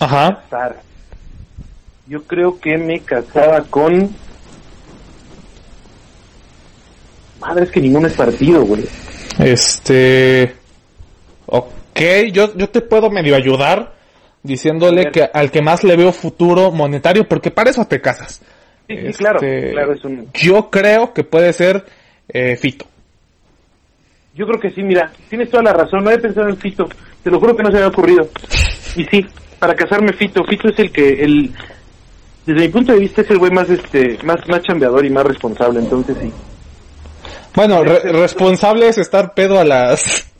Ajá. 0.00 0.42
casar. 0.50 0.80
Yo 2.08 2.22
creo 2.24 2.58
que 2.60 2.76
me 2.76 3.00
casaba 3.00 3.62
con... 3.62 4.14
Madre, 7.40 7.64
es 7.64 7.70
que 7.70 7.80
ninguno 7.80 8.06
es 8.06 8.14
partido, 8.14 8.64
güey. 8.64 8.84
Este. 9.38 10.56
Ok, 11.46 12.00
yo, 12.32 12.56
yo 12.56 12.68
te 12.70 12.80
puedo 12.80 13.10
medio 13.10 13.36
ayudar 13.36 13.94
diciéndole 14.42 15.10
que 15.10 15.22
al 15.32 15.50
que 15.50 15.60
más 15.62 15.84
le 15.84 15.96
veo 15.96 16.12
futuro 16.12 16.70
monetario, 16.72 17.28
porque 17.28 17.50
para 17.50 17.70
eso 17.70 17.84
te 17.86 18.00
casas. 18.00 18.40
Sí, 18.88 18.94
Este, 18.94 19.12
claro, 19.18 19.40
claro, 19.40 19.92
es 19.92 20.04
un... 20.04 20.28
Yo 20.34 20.70
creo 20.70 21.12
que 21.12 21.24
puede 21.24 21.52
ser 21.52 21.84
eh, 22.28 22.56
Fito. 22.56 22.84
Yo 24.34 24.46
creo 24.46 24.60
que 24.60 24.70
sí, 24.70 24.82
mira, 24.82 25.10
tienes 25.28 25.50
toda 25.50 25.62
la 25.62 25.72
razón, 25.72 26.04
no 26.04 26.10
he 26.10 26.18
pensado 26.18 26.48
en 26.48 26.56
Fito, 26.58 26.84
te 27.22 27.30
lo 27.30 27.40
juro 27.40 27.56
que 27.56 27.62
no 27.62 27.70
se 27.70 27.74
me 27.74 27.78
había 27.84 27.88
ocurrido. 27.88 28.28
Y 28.96 29.04
sí, 29.04 29.24
para 29.58 29.74
casarme 29.74 30.12
Fito, 30.12 30.44
Fito 30.44 30.68
es 30.68 30.78
el 30.78 30.92
que, 30.92 31.08
el, 31.24 31.52
desde 32.44 32.60
mi 32.60 32.68
punto 32.68 32.92
de 32.92 32.98
vista 33.00 33.22
es 33.22 33.30
el 33.30 33.38
güey 33.38 33.50
más, 33.50 33.68
este, 33.70 34.18
más, 34.24 34.36
más 34.48 34.62
chambeador 34.62 35.04
y 35.06 35.10
más 35.10 35.24
responsable, 35.24 35.80
entonces 35.80 36.16
sí. 36.20 36.30
Bueno, 37.54 37.82
re- 37.82 38.12
responsable 38.12 38.88
es 38.88 38.98
estar 38.98 39.32
pedo 39.32 39.58
a 39.58 39.64
las 39.64 40.30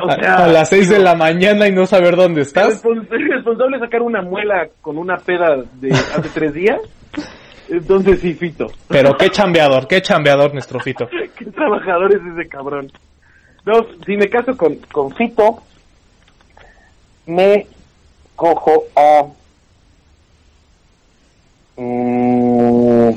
O 0.00 0.10
a, 0.10 0.16
sea, 0.16 0.34
a 0.38 0.48
las 0.48 0.68
6 0.68 0.88
de 0.90 0.98
la 0.98 1.14
mañana 1.14 1.68
y 1.68 1.72
no 1.72 1.86
saber 1.86 2.16
dónde 2.16 2.42
estás. 2.42 2.82
respons- 2.82 3.06
responsable 3.08 3.76
es 3.76 3.82
sacar 3.82 4.02
una 4.02 4.20
muela 4.22 4.66
con 4.80 4.98
una 4.98 5.16
peda 5.18 5.62
de 5.80 5.92
hace 5.92 6.28
tres 6.34 6.52
días, 6.52 6.80
entonces 7.72 8.20
sí, 8.20 8.34
Fito. 8.34 8.66
Pero 8.88 9.16
qué 9.16 9.30
chambeador, 9.30 9.86
qué 9.88 10.00
chambeador 10.02 10.52
nuestro 10.52 10.80
Fito. 10.80 11.08
Qué 11.38 11.46
trabajador 11.46 12.12
es 12.14 12.20
ese 12.34 12.48
cabrón. 12.48 12.90
No, 13.64 13.86
si 14.04 14.16
me 14.16 14.28
caso 14.28 14.56
con, 14.56 14.76
con 14.90 15.14
Fito, 15.14 15.62
me 17.26 17.66
cojo 18.36 18.84
a... 18.96 19.24
Mm, 21.76 23.10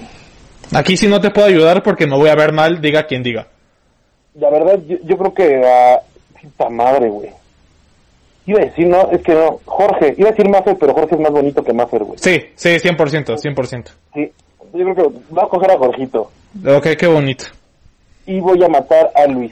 Aquí 0.73 0.97
sí 0.97 1.07
no 1.07 1.21
te 1.21 1.29
puedo 1.31 1.47
ayudar 1.47 1.83
porque 1.83 2.07
me 2.07 2.15
voy 2.17 2.29
a 2.29 2.35
ver 2.35 2.51
mal, 2.53 2.81
diga 2.81 3.05
quien 3.05 3.23
diga. 3.23 3.47
la 4.35 4.49
verdad, 4.49 4.79
yo, 4.87 4.97
yo 5.03 5.17
creo 5.17 5.33
que 5.33 5.61
a... 5.65 5.99
Puta 6.41 6.69
madre, 6.69 7.09
güey. 7.09 7.29
Iba 8.45 8.59
a 8.61 8.65
decir, 8.65 8.87
no, 8.87 9.09
es 9.09 9.21
que 9.23 9.33
no. 9.33 9.59
Jorge, 9.65 10.13
iba 10.17 10.29
a 10.29 10.31
decir 10.31 10.47
Maffer, 10.47 10.77
pero 10.77 10.93
Jorge 10.93 11.15
es 11.15 11.21
más 11.21 11.31
bonito 11.31 11.63
que 11.63 11.73
Maffer, 11.73 12.03
güey. 12.03 12.19
Sí, 12.19 12.39
sí, 12.53 12.69
100%, 12.69 12.95
100%. 13.37 13.85
Sí, 14.13 14.31
yo 14.75 14.83
creo 14.93 14.95
que 14.95 15.17
voy 15.29 15.43
a 15.43 15.47
coger 15.47 15.71
a 15.71 15.77
Jorgito. 15.77 16.31
Ok, 16.67 16.87
qué 16.97 17.07
bonito. 17.07 17.45
Y 18.27 18.39
voy 18.39 18.63
a 18.63 18.67
matar 18.67 19.11
a 19.15 19.25
Luis. 19.27 19.51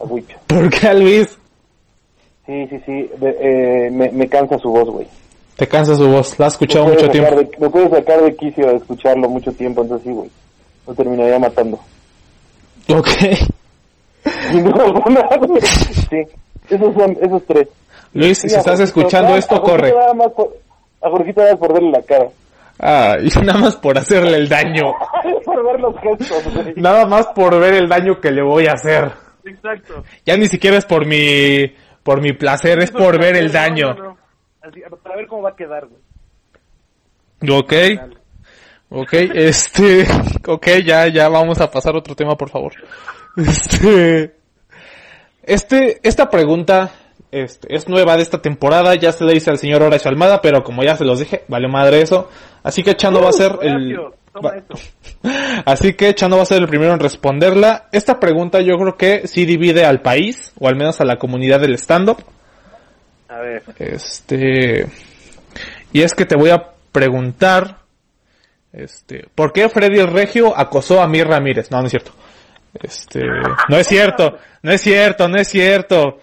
A 0.00 0.04
Huicho. 0.04 0.36
¿Por 0.46 0.70
qué 0.70 0.86
a 0.88 0.94
Luis? 0.94 1.38
Sí, 2.46 2.66
sí, 2.68 2.80
sí. 2.86 3.10
de- 3.18 3.36
eh, 3.86 3.90
me, 3.90 4.10
me 4.10 4.28
cansa 4.28 4.58
su 4.58 4.70
voz, 4.70 4.88
güey. 4.88 5.06
Te 5.56 5.68
cansa 5.68 5.94
su 5.94 6.08
voz, 6.08 6.38
la 6.38 6.46
has 6.46 6.54
escuchado 6.54 6.86
mucho 6.86 7.10
tiempo. 7.10 7.34
de- 7.36 7.50
me 7.58 7.68
puede 7.68 7.90
sacar 7.90 8.22
de 8.22 8.34
quicio 8.34 8.66
de 8.66 8.76
escucharlo 8.76 9.28
mucho 9.28 9.52
tiempo, 9.52 9.82
entonces 9.82 10.06
sí, 10.08 10.12
güey. 10.14 10.30
Lo 10.86 10.94
terminaría 10.94 11.38
matando. 11.38 11.78
Ok. 12.88 13.08
Duda 14.52 14.84
alguna. 14.84 15.60
sí, 16.10 16.16
esos 16.70 16.94
son, 16.94 17.16
esos 17.20 17.42
tres. 17.46 17.68
Luis, 18.12 18.38
si 18.38 18.48
Sí, 18.48 18.54
estás 18.56 18.78
Jorgito, 18.78 18.84
escuchando 18.84 19.28
nada- 19.28 19.38
esto, 19.38 19.54
a 19.56 19.62
corre. 19.62 19.92
Nada 19.92 20.14
más 20.14 20.32
por, 20.32 20.56
a 21.02 21.10
Jorgito 21.10 21.40
nada 21.40 21.52
más 21.52 21.60
por 21.60 21.72
verle 21.74 21.90
la 21.90 22.02
cara. 22.02 22.28
Ah, 22.80 23.16
y 23.20 23.28
nada 23.44 23.58
más 23.58 23.76
por 23.76 23.98
hacerle 23.98 24.36
el 24.36 24.48
daño. 24.48 24.94
por 25.44 25.64
ver 25.64 25.80
los 25.80 25.94
gestos, 26.00 26.54
güey. 26.54 26.74
Nada 26.76 27.06
más 27.06 27.26
por 27.28 27.58
ver 27.60 27.74
el 27.74 27.88
daño 27.88 28.20
que 28.20 28.30
le 28.30 28.42
voy 28.42 28.66
a 28.66 28.72
hacer. 28.72 29.12
Exacto. 29.44 30.04
Ya 30.24 30.36
ni 30.36 30.46
siquiera 30.46 30.76
es 30.76 30.86
por 30.86 31.06
mi 31.06 31.74
por 32.02 32.22
mi 32.22 32.32
placer, 32.32 32.82
es 32.82 32.90
por 32.90 33.20
ver 33.20 33.36
el 33.36 33.52
daño. 33.52 33.94
No, 33.94 33.94
no, 33.94 34.04
no. 34.04 34.18
Así, 34.62 34.80
para 35.02 35.16
ver 35.16 35.26
cómo 35.26 35.42
va 35.42 35.50
a 35.50 35.56
quedar, 35.56 35.86
güey. 35.86 36.00
Ok. 37.50 37.72
Ok, 38.90 39.12
este, 39.34 40.06
ok, 40.46 40.66
ya, 40.84 41.06
ya 41.06 41.28
vamos 41.28 41.60
a 41.60 41.70
pasar 41.70 41.94
a 41.94 41.98
otro 41.98 42.14
tema, 42.14 42.36
por 42.36 42.50
favor. 42.50 42.72
Este, 43.36 44.34
este, 45.42 46.00
esta 46.02 46.28
pregunta, 46.28 46.90
este, 47.32 47.74
es 47.74 47.88
nueva 47.88 48.16
de 48.16 48.22
esta 48.22 48.42
temporada, 48.42 48.94
ya 48.94 49.12
se 49.12 49.24
le 49.24 49.34
hice 49.36 49.50
al 49.50 49.58
señor 49.58 49.82
Horacio 49.82 50.10
Almada, 50.10 50.40
pero 50.40 50.62
como 50.64 50.82
ya 50.82 50.96
se 50.96 51.04
los 51.04 51.18
dije, 51.20 51.44
vale 51.48 51.68
madre 51.68 52.02
eso. 52.02 52.28
Así 52.62 52.82
que 52.82 52.94
Chano 52.96 53.20
va 53.22 53.30
a 53.30 53.32
ser 53.32 53.56
el, 53.62 53.96
Horacio, 53.98 54.14
va- 54.44 55.62
así 55.66 55.94
que 55.94 56.14
Chano 56.14 56.36
va 56.36 56.42
a 56.42 56.46
ser 56.46 56.58
el 56.62 56.68
primero 56.68 56.92
en 56.92 57.00
responderla. 57.00 57.88
Esta 57.92 58.18
pregunta 58.20 58.60
yo 58.60 58.76
creo 58.76 58.96
que 58.96 59.26
sí 59.26 59.44
divide 59.44 59.84
al 59.84 60.00
país, 60.02 60.52
o 60.58 60.68
al 60.68 60.76
menos 60.76 61.00
a 61.00 61.04
la 61.04 61.16
comunidad 61.16 61.60
del 61.60 61.74
stand-up. 61.74 62.18
A 63.28 63.38
ver. 63.38 63.62
Este. 63.78 64.86
Y 65.92 66.02
es 66.02 66.14
que 66.14 66.26
te 66.26 66.36
voy 66.36 66.50
a 66.50 66.64
preguntar. 66.92 67.78
Este. 68.72 69.26
¿Por 69.34 69.52
qué 69.52 69.68
Freddy 69.68 69.98
el 69.98 70.08
Regio 70.08 70.56
acosó 70.56 71.00
a 71.02 71.08
Mir 71.08 71.26
Ramírez? 71.26 71.70
No, 71.70 71.78
no 71.80 71.86
es 71.86 71.90
cierto. 71.90 72.12
Este. 72.74 73.20
No 73.68 73.76
es 73.76 73.86
cierto. 73.86 74.36
No 74.62 74.72
es 74.72 74.80
cierto, 74.80 75.28
no 75.28 75.36
es 75.38 75.48
cierto. 75.48 76.18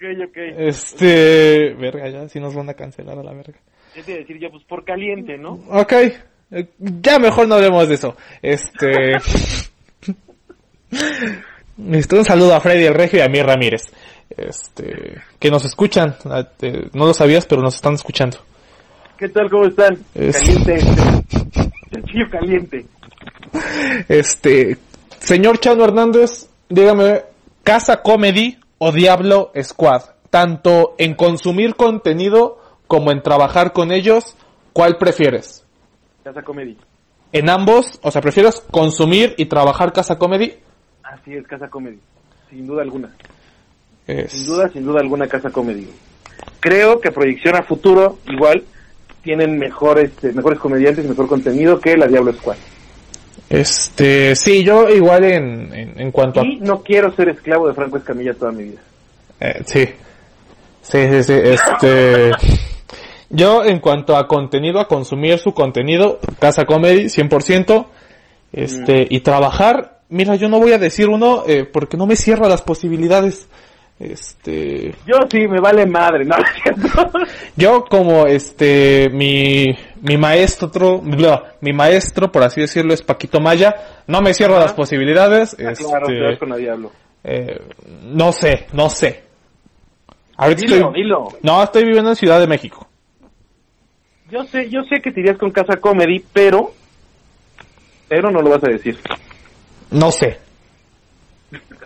Ok, 0.00 0.28
ok. 0.28 0.36
Este. 0.58 1.74
Verga, 1.74 2.08
ya 2.08 2.28
si 2.28 2.38
nos 2.38 2.54
van 2.54 2.68
a 2.70 2.74
cancelar 2.74 3.18
a 3.18 3.22
la 3.22 3.32
verga. 3.32 3.58
¿Qué 3.94 4.02
te 4.02 4.12
iba 4.12 4.18
a 4.18 4.20
decir 4.20 4.38
yo? 4.38 4.50
Pues 4.50 4.62
por 4.64 4.84
caliente, 4.84 5.36
¿no? 5.36 5.58
Ok. 5.70 5.92
eh, 5.92 6.68
Ya 6.78 7.18
mejor 7.18 7.48
no 7.48 7.56
hablemos 7.56 7.88
de 7.88 7.94
eso. 7.96 8.16
Este. 8.42 9.12
Este, 11.90 12.16
un 12.16 12.24
saludo 12.24 12.54
a 12.54 12.60
Freddy 12.60 12.84
el 12.84 12.94
Regio 12.94 13.18
y 13.18 13.22
a 13.22 13.28
Mir 13.28 13.44
Ramírez. 13.46 13.82
Este. 14.36 15.20
Que 15.38 15.50
nos 15.50 15.64
escuchan. 15.64 16.14
Eh, 16.62 16.88
No 16.92 17.06
lo 17.06 17.14
sabías, 17.14 17.46
pero 17.46 17.60
nos 17.62 17.74
están 17.76 17.94
escuchando. 17.94 18.38
¿Qué 19.16 19.28
tal? 19.28 19.50
¿Cómo 19.50 19.66
están? 19.66 19.98
Es- 20.14 20.38
Caliente 20.38 20.74
este. 21.90 22.30
Caliente. 22.30 22.86
Este, 24.08 24.76
señor 25.20 25.58
Chano 25.58 25.84
Hernández, 25.84 26.48
dígame, 26.68 27.22
¿Casa 27.64 28.02
Comedy 28.02 28.58
o 28.78 28.92
Diablo 28.92 29.50
Squad? 29.62 30.02
Tanto 30.30 30.94
en 30.98 31.14
consumir 31.14 31.74
contenido 31.74 32.58
como 32.86 33.10
en 33.10 33.22
trabajar 33.22 33.72
con 33.72 33.92
ellos, 33.92 34.36
¿cuál 34.72 34.96
prefieres? 34.98 35.64
Casa 36.24 36.42
Comedy. 36.42 36.76
En 37.32 37.50
ambos, 37.50 37.98
o 38.02 38.10
sea, 38.10 38.20
¿prefieres 38.22 38.60
consumir 38.70 39.34
y 39.36 39.46
trabajar 39.46 39.92
Casa 39.92 40.16
Comedy? 40.18 40.54
Así 41.02 41.34
es, 41.34 41.46
Casa 41.46 41.68
Comedy. 41.68 41.98
Sin 42.50 42.66
duda 42.66 42.82
alguna. 42.82 43.14
Es- 44.06 44.32
Sin 44.32 44.46
duda, 44.46 44.68
sin 44.70 44.84
duda 44.84 45.00
alguna, 45.00 45.26
Casa 45.28 45.50
Comedy. 45.50 45.88
Creo 46.60 47.00
que 47.00 47.10
proyección 47.10 47.56
a 47.56 47.62
futuro, 47.62 48.18
igual, 48.30 48.64
tienen 49.22 49.58
mejor, 49.58 49.98
este, 49.98 50.32
mejores 50.32 50.58
comediantes 50.58 51.04
y 51.04 51.08
mejor 51.08 51.28
contenido 51.28 51.78
que 51.80 51.96
la 51.96 52.06
Diablo 52.06 52.32
Squad. 52.32 52.56
Este, 53.50 54.36
sí, 54.36 54.62
yo 54.62 54.88
igual 54.88 55.24
en, 55.24 55.72
en, 55.72 56.00
en 56.00 56.10
cuanto 56.12 56.40
a... 56.40 56.46
Y 56.46 56.60
no 56.60 56.82
quiero 56.82 57.14
ser 57.14 57.30
esclavo 57.30 57.68
de 57.68 57.74
Franco 57.74 57.96
Escamilla 57.96 58.34
toda 58.34 58.52
mi 58.52 58.64
vida. 58.64 58.80
Eh, 59.40 59.62
sí. 59.64 59.88
Sí, 60.82 60.98
sí, 61.10 61.22
sí. 61.22 61.32
Este. 61.32 62.30
Yo, 63.30 63.62
en 63.64 63.80
cuanto 63.80 64.16
a 64.16 64.26
contenido, 64.26 64.80
a 64.80 64.88
consumir 64.88 65.38
su 65.38 65.52
contenido, 65.52 66.18
Casa 66.38 66.64
Comedy, 66.64 67.04
100%. 67.04 67.86
Este, 68.52 69.06
y 69.10 69.20
trabajar, 69.20 70.00
mira, 70.08 70.34
yo 70.36 70.48
no 70.48 70.58
voy 70.58 70.72
a 70.72 70.78
decir 70.78 71.10
uno, 71.10 71.44
eh, 71.46 71.68
porque 71.70 71.98
no 71.98 72.06
me 72.06 72.16
cierra 72.16 72.48
las 72.48 72.62
posibilidades. 72.62 73.48
Este. 74.00 74.94
Yo 75.06 75.14
sí, 75.30 75.48
me 75.48 75.60
vale 75.60 75.84
madre, 75.84 76.24
¿no? 76.24 76.36
Yo, 77.56 77.84
como 77.84 78.26
este, 78.26 79.08
mi, 79.12 79.66
mi 80.02 80.16
maestro, 80.16 81.00
no, 81.02 81.42
mi 81.60 81.72
maestro, 81.72 82.30
por 82.30 82.44
así 82.44 82.60
decirlo, 82.60 82.94
es 82.94 83.02
Paquito 83.02 83.40
Maya, 83.40 83.74
no 84.06 84.20
me 84.22 84.34
cierra 84.34 84.60
las 84.60 84.72
posibilidades. 84.72 85.56
Ah, 85.58 85.72
Este, 85.72 85.84
claro, 85.84 86.06
con 86.38 86.56
Diablo. 86.56 86.92
eh, 87.24 87.60
no 88.04 88.30
sé, 88.32 88.68
no 88.72 88.88
sé. 88.88 89.24
Ahorita 90.36 90.60
Dilo, 90.62 90.76
estoy- 90.76 90.94
dilo. 91.02 91.28
no, 91.42 91.62
estoy 91.64 91.82
viviendo 91.84 92.10
en 92.10 92.16
Ciudad 92.16 92.38
de 92.38 92.46
México. 92.46 92.86
Yo 94.30 94.44
sé, 94.44 94.68
yo 94.70 94.82
sé 94.84 95.00
que 95.02 95.10
te 95.10 95.20
irías 95.20 95.38
con 95.38 95.50
Casa 95.50 95.78
Comedy, 95.80 96.24
pero... 96.32 96.72
Pero 98.08 98.30
no 98.30 98.40
lo 98.42 98.50
vas 98.50 98.62
a 98.62 98.68
decir. 98.68 98.96
No 99.90 100.12
sé. 100.12 100.38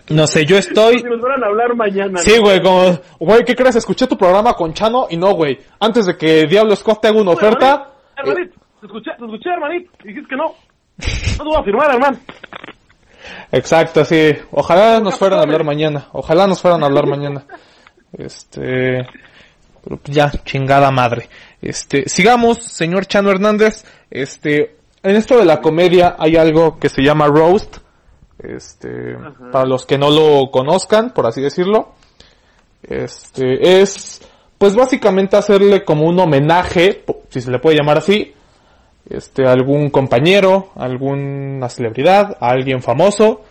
No 0.09 0.27
sé, 0.27 0.45
yo 0.45 0.57
estoy... 0.57 0.97
Si 0.99 1.03
nos 1.03 1.21
van 1.21 1.43
a 1.43 1.47
hablar 1.47 1.75
mañana. 1.75 2.19
Sí, 2.19 2.37
güey, 2.39 2.61
como... 2.61 2.99
Güey, 3.19 3.43
¿qué 3.45 3.55
crees? 3.55 3.75
Escuché 3.77 4.05
tu 4.07 4.17
programa 4.17 4.53
con 4.53 4.73
Chano 4.73 5.07
y 5.09 5.17
no, 5.17 5.33
güey. 5.33 5.57
Antes 5.79 6.05
de 6.05 6.17
que 6.17 6.45
Diablo 6.45 6.75
Scott 6.75 7.01
te 7.01 7.07
haga 7.07 7.21
una 7.21 7.31
oferta... 7.31 7.91
eh, 8.17 8.19
Hermanito, 8.21 8.55
te 8.81 8.85
escuché, 8.87 9.11
te 9.17 9.25
escuché, 9.25 9.49
hermanito. 9.49 9.91
y 10.03 10.07
Dijiste 10.09 10.29
que 10.29 10.35
no. 10.35 10.43
No 11.37 11.43
te 11.43 11.43
voy 11.43 11.57
a 11.57 11.63
firmar, 11.63 11.91
hermano. 11.93 12.17
Exacto, 13.51 14.03
sí. 14.05 14.33
Ojalá 14.51 14.99
nos 14.99 15.17
fueran 15.17 15.39
a 15.39 15.43
hablar 15.43 15.63
mañana. 15.63 16.07
Ojalá 16.11 16.47
nos 16.47 16.61
fueran 16.61 16.83
a 16.83 16.87
hablar 16.87 17.07
mañana. 17.07 17.45
Este... 18.17 19.07
Pero 19.83 19.99
ya, 20.05 20.31
chingada 20.45 20.91
madre. 20.91 21.27
Este, 21.61 22.07
sigamos, 22.07 22.59
señor 22.63 23.05
Chano 23.05 23.31
Hernández. 23.31 23.83
Este, 24.09 24.77
en 25.01 25.15
esto 25.17 25.37
de 25.37 25.43
la 25.45 25.59
comedia 25.59 26.15
hay 26.17 26.37
algo 26.37 26.79
que 26.79 26.87
se 26.87 27.01
llama 27.01 27.27
roast. 27.27 27.77
Este, 28.43 29.15
para 29.51 29.65
los 29.65 29.85
que 29.85 29.97
no 29.97 30.09
lo 30.09 30.51
conozcan, 30.51 31.11
por 31.11 31.25
así 31.25 31.41
decirlo. 31.41 31.93
Este, 32.83 33.81
es, 33.81 34.21
pues 34.57 34.75
básicamente 34.75 35.37
hacerle 35.37 35.85
como 35.85 36.07
un 36.07 36.19
homenaje, 36.19 37.03
si 37.29 37.41
se 37.41 37.49
le 37.49 37.59
puede 37.59 37.77
llamar 37.77 37.99
así, 37.99 38.33
este, 39.09 39.47
a 39.47 39.51
algún 39.51 39.89
compañero, 39.89 40.71
a 40.75 40.83
alguna 40.83 41.69
celebridad, 41.69 42.37
a 42.39 42.49
alguien 42.49 42.81
famoso, 42.81 43.41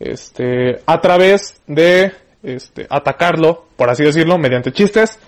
este, 0.00 0.80
a 0.86 1.00
través 1.00 1.60
de, 1.66 2.12
este, 2.42 2.86
atacarlo, 2.90 3.66
por 3.76 3.90
así 3.90 4.02
decirlo, 4.02 4.38
mediante 4.38 4.72
chistes. 4.72 5.18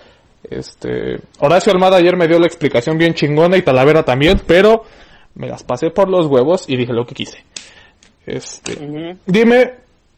Este, 0.49 1.21
Horacio 1.39 1.71
Almada 1.71 1.97
ayer 1.97 2.17
me 2.17 2.27
dio 2.27 2.39
la 2.39 2.47
explicación 2.47 2.97
bien 2.97 3.13
chingona 3.13 3.55
y 3.55 3.61
Talavera 3.61 4.03
también, 4.03 4.41
pero 4.45 4.83
me 5.35 5.47
las 5.47 5.63
pasé 5.63 5.89
por 5.89 6.09
los 6.09 6.27
huevos 6.27 6.65
y 6.67 6.75
dije 6.75 6.91
lo 6.91 7.05
que 7.05 7.15
quise. 7.15 7.45
Este, 8.25 9.17
dime, 9.25 9.73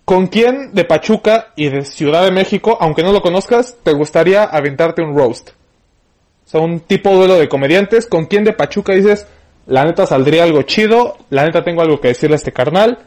¿con 0.06 0.28
quién 0.28 0.74
de 0.74 0.86
Pachuca 0.86 1.54
y 1.56 1.70
de 1.70 1.84
Ciudad 1.84 2.24
de 2.24 2.32
México, 2.32 2.78
aunque 2.80 3.02
no 3.02 3.12
lo 3.12 3.22
conozcas, 3.22 3.78
te 3.84 3.94
gustaría 3.94 4.44
aventarte 4.44 5.02
un 5.02 5.18
roast? 5.18 5.50
O 5.50 6.48
sea, 6.48 6.62
un 6.62 6.82
tipo 6.82 7.12
duelo 7.12 7.36
de 7.36 7.50
comediantes, 7.50 8.06
¿con 8.06 8.26
quién 8.26 8.44
de 8.44 8.54
Pachuca 8.54 8.94
dices, 8.94 9.28
la 9.66 9.84
neta 9.84 10.06
saldría 10.06 10.44
algo 10.44 10.62
chido, 10.62 11.18
la 11.32 11.46
neta 11.46 11.64
tengo 11.64 11.82
algo 11.82 12.00
que 12.00 12.10
decirle 12.10 12.36
a 12.36 12.38
este 12.38 12.52
carnal? 12.52 13.00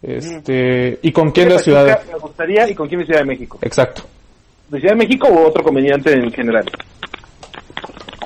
Este, 0.00 1.00
y 1.02 1.10
con 1.10 1.32
quién 1.32 1.48
de 1.48 1.58
Ciudad 1.58 1.84
de... 1.84 2.12
Me 2.12 2.18
gustaría, 2.18 2.68
¿y 2.68 2.74
con 2.74 2.86
quién 2.86 3.00
de 3.00 3.06
Ciudad 3.06 3.20
de 3.20 3.26
México? 3.26 3.58
Exacto. 3.62 4.02
¿De 4.68 4.78
Ciudad 4.78 4.94
de 4.94 4.98
México 4.98 5.26
o 5.26 5.48
otro 5.48 5.64
comediante 5.64 6.12
en 6.12 6.30
general? 6.30 6.64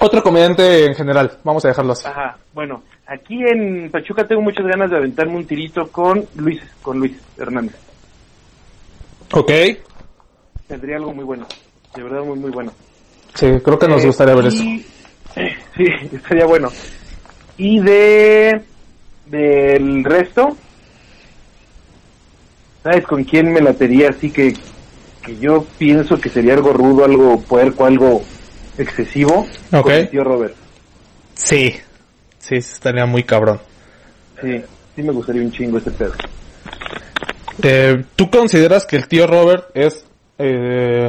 Otro 0.00 0.22
comediante 0.22 0.84
en 0.84 0.94
general, 0.94 1.38
vamos 1.44 1.64
a 1.64 1.68
dejarlo 1.68 1.92
así. 1.92 2.06
Ajá, 2.06 2.36
bueno, 2.52 2.82
aquí 3.12 3.42
en 3.46 3.90
Pachuca 3.90 4.26
tengo 4.26 4.42
muchas 4.42 4.66
ganas 4.66 4.90
de 4.90 4.96
aventarme 4.96 5.36
un 5.36 5.46
tirito 5.46 5.88
con 5.90 6.24
Luis, 6.36 6.60
con 6.82 6.98
Luis 6.98 7.12
Hernández. 7.38 7.76
Ok. 9.32 9.50
Tendría 10.66 10.96
algo 10.96 11.12
muy 11.12 11.24
bueno, 11.24 11.46
de 11.94 12.02
verdad 12.02 12.22
muy 12.24 12.38
muy 12.38 12.50
bueno. 12.50 12.72
Sí, 13.34 13.46
creo 13.64 13.78
que 13.78 13.88
nos 13.88 14.02
Eh, 14.02 14.06
gustaría 14.06 14.34
ver 14.34 14.46
eso. 14.46 14.62
Sí, 15.74 15.86
estaría 16.12 16.44
bueno. 16.44 16.68
Y 17.56 17.80
de 17.80 18.60
del 19.26 20.04
resto, 20.04 20.54
¿sabes 22.82 23.06
con 23.06 23.24
quién 23.24 23.50
me 23.50 23.62
latería 23.62 24.10
así 24.10 24.30
que 24.30 24.52
que 25.24 25.38
yo 25.38 25.64
pienso 25.78 26.20
que 26.20 26.28
sería 26.28 26.52
algo 26.52 26.72
rudo, 26.74 27.04
algo 27.06 27.40
puerco, 27.40 27.86
algo 27.86 28.22
excesivo? 28.76 29.46
Ok. 29.72 29.82
Con 29.84 30.00
mi 30.00 30.06
tío 30.08 30.24
Robert. 30.24 30.54
Sí. 31.34 31.74
Sí, 32.42 32.56
estaría 32.56 33.06
muy 33.06 33.22
cabrón. 33.22 33.60
Sí, 34.40 34.60
sí 34.96 35.02
me 35.02 35.12
gustaría 35.12 35.42
un 35.42 35.52
chingo 35.52 35.78
ese 35.78 35.92
pedo. 35.92 36.12
Eh, 37.62 38.02
¿Tú 38.16 38.28
consideras 38.30 38.84
que 38.84 38.96
el 38.96 39.06
tío 39.06 39.26
Robert 39.28 39.66
es, 39.74 40.04
eh, 40.38 41.08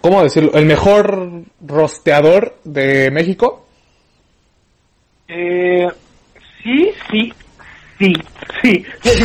¿cómo 0.00 0.22
decirlo? 0.24 0.50
¿El 0.54 0.66
mejor 0.66 1.42
rosteador 1.64 2.56
de 2.64 3.10
México? 3.12 3.66
Eh, 5.28 5.86
sí, 6.64 6.90
sí, 7.10 7.32
sí, 7.98 8.12
sí. 8.62 8.84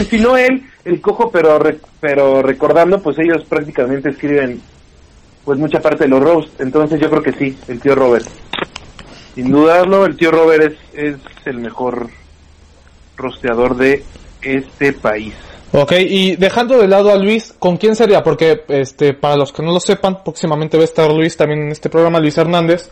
Si 0.10 0.20
no 0.20 0.38
él, 0.38 0.62
el 0.86 1.02
cojo, 1.02 1.32
pero 1.32 1.58
re- 1.58 1.80
pero 2.00 2.44
recordando, 2.44 3.02
pues 3.02 3.18
ellos 3.18 3.44
prácticamente 3.50 4.10
escriben 4.10 4.62
pues 5.44 5.58
mucha 5.58 5.80
parte 5.82 6.04
de 6.04 6.10
los 6.10 6.22
roast, 6.24 6.62
entonces 6.62 7.00
yo 7.02 7.10
creo 7.10 7.22
que 7.24 7.34
sí, 7.34 7.58
el 7.68 7.80
tío 7.82 7.96
Robert. 7.96 8.26
Sin 9.36 9.52
dudarlo, 9.52 10.06
el 10.06 10.16
tío 10.16 10.32
Robert 10.32 10.76
es, 10.94 11.16
es 11.16 11.16
el 11.46 11.58
mejor 11.58 12.10
rosteador 13.16 13.76
de 13.76 14.04
este 14.42 14.94
país. 14.94 15.34
Ok, 15.76 15.94
y 16.00 16.36
dejando 16.36 16.78
de 16.78 16.88
lado 16.88 17.12
a 17.12 17.16
Luis, 17.16 17.56
¿con 17.58 17.78
quién 17.78 17.96
sería? 17.96 18.22
Porque, 18.22 18.64
este, 18.68 19.14
para 19.14 19.36
los 19.36 19.52
que 19.52 19.64
no 19.64 19.72
lo 19.72 19.80
sepan, 19.80 20.24
próximamente 20.24 20.78
va 20.78 20.84
a 20.84 20.86
estar 20.86 21.12
Luis 21.12 21.36
también 21.36 21.64
en 21.64 21.72
este 21.72 21.90
programa, 21.90 22.20
Luis 22.20 22.38
Hernández. 22.38 22.92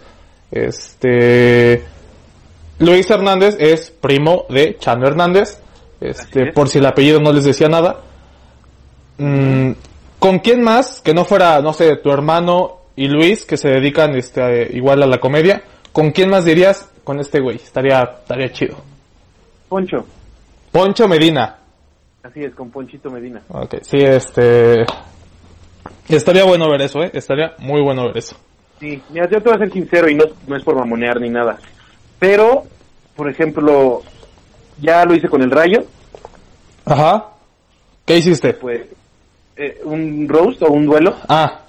Este, 0.49 1.83
Luis 2.79 3.09
Hernández 3.11 3.55
es 3.59 3.91
primo 3.91 4.45
de 4.49 4.77
Chano 4.79 5.05
Hernández. 5.05 5.59
Este, 5.99 6.49
es. 6.49 6.53
por 6.55 6.69
si 6.69 6.79
el 6.79 6.87
apellido 6.87 7.19
no 7.19 7.31
les 7.31 7.43
decía 7.43 7.69
nada. 7.69 8.01
Mm, 9.19 9.73
¿Con 10.17 10.39
quién 10.39 10.63
más? 10.63 11.01
Que 11.01 11.13
no 11.13 11.23
fuera, 11.23 11.61
no 11.61 11.73
sé, 11.73 11.97
tu 11.97 12.11
hermano 12.11 12.77
y 12.95 13.07
Luis, 13.07 13.45
que 13.45 13.57
se 13.57 13.69
dedican, 13.69 14.15
este, 14.15 14.75
igual 14.75 15.03
a 15.03 15.07
la 15.07 15.19
comedia. 15.19 15.61
¿Con 15.91 16.11
quién 16.11 16.29
más 16.29 16.45
dirías? 16.45 16.89
Con 17.03 17.19
este 17.19 17.39
güey. 17.39 17.57
Estaría, 17.57 18.01
estaría 18.21 18.51
chido. 18.51 18.77
Poncho, 19.69 20.05
Poncho 20.71 21.07
Medina. 21.07 21.57
así 22.23 22.41
es, 22.43 22.53
con 22.53 22.69
Ponchito 22.69 23.09
Medina. 23.09 23.41
Ok, 23.49 23.75
sí, 23.81 23.97
este... 23.97 24.85
Estaría 26.07 26.43
bueno 26.43 26.69
ver 26.69 26.81
eso, 26.81 27.01
¿eh? 27.03 27.11
Estaría 27.13 27.53
muy 27.59 27.81
bueno 27.81 28.05
ver 28.07 28.17
eso. 28.17 28.35
Sí, 28.79 29.01
mira, 29.09 29.29
yo 29.29 29.37
te 29.41 29.49
voy 29.49 29.53
a 29.55 29.59
ser 29.59 29.71
sincero 29.71 30.09
y 30.09 30.15
no, 30.15 30.25
no 30.47 30.55
es 30.57 30.63
por 30.63 30.75
mamonear 30.75 31.19
ni 31.21 31.29
nada. 31.29 31.57
Pero, 32.19 32.63
por 33.15 33.29
ejemplo, 33.29 34.01
ya 34.79 35.05
lo 35.05 35.13
hice 35.15 35.27
con 35.29 35.41
el 35.41 35.51
Rayo, 35.51 35.83
Ajá. 36.85 37.27
¿Qué 38.05 38.17
hiciste? 38.17 38.53
pues 38.55 38.81
eh, 39.55 39.79
un 39.83 40.27
roast 40.27 40.61
o 40.63 40.71
un 40.71 40.85
duelo, 40.85 41.15
Ah, 41.29 41.61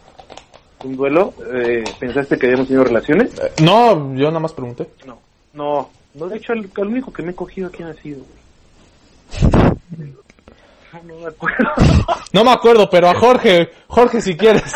un 0.84 0.96
duelo, 0.96 1.34
eh, 1.52 1.84
¿pensaste 1.98 2.38
que 2.38 2.46
habíamos 2.46 2.68
tenido 2.68 2.84
relaciones? 2.84 3.38
eh, 3.38 3.52
no, 3.62 4.14
yo 4.14 4.28
nada 4.28 4.40
más 4.40 4.52
pregunté. 4.52 4.88
No, 5.06 5.18
no, 5.54 5.90
no, 6.14 6.26
de 6.28 6.36
hecho 6.36 6.52
el, 6.52 6.70
el 6.76 6.86
único 6.86 7.12
que 7.12 7.22
me 7.22 7.32
he 7.32 7.34
cogido 7.34 7.70
quién 7.70 7.88
ha 7.88 7.94
sido, 7.94 8.20
güey. 8.22 10.12
No, 11.04 11.16
me 11.20 11.26
acuerdo. 11.26 11.70
No 12.32 12.44
me 12.44 12.50
acuerdo, 12.52 12.88
pero 12.90 13.08
a 13.08 13.14
Jorge, 13.14 13.70
Jorge 13.88 14.20
si 14.20 14.36
quieres. 14.36 14.72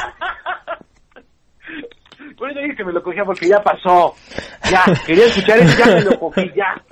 Bueno, 2.38 2.54
yo 2.54 2.62
dije 2.62 2.76
que 2.76 2.84
me 2.84 2.92
lo 2.92 3.02
cogía 3.02 3.24
porque 3.24 3.48
ya 3.48 3.62
pasó. 3.62 4.14
Ya, 4.70 4.84
quería 5.06 5.26
escuchar 5.26 5.58
eso, 5.58 5.78
ya 5.78 5.86
me 5.86 6.00
lo 6.02 6.18
cogí, 6.18 6.50
ya. 6.54 6.82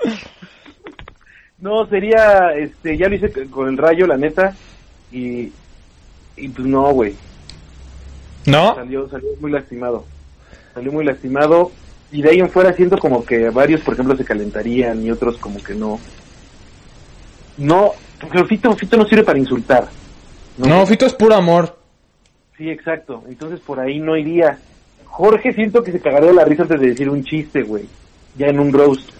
No, 1.58 1.86
sería, 1.86 2.50
este, 2.56 2.96
ya 2.96 3.08
lo 3.08 3.14
hice 3.14 3.30
con 3.50 3.68
el 3.68 3.76
rayo, 3.78 4.06
la 4.06 4.16
neta, 4.16 4.54
y, 5.10 5.50
y 6.36 6.48
pues 6.48 6.66
no, 6.66 6.92
güey, 6.92 7.14
¿No? 8.47 8.74
salió, 8.74 9.09
salió 9.09 9.28
muy 9.40 9.51
lastimado. 9.51 10.05
Salió 10.74 10.92
muy 10.92 11.05
lastimado, 11.05 11.70
y 12.12 12.22
de 12.22 12.30
ahí 12.30 12.38
en 12.40 12.51
fuera 12.51 12.72
siento 12.72 12.99
como 12.99 13.24
que 13.24 13.51
varios, 13.51 13.80
por 13.80 13.95
ejemplo, 13.95 14.16
se 14.16 14.24
calentarían 14.24 15.03
y 15.05 15.11
otros 15.11 15.36
como 15.38 15.62
que 15.62 15.74
no. 15.74 15.99
No, 17.57 17.92
porque 18.20 18.45
Fito, 18.45 18.74
Fito 18.76 18.97
no 18.97 19.07
sirve 19.07 19.24
para 19.24 19.38
insultar. 19.38 19.88
No, 20.59 20.86
Fito 20.86 21.07
es 21.07 21.12
puro 21.14 21.34
amor. 21.34 21.76
Sí, 22.57 22.68
exacto. 22.70 23.22
Entonces 23.28 23.61
por 23.61 23.80
ahí 23.80 23.99
no 23.99 24.16
iría. 24.16 24.59
Jorge 25.07 25.53
siento 25.53 25.82
que 25.82 25.92
se 25.92 26.01
cagaría 26.01 26.28
de 26.30 26.34
la 26.34 26.45
risa 26.45 26.62
antes 26.62 26.80
de 26.80 26.88
decir 26.88 27.09
un 27.09 27.24
chiste, 27.24 27.62
güey. 27.62 27.84
Ya 28.36 28.47
en 28.49 28.59
un 28.61 28.72
roast. 28.72 29.11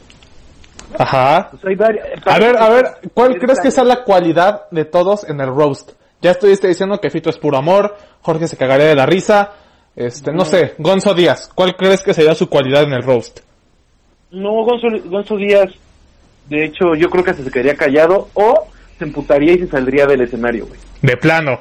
Ajá. 0.99 1.49
Pues 1.51 1.65
hay 1.65 1.75
varias- 1.77 2.07
A 2.27 2.39
ver, 2.39 2.57
a 2.57 2.69
ver, 2.69 2.85
¿cuál 3.13 3.39
crees 3.39 3.61
que 3.61 3.71
sea 3.71 3.85
la 3.85 4.03
cualidad 4.05 4.69
de 4.71 4.85
todos 4.85 5.29
en 5.29 5.41
el 5.41 5.49
roast? 5.49 5.93
Ya 6.21 6.31
estuviste 6.31 6.69
diciendo 6.69 7.01
que 7.01 7.11
Fito 7.11 7.31
es 7.31 7.39
puro 7.39 7.57
amor, 7.59 7.97
Jorge 8.23 8.49
se 8.49 8.57
cagaría 8.57 8.87
de 8.87 8.95
la 8.95 9.07
risa, 9.07 9.53
este, 9.97 10.33
no 10.33 10.45
sé, 10.45 10.75
Gonzo 10.79 11.15
Díaz, 11.15 11.51
¿cuál 11.55 11.77
crees 11.77 12.03
que 12.03 12.15
sería 12.15 12.35
su 12.35 12.49
cualidad 12.49 12.83
en 12.83 12.95
el 12.95 13.03
roast? 13.03 13.41
No, 14.31 14.65
Gonzo, 14.65 14.89
Gonzo 15.05 15.37
Díaz, 15.37 15.71
de 16.49 16.65
hecho, 16.65 16.95
yo 16.97 17.09
creo 17.09 17.25
que 17.25 17.35
se 17.35 17.51
quedaría 17.51 17.77
callado 17.77 18.29
o 18.35 18.67
se 18.99 19.05
emputaría 19.05 19.53
y 19.53 19.59
se 19.59 19.69
saldría 19.69 20.07
del 20.07 20.23
escenario, 20.23 20.67
güey. 20.67 20.81
De 21.03 21.17
plano. 21.17 21.61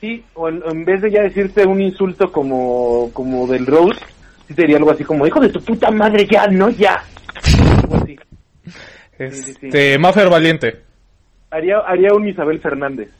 Sí, 0.00 0.24
o 0.34 0.48
en, 0.48 0.62
en 0.68 0.84
vez 0.84 1.02
de 1.02 1.10
ya 1.10 1.22
decirte 1.22 1.66
un 1.66 1.80
insulto 1.80 2.32
como, 2.32 3.10
como 3.12 3.46
del 3.46 3.66
roast, 3.66 4.02
sí 4.48 4.54
te 4.54 4.62
diría 4.62 4.78
algo 4.78 4.90
así 4.90 5.04
como, 5.04 5.26
hijo 5.26 5.40
de 5.40 5.50
tu 5.50 5.60
puta 5.62 5.90
madre, 5.90 6.26
ya, 6.30 6.46
no, 6.46 6.70
ya. 6.70 7.02
Algo 7.82 7.96
así. 7.96 8.18
sí, 9.18 9.54
sí. 9.54 9.66
Este, 9.66 9.98
Maffer 9.98 10.28
Valiente. 10.28 10.82
Haría, 11.50 11.78
haría 11.80 12.14
un 12.14 12.28
Isabel 12.28 12.60
Fernández, 12.60 13.10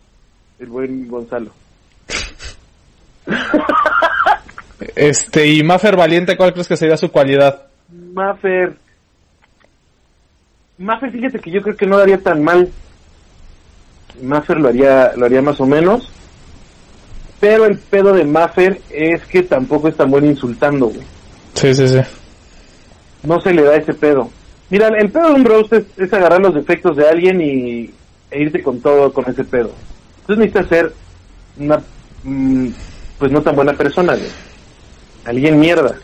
el 0.60 0.66
buen 0.66 1.08
Gonzalo. 1.08 1.50
Este, 4.94 5.46
y 5.46 5.62
Maffer 5.62 5.96
Valiente, 5.96 6.36
¿cuál 6.36 6.52
crees 6.52 6.68
que 6.68 6.76
sería 6.76 6.96
su 6.96 7.10
cualidad? 7.10 7.62
Maffer. 8.14 8.76
Maffer, 10.78 11.10
fíjate 11.10 11.38
que 11.38 11.50
yo 11.50 11.62
creo 11.62 11.76
que 11.76 11.86
no 11.86 11.96
lo 11.96 12.02
haría 12.02 12.18
tan 12.18 12.42
mal. 12.42 12.70
Maffer 14.22 14.58
lo 14.58 14.68
haría, 14.68 15.12
lo 15.16 15.26
haría 15.26 15.42
más 15.42 15.60
o 15.60 15.66
menos. 15.66 16.10
Pero 17.40 17.64
el 17.64 17.78
pedo 17.78 18.12
de 18.12 18.24
Maffer 18.24 18.80
es 18.90 19.24
que 19.26 19.42
tampoco 19.42 19.88
es 19.88 19.96
tan 19.96 20.10
bueno 20.10 20.26
insultando, 20.26 20.86
güey. 20.86 21.06
Sí, 21.54 21.74
sí, 21.74 21.88
sí. 21.88 22.00
No 23.22 23.40
se 23.40 23.52
le 23.52 23.62
da 23.62 23.76
ese 23.76 23.94
pedo. 23.94 24.30
Mira, 24.68 24.88
el 24.88 25.10
pedo 25.10 25.28
de 25.28 25.34
un 25.34 25.44
roast 25.44 25.72
es, 25.72 25.84
es 25.98 26.12
agarrar 26.12 26.40
los 26.40 26.54
defectos 26.54 26.96
de 26.96 27.08
alguien 27.08 27.40
y 27.40 27.90
e 28.30 28.42
irte 28.42 28.62
con 28.62 28.80
todo 28.80 29.12
con 29.12 29.28
ese 29.28 29.44
pedo. 29.44 29.72
Entonces 30.30 30.52
necesitas 30.52 30.68
ser 30.68 30.92
una, 31.58 31.82
mm, 32.22 32.68
pues 33.18 33.32
no 33.32 33.42
tan 33.42 33.56
buena 33.56 33.72
persona, 33.72 34.14
güey. 34.14 34.28
Alguien 35.24 35.58
mierda. 35.58 35.96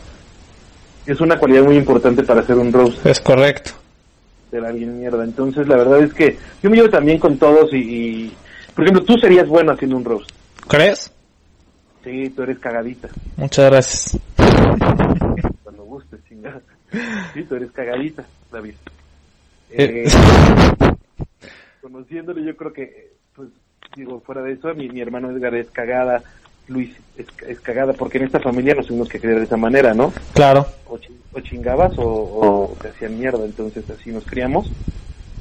Es 1.05 1.21
una 1.21 1.39
cualidad 1.39 1.63
muy 1.63 1.77
importante 1.77 2.23
para 2.23 2.41
hacer 2.41 2.57
un 2.57 2.73
roast. 2.73 3.05
Es 3.05 3.21
correcto. 3.21 3.71
ser 4.51 4.65
alguien 4.65 4.99
mierda. 4.99 5.23
Entonces, 5.23 5.65
la 5.67 5.77
verdad 5.77 6.01
es 6.03 6.13
que 6.13 6.37
yo 6.61 6.69
me 6.69 6.75
llevo 6.75 6.89
también 6.89 7.19
con 7.19 7.37
todos 7.37 7.71
y, 7.73 7.77
y- 7.77 8.33
por 8.75 8.83
ejemplo, 8.83 9.03
tú 9.05 9.17
serías 9.17 9.47
bueno 9.47 9.71
haciendo 9.71 9.95
un 9.97 10.03
roast. 10.05 10.29
¿Crees? 10.67 11.09
Sí, 12.03 12.29
tú 12.35 12.43
eres 12.43 12.59
cagadita. 12.59 13.07
Muchas 13.37 13.69
gracias. 13.71 14.17
Cuando 15.63 15.83
gustes, 15.85 16.19
chingada. 16.27 16.61
Sí, 17.33 17.43
tú 17.43 17.55
eres 17.55 17.71
cagadita, 17.71 18.25
David. 18.51 18.73
Eh. 19.71 20.05
Eh, 20.05 20.93
conociéndole, 21.81 22.43
yo 22.45 22.55
creo 22.55 22.71
que, 22.73 23.16
digo, 23.97 24.21
fuera 24.25 24.41
de 24.41 24.53
eso, 24.53 24.73
mi, 24.75 24.87
mi 24.89 25.01
hermano 25.01 25.29
Edgar 25.31 25.53
es 25.55 25.67
cagada, 25.71 26.21
Luis 26.67 26.91
es, 27.17 27.25
es 27.47 27.59
cagada, 27.61 27.93
porque 27.93 28.17
en 28.19 28.25
esta 28.25 28.39
familia 28.39 28.75
nos 28.75 28.87
tuvimos 28.87 29.09
que 29.09 29.19
criar 29.19 29.37
de 29.39 29.45
esa 29.45 29.57
manera, 29.57 29.93
¿no? 29.93 30.13
Claro. 30.33 30.65
o, 30.85 30.97
chi- 30.97 31.19
o 31.33 31.39
chingabas 31.41 31.97
o, 31.97 32.03
o 32.05 32.77
te 32.81 32.89
hacían 32.89 33.17
mierda, 33.19 33.43
entonces 33.45 33.83
así 33.89 34.09
nos 34.11 34.25
criamos. 34.25 34.71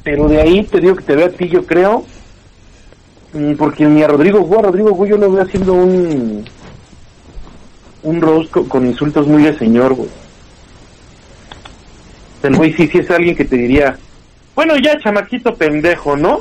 Pero 0.03 0.29
de 0.29 0.41
ahí 0.41 0.63
te 0.65 0.81
digo 0.81 0.95
que 0.97 1.05
te 1.05 1.17
veo 1.17 1.27
a 1.27 1.31
ti, 1.31 1.49
yo 1.49 1.65
creo, 1.67 2.05
mm, 3.33 3.55
porque 3.55 3.85
ni 3.87 4.03
a 4.03 4.09
Rodrigo 4.09 4.41
Gu, 4.41 4.59
a 4.59 4.63
Rodrigo 4.63 4.91
Gu 4.93 5.07
yo 5.07 5.17
lo 5.19 5.31
veo 5.31 5.43
haciendo 5.43 5.73
un 5.75 6.45
un 8.03 8.21
roast 8.21 8.51
co- 8.53 8.69
con, 8.69 8.87
insultos 8.87 9.27
muy 9.27 9.43
de 9.43 9.59
señor, 9.59 9.95
güey. 9.95 10.09
El 12.45 12.55
güey 12.57 12.73
sí, 12.75 12.87
sí 12.87 12.99
es 12.99 13.11
alguien 13.11 13.35
que 13.35 13.45
te 13.45 13.57
diría, 13.57 13.99
bueno 14.55 14.77
ya 14.77 14.97
chamaquito 15.01 15.57
pendejo, 15.57 16.17
¿no? 16.17 16.41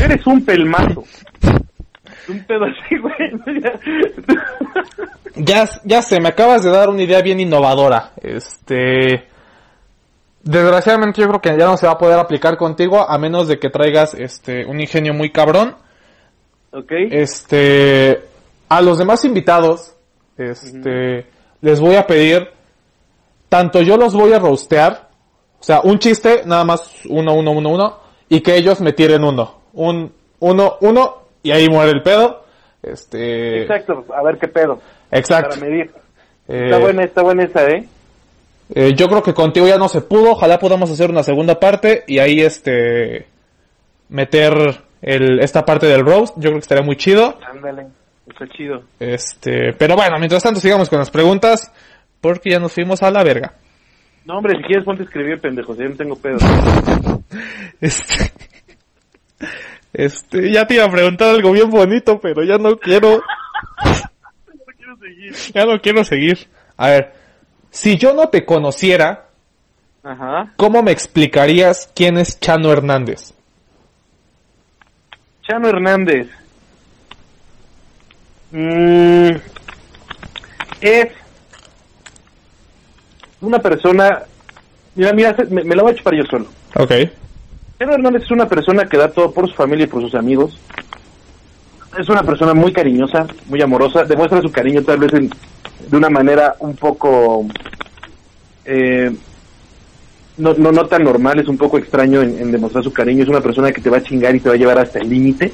Eres 0.00 0.26
un 0.26 0.44
pelmazo. 0.44 1.04
Un 2.28 2.44
pedo 2.44 2.64
así, 2.64 2.96
güey. 2.98 3.14
Ya, 5.36 5.68
ya 5.84 6.00
sé, 6.00 6.18
me 6.20 6.30
acabas 6.30 6.64
de 6.64 6.70
dar 6.70 6.88
una 6.88 7.02
idea 7.02 7.20
bien 7.20 7.40
innovadora. 7.40 8.12
Este. 8.22 9.28
Desgraciadamente 10.42 11.20
yo 11.20 11.28
creo 11.28 11.40
que 11.40 11.58
ya 11.58 11.66
no 11.66 11.76
se 11.76 11.86
va 11.86 11.92
a 11.92 11.98
poder 11.98 12.18
aplicar 12.18 12.56
contigo 12.56 13.08
a 13.08 13.18
menos 13.18 13.48
de 13.48 13.58
que 13.58 13.68
traigas 13.68 14.14
este 14.14 14.64
un 14.64 14.80
ingenio 14.80 15.12
muy 15.12 15.30
cabrón. 15.30 15.76
ok. 16.72 16.92
Este. 17.10 18.24
A 18.68 18.80
los 18.80 18.98
demás 18.98 19.24
invitados, 19.24 19.94
este. 20.36 21.26
Les 21.60 21.80
voy 21.80 21.96
a 21.96 22.06
pedir. 22.06 22.48
Tanto 23.48 23.82
yo 23.82 23.96
los 23.96 24.14
voy 24.14 24.32
a 24.32 24.38
roastear. 24.38 25.10
O 25.60 25.62
sea, 25.62 25.80
un 25.80 25.98
chiste, 25.98 26.42
nada 26.46 26.64
más 26.64 27.02
uno, 27.08 27.34
uno, 27.34 27.52
uno, 27.52 27.70
uno. 27.70 27.98
Y 28.28 28.40
que 28.40 28.56
ellos 28.56 28.80
me 28.80 28.92
tiren 28.92 29.22
uno. 29.22 29.60
Un, 29.76 30.12
uno, 30.40 30.76
uno. 30.80 31.16
Y 31.42 31.52
ahí 31.52 31.68
muere 31.68 31.92
el 31.92 32.02
pedo. 32.02 32.44
Este. 32.82 33.62
Exacto, 33.62 34.04
a 34.14 34.22
ver 34.22 34.38
qué 34.38 34.48
pedo. 34.48 34.80
Exacto. 35.12 35.56
Para 35.56 35.60
medir. 35.60 35.92
Eh, 36.48 36.64
Está 36.64 36.78
buena, 36.78 37.04
está 37.04 37.22
buena 37.22 37.44
esa, 37.44 37.66
¿eh? 37.68 37.84
Eh, 38.74 38.94
yo 38.96 39.08
creo 39.08 39.22
que 39.22 39.34
contigo 39.34 39.66
ya 39.68 39.78
no 39.78 39.88
se 39.88 40.00
pudo. 40.00 40.32
Ojalá 40.32 40.58
podamos 40.58 40.90
hacer 40.90 41.10
una 41.10 41.22
segunda 41.22 41.60
parte 41.60 42.04
y 42.06 42.18
ahí 42.18 42.40
este 42.40 43.26
meter 44.08 44.54
el, 45.02 45.40
esta 45.40 45.64
parte 45.64 45.86
del 45.86 46.04
roast. 46.04 46.34
Yo 46.36 46.50
creo 46.50 46.54
que 46.54 46.60
estaría 46.60 46.84
muy 46.84 46.96
chido. 46.96 47.38
Ándale, 47.48 47.86
está 48.28 48.46
chido. 48.48 48.82
Este, 48.98 49.72
pero 49.78 49.94
bueno, 49.94 50.16
mientras 50.18 50.42
tanto 50.42 50.60
sigamos 50.60 50.88
con 50.88 50.98
las 50.98 51.10
preguntas 51.10 51.72
porque 52.20 52.50
ya 52.50 52.58
nos 52.58 52.72
fuimos 52.72 53.02
a 53.02 53.10
la 53.10 53.22
verga. 53.22 53.54
No, 54.24 54.38
hombre, 54.38 54.54
si 54.56 54.64
quieres 54.64 54.84
ponte 54.84 55.02
a 55.02 55.06
escribir, 55.06 55.40
pendejo, 55.40 55.74
si 55.74 55.82
yo 55.82 55.88
no 55.88 55.96
tengo 55.96 56.16
pedo. 56.16 56.38
Este, 57.78 58.32
Este, 59.92 60.52
ya 60.52 60.66
te 60.66 60.74
iba 60.74 60.84
a 60.84 60.90
preguntar 60.90 61.30
algo 61.30 61.52
bien 61.52 61.70
bonito, 61.70 62.20
pero 62.20 62.42
ya 62.44 62.58
no 62.58 62.76
quiero. 62.76 63.22
Ya 65.54 65.64
no 65.64 65.80
quiero 65.80 66.04
seguir. 66.04 66.48
A 66.76 66.88
ver, 66.88 67.12
si 67.70 67.96
yo 67.96 68.12
no 68.14 68.28
te 68.28 68.44
conociera, 68.44 69.28
Ajá. 70.02 70.52
¿cómo 70.56 70.82
me 70.82 70.90
explicarías 70.92 71.90
quién 71.94 72.18
es 72.18 72.40
Chano 72.40 72.72
Hernández? 72.72 73.32
Chano 75.42 75.68
Hernández. 75.68 76.28
Mm, 78.50 79.30
es 80.80 81.08
una 83.40 83.58
persona. 83.58 84.22
Mira, 84.94 85.12
mira, 85.12 85.36
me, 85.50 85.64
me 85.64 85.76
la 85.76 85.82
voy 85.82 85.92
a 85.92 85.96
chupar 85.96 86.14
yo 86.14 86.24
solo. 86.24 86.46
Ok. 86.74 86.92
Chano 87.78 87.92
Hernández 87.94 88.22
es 88.24 88.30
una 88.30 88.48
persona 88.48 88.86
que 88.86 88.96
da 88.96 89.10
todo 89.10 89.32
por 89.32 89.48
su 89.48 89.54
familia 89.54 89.84
y 89.84 89.88
por 89.88 90.02
sus 90.02 90.14
amigos. 90.14 90.58
Es 91.98 92.08
una 92.08 92.22
persona 92.22 92.54
muy 92.54 92.72
cariñosa, 92.72 93.26
muy 93.48 93.60
amorosa. 93.62 94.04
Demuestra 94.04 94.40
su 94.42 94.50
cariño 94.50 94.82
tal 94.82 94.98
vez 94.98 95.12
en- 95.14 95.30
de 95.90 95.96
una 95.96 96.10
manera 96.10 96.54
un 96.60 96.74
poco... 96.76 97.46
eh, 98.64 99.10
no, 100.38 100.52
no, 100.54 100.70
no 100.70 100.86
tan 100.86 101.02
normal, 101.02 101.38
es 101.38 101.48
un 101.48 101.56
poco 101.56 101.78
extraño 101.78 102.20
en, 102.20 102.38
en 102.38 102.52
demostrar 102.52 102.84
su 102.84 102.92
cariño. 102.92 103.22
Es 103.22 103.28
una 103.28 103.40
persona 103.40 103.72
que 103.72 103.80
te 103.80 103.88
va 103.88 103.98
a 103.98 104.02
chingar 104.02 104.34
y 104.36 104.40
te 104.40 104.48
va 104.50 104.54
a 104.54 104.58
llevar 104.58 104.78
hasta 104.78 104.98
el 104.98 105.08
límite. 105.08 105.52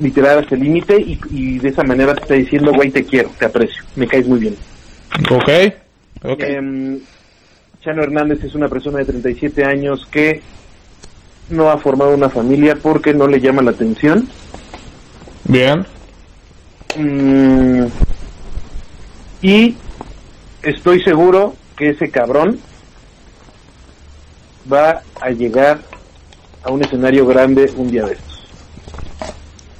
Literal 0.00 0.38
hasta 0.40 0.56
el 0.56 0.62
límite 0.62 1.00
y, 1.00 1.20
y 1.30 1.58
de 1.58 1.68
esa 1.68 1.84
manera 1.84 2.14
te 2.16 2.22
está 2.22 2.34
diciendo, 2.34 2.72
güey, 2.72 2.90
te 2.90 3.04
quiero, 3.04 3.30
te 3.38 3.44
aprecio, 3.44 3.84
me 3.94 4.08
caes 4.08 4.26
muy 4.26 4.40
bien. 4.40 4.56
Ok. 5.30 5.48
Ok. 6.24 6.40
Em, 6.40 6.98
Chano 7.84 8.02
Hernández 8.02 8.42
es 8.42 8.54
una 8.56 8.68
persona 8.68 8.98
de 8.98 9.04
37 9.04 9.64
años 9.64 10.04
que 10.10 10.42
no 11.50 11.70
ha 11.70 11.78
formado 11.78 12.14
una 12.14 12.28
familia 12.28 12.76
porque 12.80 13.14
no 13.14 13.26
le 13.26 13.40
llama 13.40 13.62
la 13.62 13.70
atención. 13.70 14.28
Bien. 15.44 15.86
Mm, 16.96 17.86
y 19.42 19.76
estoy 20.62 21.02
seguro 21.02 21.54
que 21.76 21.90
ese 21.90 22.10
cabrón 22.10 22.58
va 24.72 25.02
a 25.20 25.30
llegar 25.30 25.80
a 26.62 26.70
un 26.70 26.82
escenario 26.82 27.26
grande 27.26 27.70
un 27.76 27.90
día 27.90 28.06
de 28.06 28.14
estos. 28.14 28.42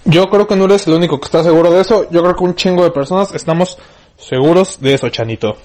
Yo 0.05 0.29
creo 0.29 0.47
que 0.47 0.57
no 0.57 0.67
eres 0.67 0.87
el 0.87 0.95
único 0.95 1.19
que 1.19 1.25
está 1.25 1.43
seguro 1.43 1.73
de 1.73 1.81
eso. 1.81 2.09
Yo 2.11 2.23
creo 2.23 2.37
que 2.37 2.45
un 2.45 2.55
chingo 2.55 2.85
de 2.85 2.91
personas 2.91 3.35
estamos 3.35 3.79
seguros 4.19 4.79
de 4.81 4.95
eso, 4.95 5.09
Chanito. 5.09 5.57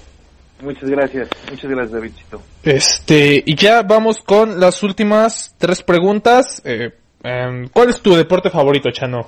Muchas 0.62 0.88
gracias, 0.90 1.28
muchas 1.50 1.70
gracias 1.70 1.92
Davidcito. 1.92 2.42
Este, 2.62 3.42
y 3.46 3.54
ya 3.54 3.82
vamos 3.82 4.18
con 4.24 4.60
las 4.60 4.82
últimas 4.82 5.54
tres 5.58 5.82
preguntas. 5.82 6.60
Eh, 6.64 6.90
em, 7.22 7.68
¿Cuál 7.68 7.90
es 7.90 8.00
tu 8.00 8.14
deporte 8.14 8.50
favorito, 8.50 8.90
Chano? 8.90 9.26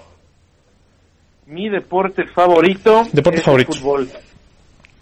Mi 1.46 1.68
deporte 1.68 2.24
favorito 2.26 3.04
Deporte 3.12 3.38
es 3.38 3.44
favorito. 3.44 3.72
el 3.72 3.78
fútbol. 3.78 4.08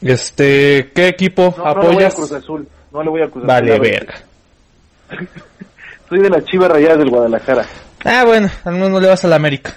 Este, 0.00 0.90
¿qué 0.94 1.08
equipo 1.08 1.54
No, 1.56 1.64
no 1.64 1.68
le 1.68 1.74
voy 1.74 1.86
a 1.86 1.90
apoyas? 1.90 2.14
Cruz 2.14 2.32
Azul, 2.32 2.68
no 2.92 3.02
le 3.02 3.10
voy 3.10 3.22
a 3.22 3.26
Cruz 3.26 3.44
Azul. 3.44 3.46
vale, 3.48 3.78
verga. 3.78 4.14
Soy 6.08 6.20
de 6.20 6.30
las 6.30 6.44
Chivas 6.44 6.70
Rayadas 6.70 6.98
del 6.98 7.10
Guadalajara. 7.10 7.66
Ah, 8.04 8.24
bueno, 8.24 8.48
al 8.64 8.72
menos 8.74 8.90
no 8.90 9.00
le 9.00 9.08
vas 9.08 9.24
a 9.24 9.28
la 9.28 9.36
América. 9.36 9.76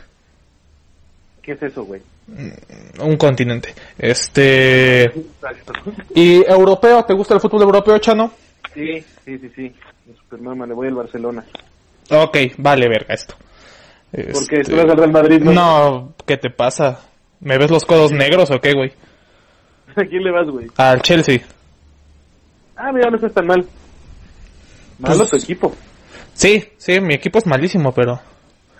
¿Qué 1.41 1.51
es 1.51 1.61
eso, 1.61 1.83
güey? 1.83 2.01
Un 2.27 3.17
continente. 3.17 3.73
Este, 3.97 5.11
¿y 6.15 6.35
europeo? 6.45 7.03
¿Te 7.03 7.13
gusta 7.13 7.33
el 7.33 7.41
fútbol 7.41 7.63
europeo, 7.63 7.97
Chano? 7.99 8.31
Sí, 8.73 9.03
sí, 9.25 9.37
sí, 9.39 9.51
sí. 9.55 9.75
Supermama, 10.17 10.65
le 10.65 10.73
voy 10.73 10.87
al 10.87 10.95
Barcelona. 10.95 11.43
Ok, 12.09 12.37
vale, 12.57 12.87
verga 12.87 13.13
esto. 13.13 13.35
Porque 14.11 14.57
Este, 14.61 14.63
tú 14.71 14.75
vas 14.77 14.89
al 14.89 14.97
Real 14.97 15.11
Madrid, 15.11 15.41
¿no? 15.41 15.51
No, 15.53 16.13
¿qué 16.25 16.37
te 16.37 16.49
pasa? 16.49 17.01
¿Me 17.39 17.57
ves 17.57 17.71
los 17.71 17.83
codos 17.85 18.11
negros 18.11 18.51
o 18.51 18.59
qué, 18.61 18.73
güey? 18.73 18.93
¿A 19.95 20.05
quién 20.05 20.23
le 20.23 20.31
vas, 20.31 20.47
güey? 20.47 20.67
Al 20.77 21.01
Chelsea. 21.01 21.39
Ah, 22.75 22.91
mira, 22.91 23.09
no 23.09 23.17
estás 23.17 23.33
tan 23.33 23.47
mal. 23.47 23.65
Malo 24.99 25.17
Pues- 25.17 25.29
tu 25.29 25.35
equipo. 25.37 25.73
Sí, 26.33 26.63
sí, 26.77 26.99
mi 26.99 27.13
equipo 27.13 27.37
es 27.37 27.45
malísimo, 27.45 27.91
pero... 27.91 28.19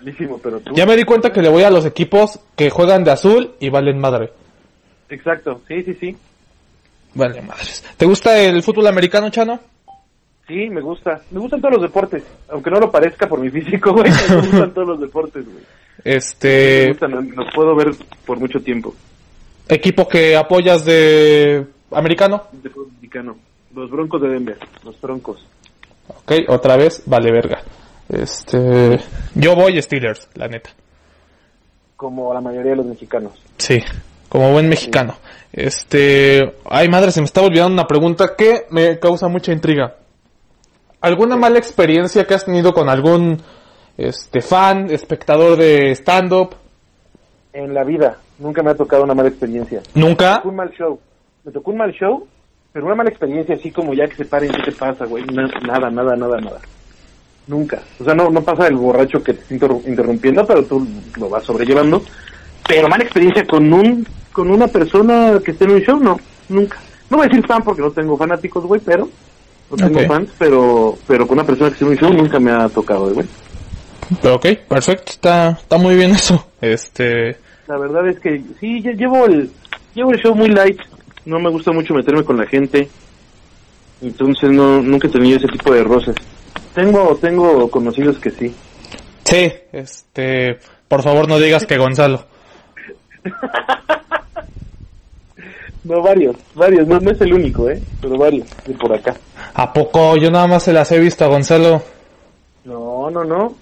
Malísimo, 0.04 0.38
pero 0.42 0.60
tú. 0.60 0.74
Ya 0.74 0.84
me 0.86 0.96
di 0.96 1.04
cuenta 1.04 1.32
que 1.32 1.40
le 1.40 1.48
voy 1.48 1.62
a 1.62 1.70
los 1.70 1.86
equipos 1.86 2.38
que 2.56 2.68
juegan 2.70 3.04
de 3.04 3.10
azul 3.12 3.52
y 3.58 3.70
valen 3.70 3.98
madre. 3.98 4.30
Exacto, 5.08 5.60
sí, 5.66 5.82
sí, 5.82 5.94
sí. 5.94 6.16
Vale 7.14 7.40
madres. 7.42 7.84
¿Te 7.96 8.04
gusta 8.06 8.38
el 8.40 8.62
fútbol 8.62 8.86
americano, 8.88 9.30
Chano? 9.30 9.58
Sí, 10.46 10.68
me 10.68 10.80
gusta. 10.82 11.22
Me 11.30 11.40
gustan 11.40 11.60
todos 11.60 11.74
los 11.74 11.82
deportes. 11.82 12.22
Aunque 12.50 12.70
no 12.70 12.80
lo 12.80 12.90
parezca 12.90 13.26
por 13.26 13.40
mi 13.40 13.48
físico, 13.50 13.92
güey. 13.92 14.10
Me 14.28 14.36
gustan 14.42 14.74
todos 14.74 14.88
los 14.88 15.00
deportes, 15.00 15.44
güey. 15.44 15.64
Me 16.04 16.16
Este... 16.16 16.88
gustan, 16.88 17.30
los 17.34 17.46
puedo 17.54 17.74
ver 17.74 17.92
por 18.26 18.38
mucho 18.38 18.60
tiempo. 18.60 18.94
Equipo 19.68 20.06
que 20.06 20.36
apoyas 20.36 20.84
de... 20.84 21.64
americano. 21.92 22.42
De 22.52 22.68
fútbol 22.68 22.88
mexicano. 22.96 23.36
Los 23.74 23.90
Broncos 23.90 24.20
de 24.20 24.28
Denver. 24.28 24.58
Los 24.84 25.00
Broncos. 25.00 25.46
Ok, 26.08 26.32
otra 26.48 26.76
vez, 26.76 27.02
vale 27.06 27.32
verga. 27.32 27.62
Este... 28.08 28.98
Yo 29.34 29.54
voy 29.54 29.80
Steelers, 29.80 30.28
la 30.34 30.48
neta. 30.48 30.70
Como 31.96 32.32
la 32.34 32.40
mayoría 32.40 32.72
de 32.72 32.76
los 32.76 32.86
mexicanos. 32.86 33.32
Sí, 33.58 33.78
como 34.28 34.52
buen 34.52 34.68
mexicano. 34.68 35.16
Este, 35.52 36.54
ay 36.68 36.88
madre, 36.88 37.12
se 37.12 37.20
me 37.20 37.26
estaba 37.26 37.46
olvidando 37.46 37.72
una 37.74 37.86
pregunta 37.86 38.34
que 38.36 38.66
me 38.70 38.98
causa 38.98 39.28
mucha 39.28 39.52
intriga. 39.52 39.94
¿Alguna 41.00 41.36
mala 41.36 41.58
experiencia 41.58 42.26
que 42.26 42.34
has 42.34 42.44
tenido 42.44 42.72
con 42.72 42.88
algún 42.88 43.40
este 43.96 44.40
fan, 44.40 44.90
espectador 44.90 45.56
de 45.58 45.92
stand 45.92 46.32
up? 46.32 46.56
En 47.52 47.72
la 47.72 47.84
vida, 47.84 48.18
nunca 48.38 48.62
me 48.62 48.70
ha 48.72 48.74
tocado 48.74 49.04
una 49.04 49.14
mala 49.14 49.28
experiencia. 49.28 49.80
¿Nunca? 49.94 50.36
tocó 50.38 50.48
un 50.48 50.56
mal 50.56 50.70
show. 50.76 50.98
Me 51.44 51.52
tocó 51.52 51.70
un 51.70 51.76
mal 51.76 51.92
show, 51.92 52.26
pero 52.72 52.86
una 52.86 52.96
mala 52.96 53.10
experiencia 53.10 53.54
así 53.54 53.70
como 53.70 53.94
ya 53.94 54.06
que 54.08 54.16
se 54.16 54.24
paren, 54.24 54.50
¿qué 54.50 54.62
te 54.70 54.72
pasa, 54.72 55.04
güey? 55.04 55.24
Na- 55.26 55.46
Nada, 55.64 55.90
nada, 55.90 56.16
nada, 56.16 56.38
nada. 56.40 56.58
Nunca. 57.46 57.82
O 58.00 58.04
sea, 58.04 58.14
no, 58.14 58.30
no 58.30 58.42
pasa 58.42 58.66
el 58.68 58.76
borracho 58.76 59.22
que 59.22 59.34
te 59.34 59.54
está 59.54 59.54
interrumpiendo, 59.86 60.46
pero 60.46 60.64
tú 60.64 60.86
lo 61.16 61.28
vas 61.28 61.44
sobrellevando. 61.44 62.02
Pero 62.66 62.88
mala 62.88 63.04
experiencia 63.04 63.46
con 63.46 63.70
un 63.72 64.06
con 64.32 64.50
una 64.50 64.66
persona 64.66 65.38
que 65.44 65.52
esté 65.52 65.64
en 65.64 65.70
un 65.72 65.80
show, 65.80 65.98
no. 66.00 66.18
Nunca. 66.48 66.78
No 67.10 67.18
voy 67.18 67.26
a 67.26 67.28
decir 67.28 67.46
fan 67.46 67.62
porque 67.62 67.82
no 67.82 67.90
tengo 67.90 68.16
fanáticos, 68.16 68.64
güey, 68.64 68.80
pero... 68.84 69.08
No 69.70 69.76
tengo 69.76 70.00
fans, 70.06 70.30
pero 70.38 70.96
pero 71.06 71.26
con 71.26 71.38
una 71.38 71.46
persona 71.46 71.70
que 71.70 71.74
esté 71.74 71.84
en 71.84 71.90
un 71.92 71.96
show 71.98 72.12
nunca 72.12 72.38
me 72.40 72.50
ha 72.50 72.68
tocado, 72.68 73.12
güey. 73.12 73.26
Pero 74.20 74.34
ok, 74.36 74.46
perfecto, 74.68 75.12
está, 75.12 75.50
está 75.50 75.78
muy 75.78 75.94
bien 75.96 76.10
eso. 76.12 76.46
Este, 76.60 77.36
La 77.66 77.76
verdad 77.78 78.06
es 78.08 78.18
que 78.20 78.42
sí, 78.60 78.82
lle- 78.82 78.96
llevo 78.96 79.24
el, 79.26 79.50
llevo 79.94 80.12
el 80.12 80.20
show 80.20 80.34
muy 80.34 80.48
light. 80.48 80.78
No 81.24 81.38
me 81.40 81.48
gusta 81.50 81.72
mucho 81.72 81.94
meterme 81.94 82.24
con 82.24 82.36
la 82.36 82.46
gente. 82.46 82.88
Entonces 84.02 84.50
no, 84.50 84.82
nunca 84.82 85.08
he 85.08 85.10
tenido 85.10 85.38
ese 85.38 85.48
tipo 85.48 85.72
de 85.72 85.82
roces. 85.84 86.14
Tengo, 86.74 87.16
tengo 87.20 87.70
conocidos 87.70 88.18
que 88.18 88.30
sí. 88.30 88.54
sí, 89.24 89.52
este, 89.72 90.58
por 90.88 91.02
favor 91.02 91.28
no 91.28 91.38
digas 91.38 91.66
que 91.66 91.78
Gonzalo. 91.78 92.24
No, 95.84 96.00
varios, 96.00 96.34
varios. 96.54 96.88
No, 96.88 96.98
no 96.98 97.10
es 97.10 97.20
el 97.20 97.34
único, 97.34 97.68
¿eh? 97.68 97.80
Pero 98.00 98.16
varios 98.16 98.46
de 98.66 98.72
por 98.72 98.90
acá. 98.94 99.14
¿A 99.52 99.70
poco? 99.70 100.16
Yo 100.16 100.30
nada 100.30 100.46
más 100.46 100.62
se 100.62 100.72
las 100.72 100.90
he 100.92 100.98
visto 100.98 101.24
a 101.24 101.28
Gonzalo. 101.28 101.82
No, 102.64 103.10
no, 103.10 103.22
no. 103.22 103.54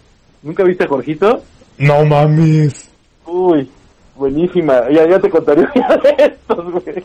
¿Nunca 0.43 0.63
viste 0.63 0.85
a 0.85 0.89
Jorgito? 0.89 1.43
No 1.79 2.05
mames. 2.05 2.89
Uy, 3.27 3.69
buenísima. 4.15 4.89
Ya, 4.91 5.09
ya 5.09 5.19
te 5.19 5.29
contaré 5.29 5.63
de 5.75 6.25
estos, 6.25 6.71
güey. 6.71 7.03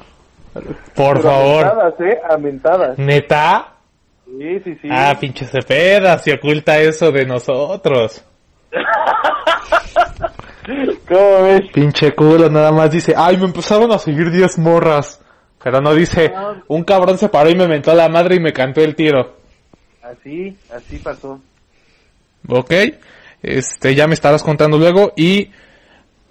Por 0.93 1.17
Pero 1.17 1.21
favor. 1.21 1.65
Amentadas, 1.65 1.99
¿eh? 2.01 2.19
Amentadas. 2.29 2.99
¿Neta? 2.99 3.73
Sí, 4.27 4.59
sí, 4.63 4.77
sí. 4.81 4.89
Ah, 4.91 5.17
pinche 5.19 5.45
Cepeda, 5.45 6.17
se 6.17 6.33
oculta 6.33 6.79
eso 6.79 7.11
de 7.11 7.25
nosotros. 7.25 8.23
¿Cómo 11.07 11.43
ves? 11.43 11.71
Pinche 11.73 12.13
culo, 12.13 12.49
nada 12.49 12.71
más 12.71 12.91
dice, 12.91 13.13
ay, 13.15 13.37
me 13.37 13.45
empezaron 13.45 13.91
a 13.91 13.97
seguir 13.97 14.29
10 14.29 14.59
morras. 14.59 15.21
Pero 15.63 15.81
no 15.81 15.93
dice, 15.93 16.31
un 16.67 16.83
cabrón 16.83 17.17
se 17.17 17.29
paró 17.29 17.49
y 17.49 17.55
me 17.55 17.67
mentó 17.67 17.91
a 17.91 17.95
la 17.95 18.09
madre 18.09 18.35
y 18.35 18.39
me 18.39 18.53
cantó 18.53 18.81
el 18.81 18.95
tiro. 18.95 19.37
Así, 20.01 20.55
así 20.73 20.97
pasó. 20.99 21.41
Ok, 22.47 22.71
este, 23.41 23.95
ya 23.95 24.07
me 24.07 24.13
estarás 24.13 24.43
contando 24.43 24.77
luego. 24.77 25.13
Y 25.17 25.49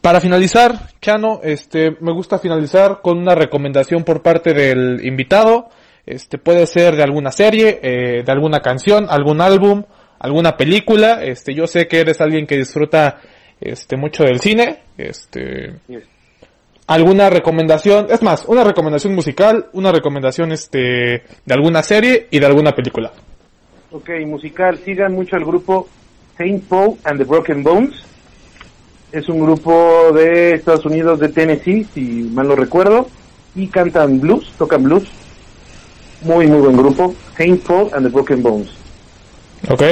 para 0.01 0.21
finalizar, 0.21 0.91
Chano, 1.01 1.41
este, 1.43 1.97
me 2.01 2.13
gusta 2.13 2.39
finalizar 2.39 3.01
con 3.03 3.19
una 3.19 3.35
recomendación 3.35 4.05
por 4.05 4.23
parte 4.23 4.55
del 4.55 5.05
invitado. 5.05 5.69
Este, 6.07 6.39
puede 6.39 6.67
ser 6.67 6.95
de 6.95 7.03
alguna 7.03 7.33
serie, 7.33 7.81
eh, 7.83 8.23
de 8.25 8.33
alguna 8.33 8.61
canción, 8.61 9.07
algún 9.11 9.41
álbum, 9.41 9.83
alguna 10.21 10.57
película. 10.57 11.25
Este, 11.25 11.53
yo 11.53 11.67
sé 11.67 11.89
que 11.89 12.01
eres 12.01 12.21
alguien 12.21 12.47
que 12.47 12.57
disfruta, 12.57 13.21
este, 13.61 13.97
mucho 13.97 14.23
del 14.23 14.39
cine. 14.39 14.83
Este, 14.97 15.75
alguna 16.87 17.29
recomendación, 17.29 18.07
es 18.09 18.23
más, 18.23 18.45
una 18.47 18.63
recomendación 18.63 19.17
musical, 19.17 19.67
una 19.73 19.91
recomendación, 19.91 20.53
este, 20.53 20.79
de 21.45 21.55
alguna 21.55 21.83
serie 21.83 22.29
y 22.31 22.39
de 22.39 22.47
alguna 22.47 22.71
película. 22.71 23.13
Ok, 23.91 24.11
musical. 24.27 24.79
Sigan 24.85 25.13
mucho 25.13 25.35
al 25.35 25.45
grupo 25.45 25.89
Saint 26.39 26.63
Paul 26.65 26.99
and 27.03 27.19
the 27.19 27.25
Broken 27.25 27.65
Bones. 27.65 28.05
Es 29.11 29.29
un 29.29 29.41
grupo 29.41 30.13
de 30.13 30.55
Estados 30.55 30.85
Unidos, 30.87 31.19
de 31.19 31.31
Tennessee, 31.31 31.85
si 31.93 32.31
mal 32.33 32.47
no 32.47 32.55
recuerdo. 32.55 33.09
Y 33.57 33.69
cantan 33.69 34.21
blues, 34.21 34.53
tocan 34.59 34.85
blues. 34.85 35.09
Muy, 36.23 36.47
muy 36.47 36.59
buen 36.61 36.77
grupo. 36.77 37.15
Paul 37.67 37.91
and 37.95 38.05
the 38.07 38.09
Broken 38.13 38.43
Bones. 38.43 38.69
Ok. 39.69 39.83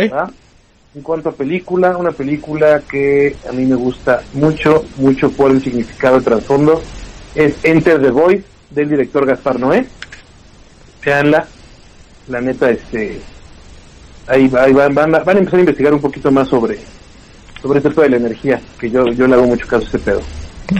En 0.96 1.02
cuanto 1.02 1.30
a 1.30 1.32
película, 1.32 1.96
una 1.96 2.12
película 2.12 2.80
que 2.88 3.34
a 3.48 3.52
mí 3.52 3.64
me 3.64 3.74
gusta 3.74 4.22
mucho, 4.32 4.84
mucho 4.96 5.30
por 5.32 5.50
el 5.50 5.60
significado 5.62 6.18
de 6.20 6.24
trasfondo, 6.24 6.80
es 7.34 7.56
Enter 7.64 8.00
the 8.00 8.10
Voice 8.10 8.44
del 8.70 8.88
director 8.90 9.26
Gaspar 9.26 9.58
Noé. 9.58 9.86
Veanla, 11.04 11.46
la 12.28 12.40
neta, 12.40 12.70
este, 12.70 13.20
ahí, 14.28 14.50
ahí 14.56 14.72
van, 14.72 14.94
van, 14.94 15.14
a- 15.16 15.18
van 15.20 15.36
a 15.36 15.38
empezar 15.40 15.58
a 15.58 15.62
investigar 15.62 15.92
un 15.92 16.00
poquito 16.00 16.30
más 16.30 16.48
sobre, 16.48 16.78
sobre 17.60 17.80
este 17.80 18.00
de 18.00 18.08
la 18.10 18.16
energía, 18.16 18.60
que 18.78 18.88
yo, 18.88 19.04
yo 19.08 19.26
le 19.26 19.34
hago 19.34 19.46
mucho 19.46 19.66
caso 19.66 19.84
a 19.84 19.88
ese 19.88 19.98
pedo. 19.98 20.20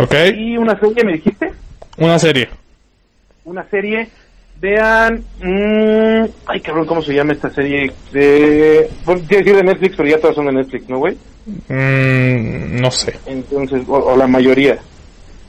Ok. 0.01 0.15
Y 0.37 0.57
una 0.57 0.79
serie, 0.79 1.05
me 1.05 1.13
dijiste, 1.15 1.53
Una 1.99 2.19
serie. 2.21 2.49
una 3.45 3.69
serie, 3.69 4.09
vean, 4.65 5.23
mm, 5.43 6.25
ay 6.47 6.61
cabrón, 6.61 6.87
¿cómo 6.87 7.03
se 7.03 7.13
llama 7.13 7.35
esta 7.35 7.51
serie? 7.51 7.93
De, 8.13 8.89
bueno, 9.05 9.21
que 9.29 9.37
decir 9.37 9.55
de 9.57 9.63
Netflix, 9.63 9.95
pero 9.95 10.09
ya 10.09 10.19
todas 10.19 10.35
son 10.35 10.47
de 10.47 10.53
Netflix, 10.53 10.89
¿no, 10.89 10.99
güey? 10.99 11.19
Mm, 11.69 12.81
no 12.81 12.91
sé. 12.91 13.19
entonces 13.27 13.83
o, 13.87 13.93
o 13.93 14.17
la 14.17 14.27
mayoría 14.27 14.79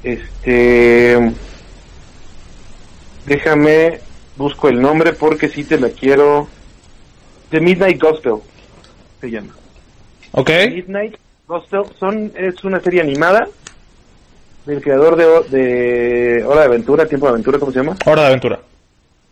este 0.03 1.17
déjame 3.25 3.99
busco 4.35 4.67
el 4.67 4.81
nombre 4.81 5.13
porque 5.13 5.47
si 5.47 5.63
te 5.63 5.79
la 5.79 5.87
quiero 5.87 6.49
The 7.49 7.61
Midnight 7.61 8.01
Gospel 8.01 8.39
se 9.21 9.31
llama 9.31 9.53
Ok. 10.33 10.49
Midnight 10.69 11.15
Gospel 11.47 11.83
son 11.97 12.33
es 12.35 12.61
una 12.65 12.81
serie 12.81 12.99
animada 12.99 13.47
del 14.65 14.81
creador 14.81 15.15
de, 15.15 15.57
de 15.57 16.43
Hora 16.43 16.59
de 16.61 16.65
Aventura 16.65 17.05
Tiempo 17.07 17.27
de 17.27 17.31
Aventura 17.31 17.57
cómo 17.57 17.71
se 17.71 17.79
llama 17.79 17.95
Hora 18.05 18.23
de 18.23 18.27
aventura. 18.27 18.59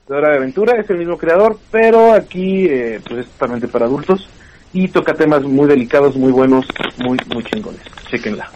De 0.08 0.16
Hora 0.16 0.30
de 0.32 0.38
Aventura 0.38 0.80
es 0.80 0.90
el 0.90 0.98
mismo 0.98 1.18
creador 1.18 1.58
pero 1.72 2.14
aquí 2.14 2.66
eh, 2.68 3.00
pues 3.08 3.22
es 3.26 3.32
totalmente 3.34 3.68
para 3.68 3.86
adultos 3.86 4.30
y 4.74 4.88
toca 4.88 5.14
temas 5.14 5.44
muy 5.44 5.68
delicados 5.68 6.16
muy 6.16 6.32
buenos 6.32 6.66
muy 6.98 7.18
muy 7.34 7.44
chingones 7.46 7.82
chequenla 8.10 8.50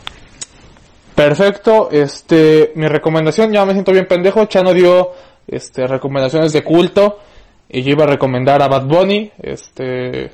Perfecto. 1.15 1.89
Este, 1.91 2.73
mi 2.75 2.87
recomendación, 2.87 3.51
ya 3.51 3.65
me 3.65 3.73
siento 3.73 3.91
bien 3.91 4.05
pendejo. 4.05 4.45
Chano 4.45 4.71
dio, 4.71 5.13
este, 5.47 5.87
recomendaciones 5.87 6.53
de 6.53 6.63
culto. 6.63 7.19
Y 7.69 7.81
yo 7.81 7.93
iba 7.93 8.03
a 8.03 8.07
recomendar 8.07 8.61
a 8.61 8.67
Bad 8.67 8.85
Bunny, 8.85 9.31
este, 9.41 10.29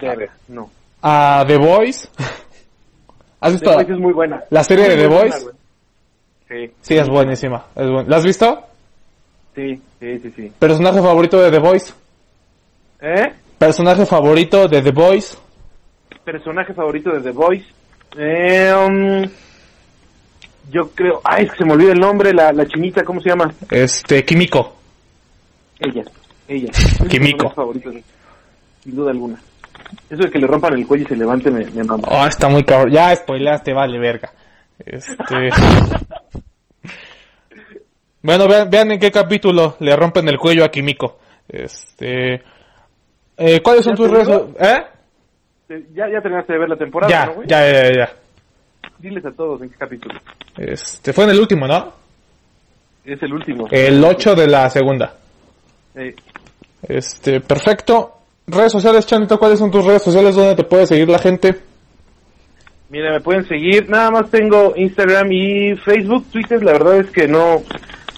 Verga, 0.00 0.32
no 0.48 0.68
a 1.02 1.44
The 1.46 1.56
Voice. 1.56 2.08
¿Has 3.40 3.52
The 3.52 3.58
visto 3.60 3.72
Voice 3.72 3.92
es 3.92 3.98
muy 4.00 4.12
buena. 4.12 4.42
la 4.50 4.64
serie 4.64 4.88
de 4.88 4.96
Muy 4.96 5.02
The 5.02 5.06
buena, 5.08 5.22
Voice? 5.36 5.44
güey. 5.44 6.66
Sí, 6.68 6.74
Sí, 6.80 6.98
es 6.98 7.08
buenísima. 7.08 7.66
Es 7.76 7.88
buen- 7.88 8.10
¿La 8.10 8.16
has 8.16 8.24
visto? 8.24 8.64
Sí, 9.54 9.80
sí, 9.98 10.18
sí, 10.20 10.32
sí. 10.36 10.52
Personaje 10.58 11.00
favorito 11.00 11.40
de 11.40 11.50
The 11.50 11.58
Voice. 11.58 11.92
¿Eh? 13.00 13.32
Personaje 13.58 14.06
favorito 14.06 14.68
de 14.68 14.82
The 14.82 14.90
Voice. 14.90 15.36
Personaje 16.24 16.74
favorito 16.74 17.10
de 17.10 17.20
The 17.20 17.30
Voice. 17.30 17.66
Eh, 18.16 18.72
um, 18.74 19.28
yo 20.70 20.90
creo... 20.90 21.20
Ay, 21.24 21.44
es 21.44 21.52
que 21.52 21.58
se 21.58 21.64
me 21.64 21.72
olvida 21.72 21.92
el 21.92 22.00
nombre, 22.00 22.32
la, 22.32 22.52
la 22.52 22.66
chinita, 22.66 23.02
¿cómo 23.04 23.20
se 23.20 23.30
llama? 23.30 23.52
Este, 23.70 24.24
Kimiko. 24.24 24.76
Ella, 25.78 26.02
ella. 26.46 26.70
Favorito, 27.54 27.90
sí. 27.90 28.04
sin 28.84 28.96
duda 28.96 29.10
alguna. 29.10 29.40
Eso 30.08 30.22
de 30.22 30.30
que 30.30 30.38
le 30.38 30.46
rompan 30.46 30.74
el 30.74 30.86
cuello 30.86 31.04
y 31.04 31.08
se 31.08 31.16
levante 31.16 31.50
me, 31.50 31.64
me 31.66 31.84
mama. 31.84 32.06
Oh, 32.08 32.26
está 32.26 32.48
muy 32.48 32.64
cabrón. 32.64 32.92
Ya 32.92 33.14
spoileaste, 33.16 33.72
vale, 33.72 33.98
verga. 33.98 34.30
Este. 34.78 35.50
bueno, 38.22 38.46
vean, 38.48 38.68
vean 38.70 38.90
en 38.92 38.98
qué 38.98 39.10
capítulo 39.10 39.76
le 39.80 39.94
rompen 39.96 40.28
el 40.28 40.38
cuello 40.38 40.64
a 40.64 40.70
Kimiko. 40.70 41.18
Este. 41.48 42.42
Eh, 43.36 43.60
¿Cuáles 43.62 43.84
son 43.84 43.94
¿Ya 43.94 43.96
tus 43.96 44.10
redes? 44.10 44.28
¿Eh? 44.60 44.82
Ya, 45.94 46.08
ya 46.12 46.20
terminaste 46.20 46.52
de 46.52 46.58
ver 46.58 46.68
la 46.68 46.76
temporada, 46.76 47.10
Ya, 47.10 47.26
¿no, 47.26 47.34
güey? 47.34 47.48
ya, 47.48 47.72
ya, 47.72 47.82
ya. 47.92 48.12
Diles 48.98 49.24
a 49.24 49.30
todos 49.30 49.62
en 49.62 49.70
qué 49.70 49.76
capítulo. 49.76 50.18
Este, 50.56 51.12
fue 51.12 51.24
en 51.24 51.30
el 51.30 51.40
último, 51.40 51.66
¿no? 51.66 51.92
Es 53.04 53.22
el 53.22 53.32
último. 53.32 53.66
El 53.70 54.04
8 54.04 54.34
de 54.34 54.46
la 54.46 54.68
segunda. 54.68 55.14
Eh, 55.94 56.14
Este, 56.82 57.40
perfecto. 57.40 58.16
Redes 58.46 58.72
sociales, 58.72 59.06
Chanito, 59.06 59.38
¿cuáles 59.38 59.58
son 59.58 59.70
tus 59.70 59.84
redes 59.84 60.02
sociales 60.02 60.34
donde 60.34 60.56
te 60.56 60.64
puede 60.64 60.86
seguir 60.86 61.08
la 61.08 61.18
gente? 61.18 61.54
Mira, 62.88 63.12
me 63.12 63.20
pueden 63.20 63.46
seguir. 63.46 63.88
Nada 63.88 64.10
más 64.10 64.28
tengo 64.30 64.74
Instagram 64.76 65.30
y 65.30 65.76
Facebook, 65.76 66.26
Twitter. 66.32 66.62
La 66.62 66.72
verdad 66.72 66.96
es 66.98 67.10
que 67.10 67.28
no, 67.28 67.62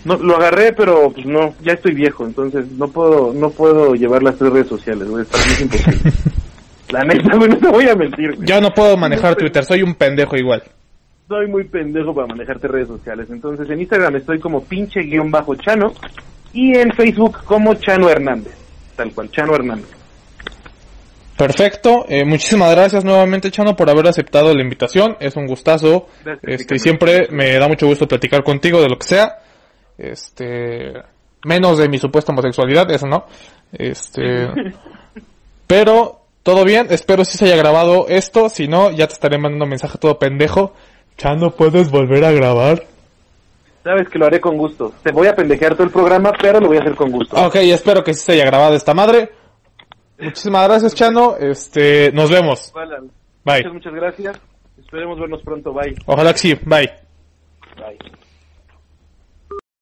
no 0.05 0.17
lo 0.17 0.37
agarré, 0.37 0.73
pero 0.73 1.11
pues 1.13 1.27
no, 1.27 1.55
ya 1.63 1.73
estoy 1.75 1.95
viejo, 1.95 2.25
entonces 2.25 2.71
no 2.73 2.89
puedo, 2.89 3.33
no 3.33 3.51
puedo 3.51 3.95
llevar 3.95 4.23
las 4.23 4.37
tres 4.37 4.53
redes 4.53 4.69
sociales, 4.69 5.09
güey. 5.09 5.25
Para 5.25 5.45
mí 5.45 5.53
es 5.53 5.61
imposible. 5.61 6.13
La 6.91 7.05
neta, 7.05 7.37
güey, 7.37 7.49
no 7.49 7.57
te 7.59 7.69
voy 7.69 7.89
a 7.89 7.95
mentir. 7.95 8.37
güey. 8.37 8.49
Yo 8.49 8.61
no 8.61 8.71
puedo 8.71 8.97
manejar 8.97 9.35
Twitter, 9.37 9.65
soy 9.65 9.83
un 9.83 9.95
pendejo 9.95 10.37
igual. 10.37 10.63
Soy 11.29 11.47
muy 11.49 11.65
pendejo 11.65 12.15
para 12.15 12.27
manejarte 12.27 12.69
redes 12.69 12.89
sociales. 12.89 13.29
Entonces 13.31 13.69
en 13.71 13.81
Instagram 13.81 14.17
estoy 14.17 14.39
como 14.39 14.63
pinche 14.63 15.01
guion 15.01 15.31
bajo 15.31 15.55
Chano 15.55 15.93
y 16.53 16.77
en 16.77 16.93
Facebook 16.93 17.45
como 17.45 17.75
Chano 17.75 18.11
Hernández. 18.11 18.55
Tal 18.97 19.13
cual, 19.13 19.31
Chano 19.31 19.55
Hernández. 19.55 19.89
Perfecto, 21.37 22.05
eh, 22.09 22.25
muchísimas 22.25 22.71
gracias 22.73 23.05
nuevamente 23.05 23.51
Chano 23.51 23.75
por 23.75 23.89
haber 23.89 24.07
aceptado 24.07 24.55
la 24.55 24.63
invitación, 24.63 25.17
es 25.19 25.35
un 25.35 25.47
gustazo, 25.47 26.07
Gracias, 26.25 26.61
este, 26.61 26.77
y 26.77 26.79
siempre 26.79 27.29
me 27.31 27.55
da 27.55 27.69
mucho 27.69 27.87
gusto 27.87 28.07
platicar 28.07 28.45
contigo 28.45 28.81
de 28.81 28.89
lo 28.89 28.99
que 28.99 29.07
sea, 29.07 29.39
este, 30.03 30.93
menos 31.45 31.79
de 31.79 31.89
mi 31.89 31.99
supuesta 31.99 32.33
homosexualidad, 32.33 32.91
eso 32.91 33.07
no, 33.07 33.27
este, 33.73 34.49
pero 35.67 36.21
todo 36.43 36.65
bien, 36.65 36.89
espero 36.91 37.25
si 37.25 37.39
se 37.39 37.47
haya 37.47 37.57
grabado 37.57 38.07
esto, 38.09 38.49
si 38.49 38.69
no, 38.69 38.91
ya 38.91 39.07
te 39.07 39.15
estaré 39.15 39.39
mandando 39.39 39.65
un 39.65 39.71
mensaje 39.71 39.99
todo 39.99 40.19
pendejo, 40.19 40.75
Chano, 41.17 41.51
¿puedes 41.51 41.91
volver 41.91 42.25
a 42.25 42.33
grabar? 42.33 42.85
Sabes 43.85 44.09
que 44.09 44.19
lo 44.19 44.27
haré 44.27 44.41
con 44.41 44.57
gusto. 44.57 44.93
Te 45.03 45.11
voy 45.11 45.27
a 45.27 45.35
pendejear 45.35 45.75
todo 45.75 45.85
el 45.85 45.91
programa, 45.91 46.33
pero 46.41 46.61
lo 46.61 46.69
voy 46.69 46.77
a 46.77 46.81
hacer 46.81 46.95
con 46.95 47.11
gusto. 47.11 47.37
Ok, 47.37 47.57
espero 47.57 48.05
que 48.05 48.15
sí 48.15 48.21
se 48.25 48.33
haya 48.33 48.47
grabado 48.47 48.75
esta 48.75 48.95
madre, 48.95 49.31
muchísimas 50.19 50.69
gracias 50.69 50.95
Chano, 50.95 51.37
este, 51.37 52.13
nos 52.13 52.31
vemos, 52.31 52.73
bye, 53.45 53.59
Muchas, 53.59 53.73
muchas 53.73 53.95
gracias. 53.95 54.41
Esperemos 54.79 55.19
vernos 55.19 55.43
pronto. 55.43 55.73
Bye. 55.73 55.97
ojalá 56.07 56.33
que 56.33 56.39
sí, 56.39 56.55
bye. 56.65 56.91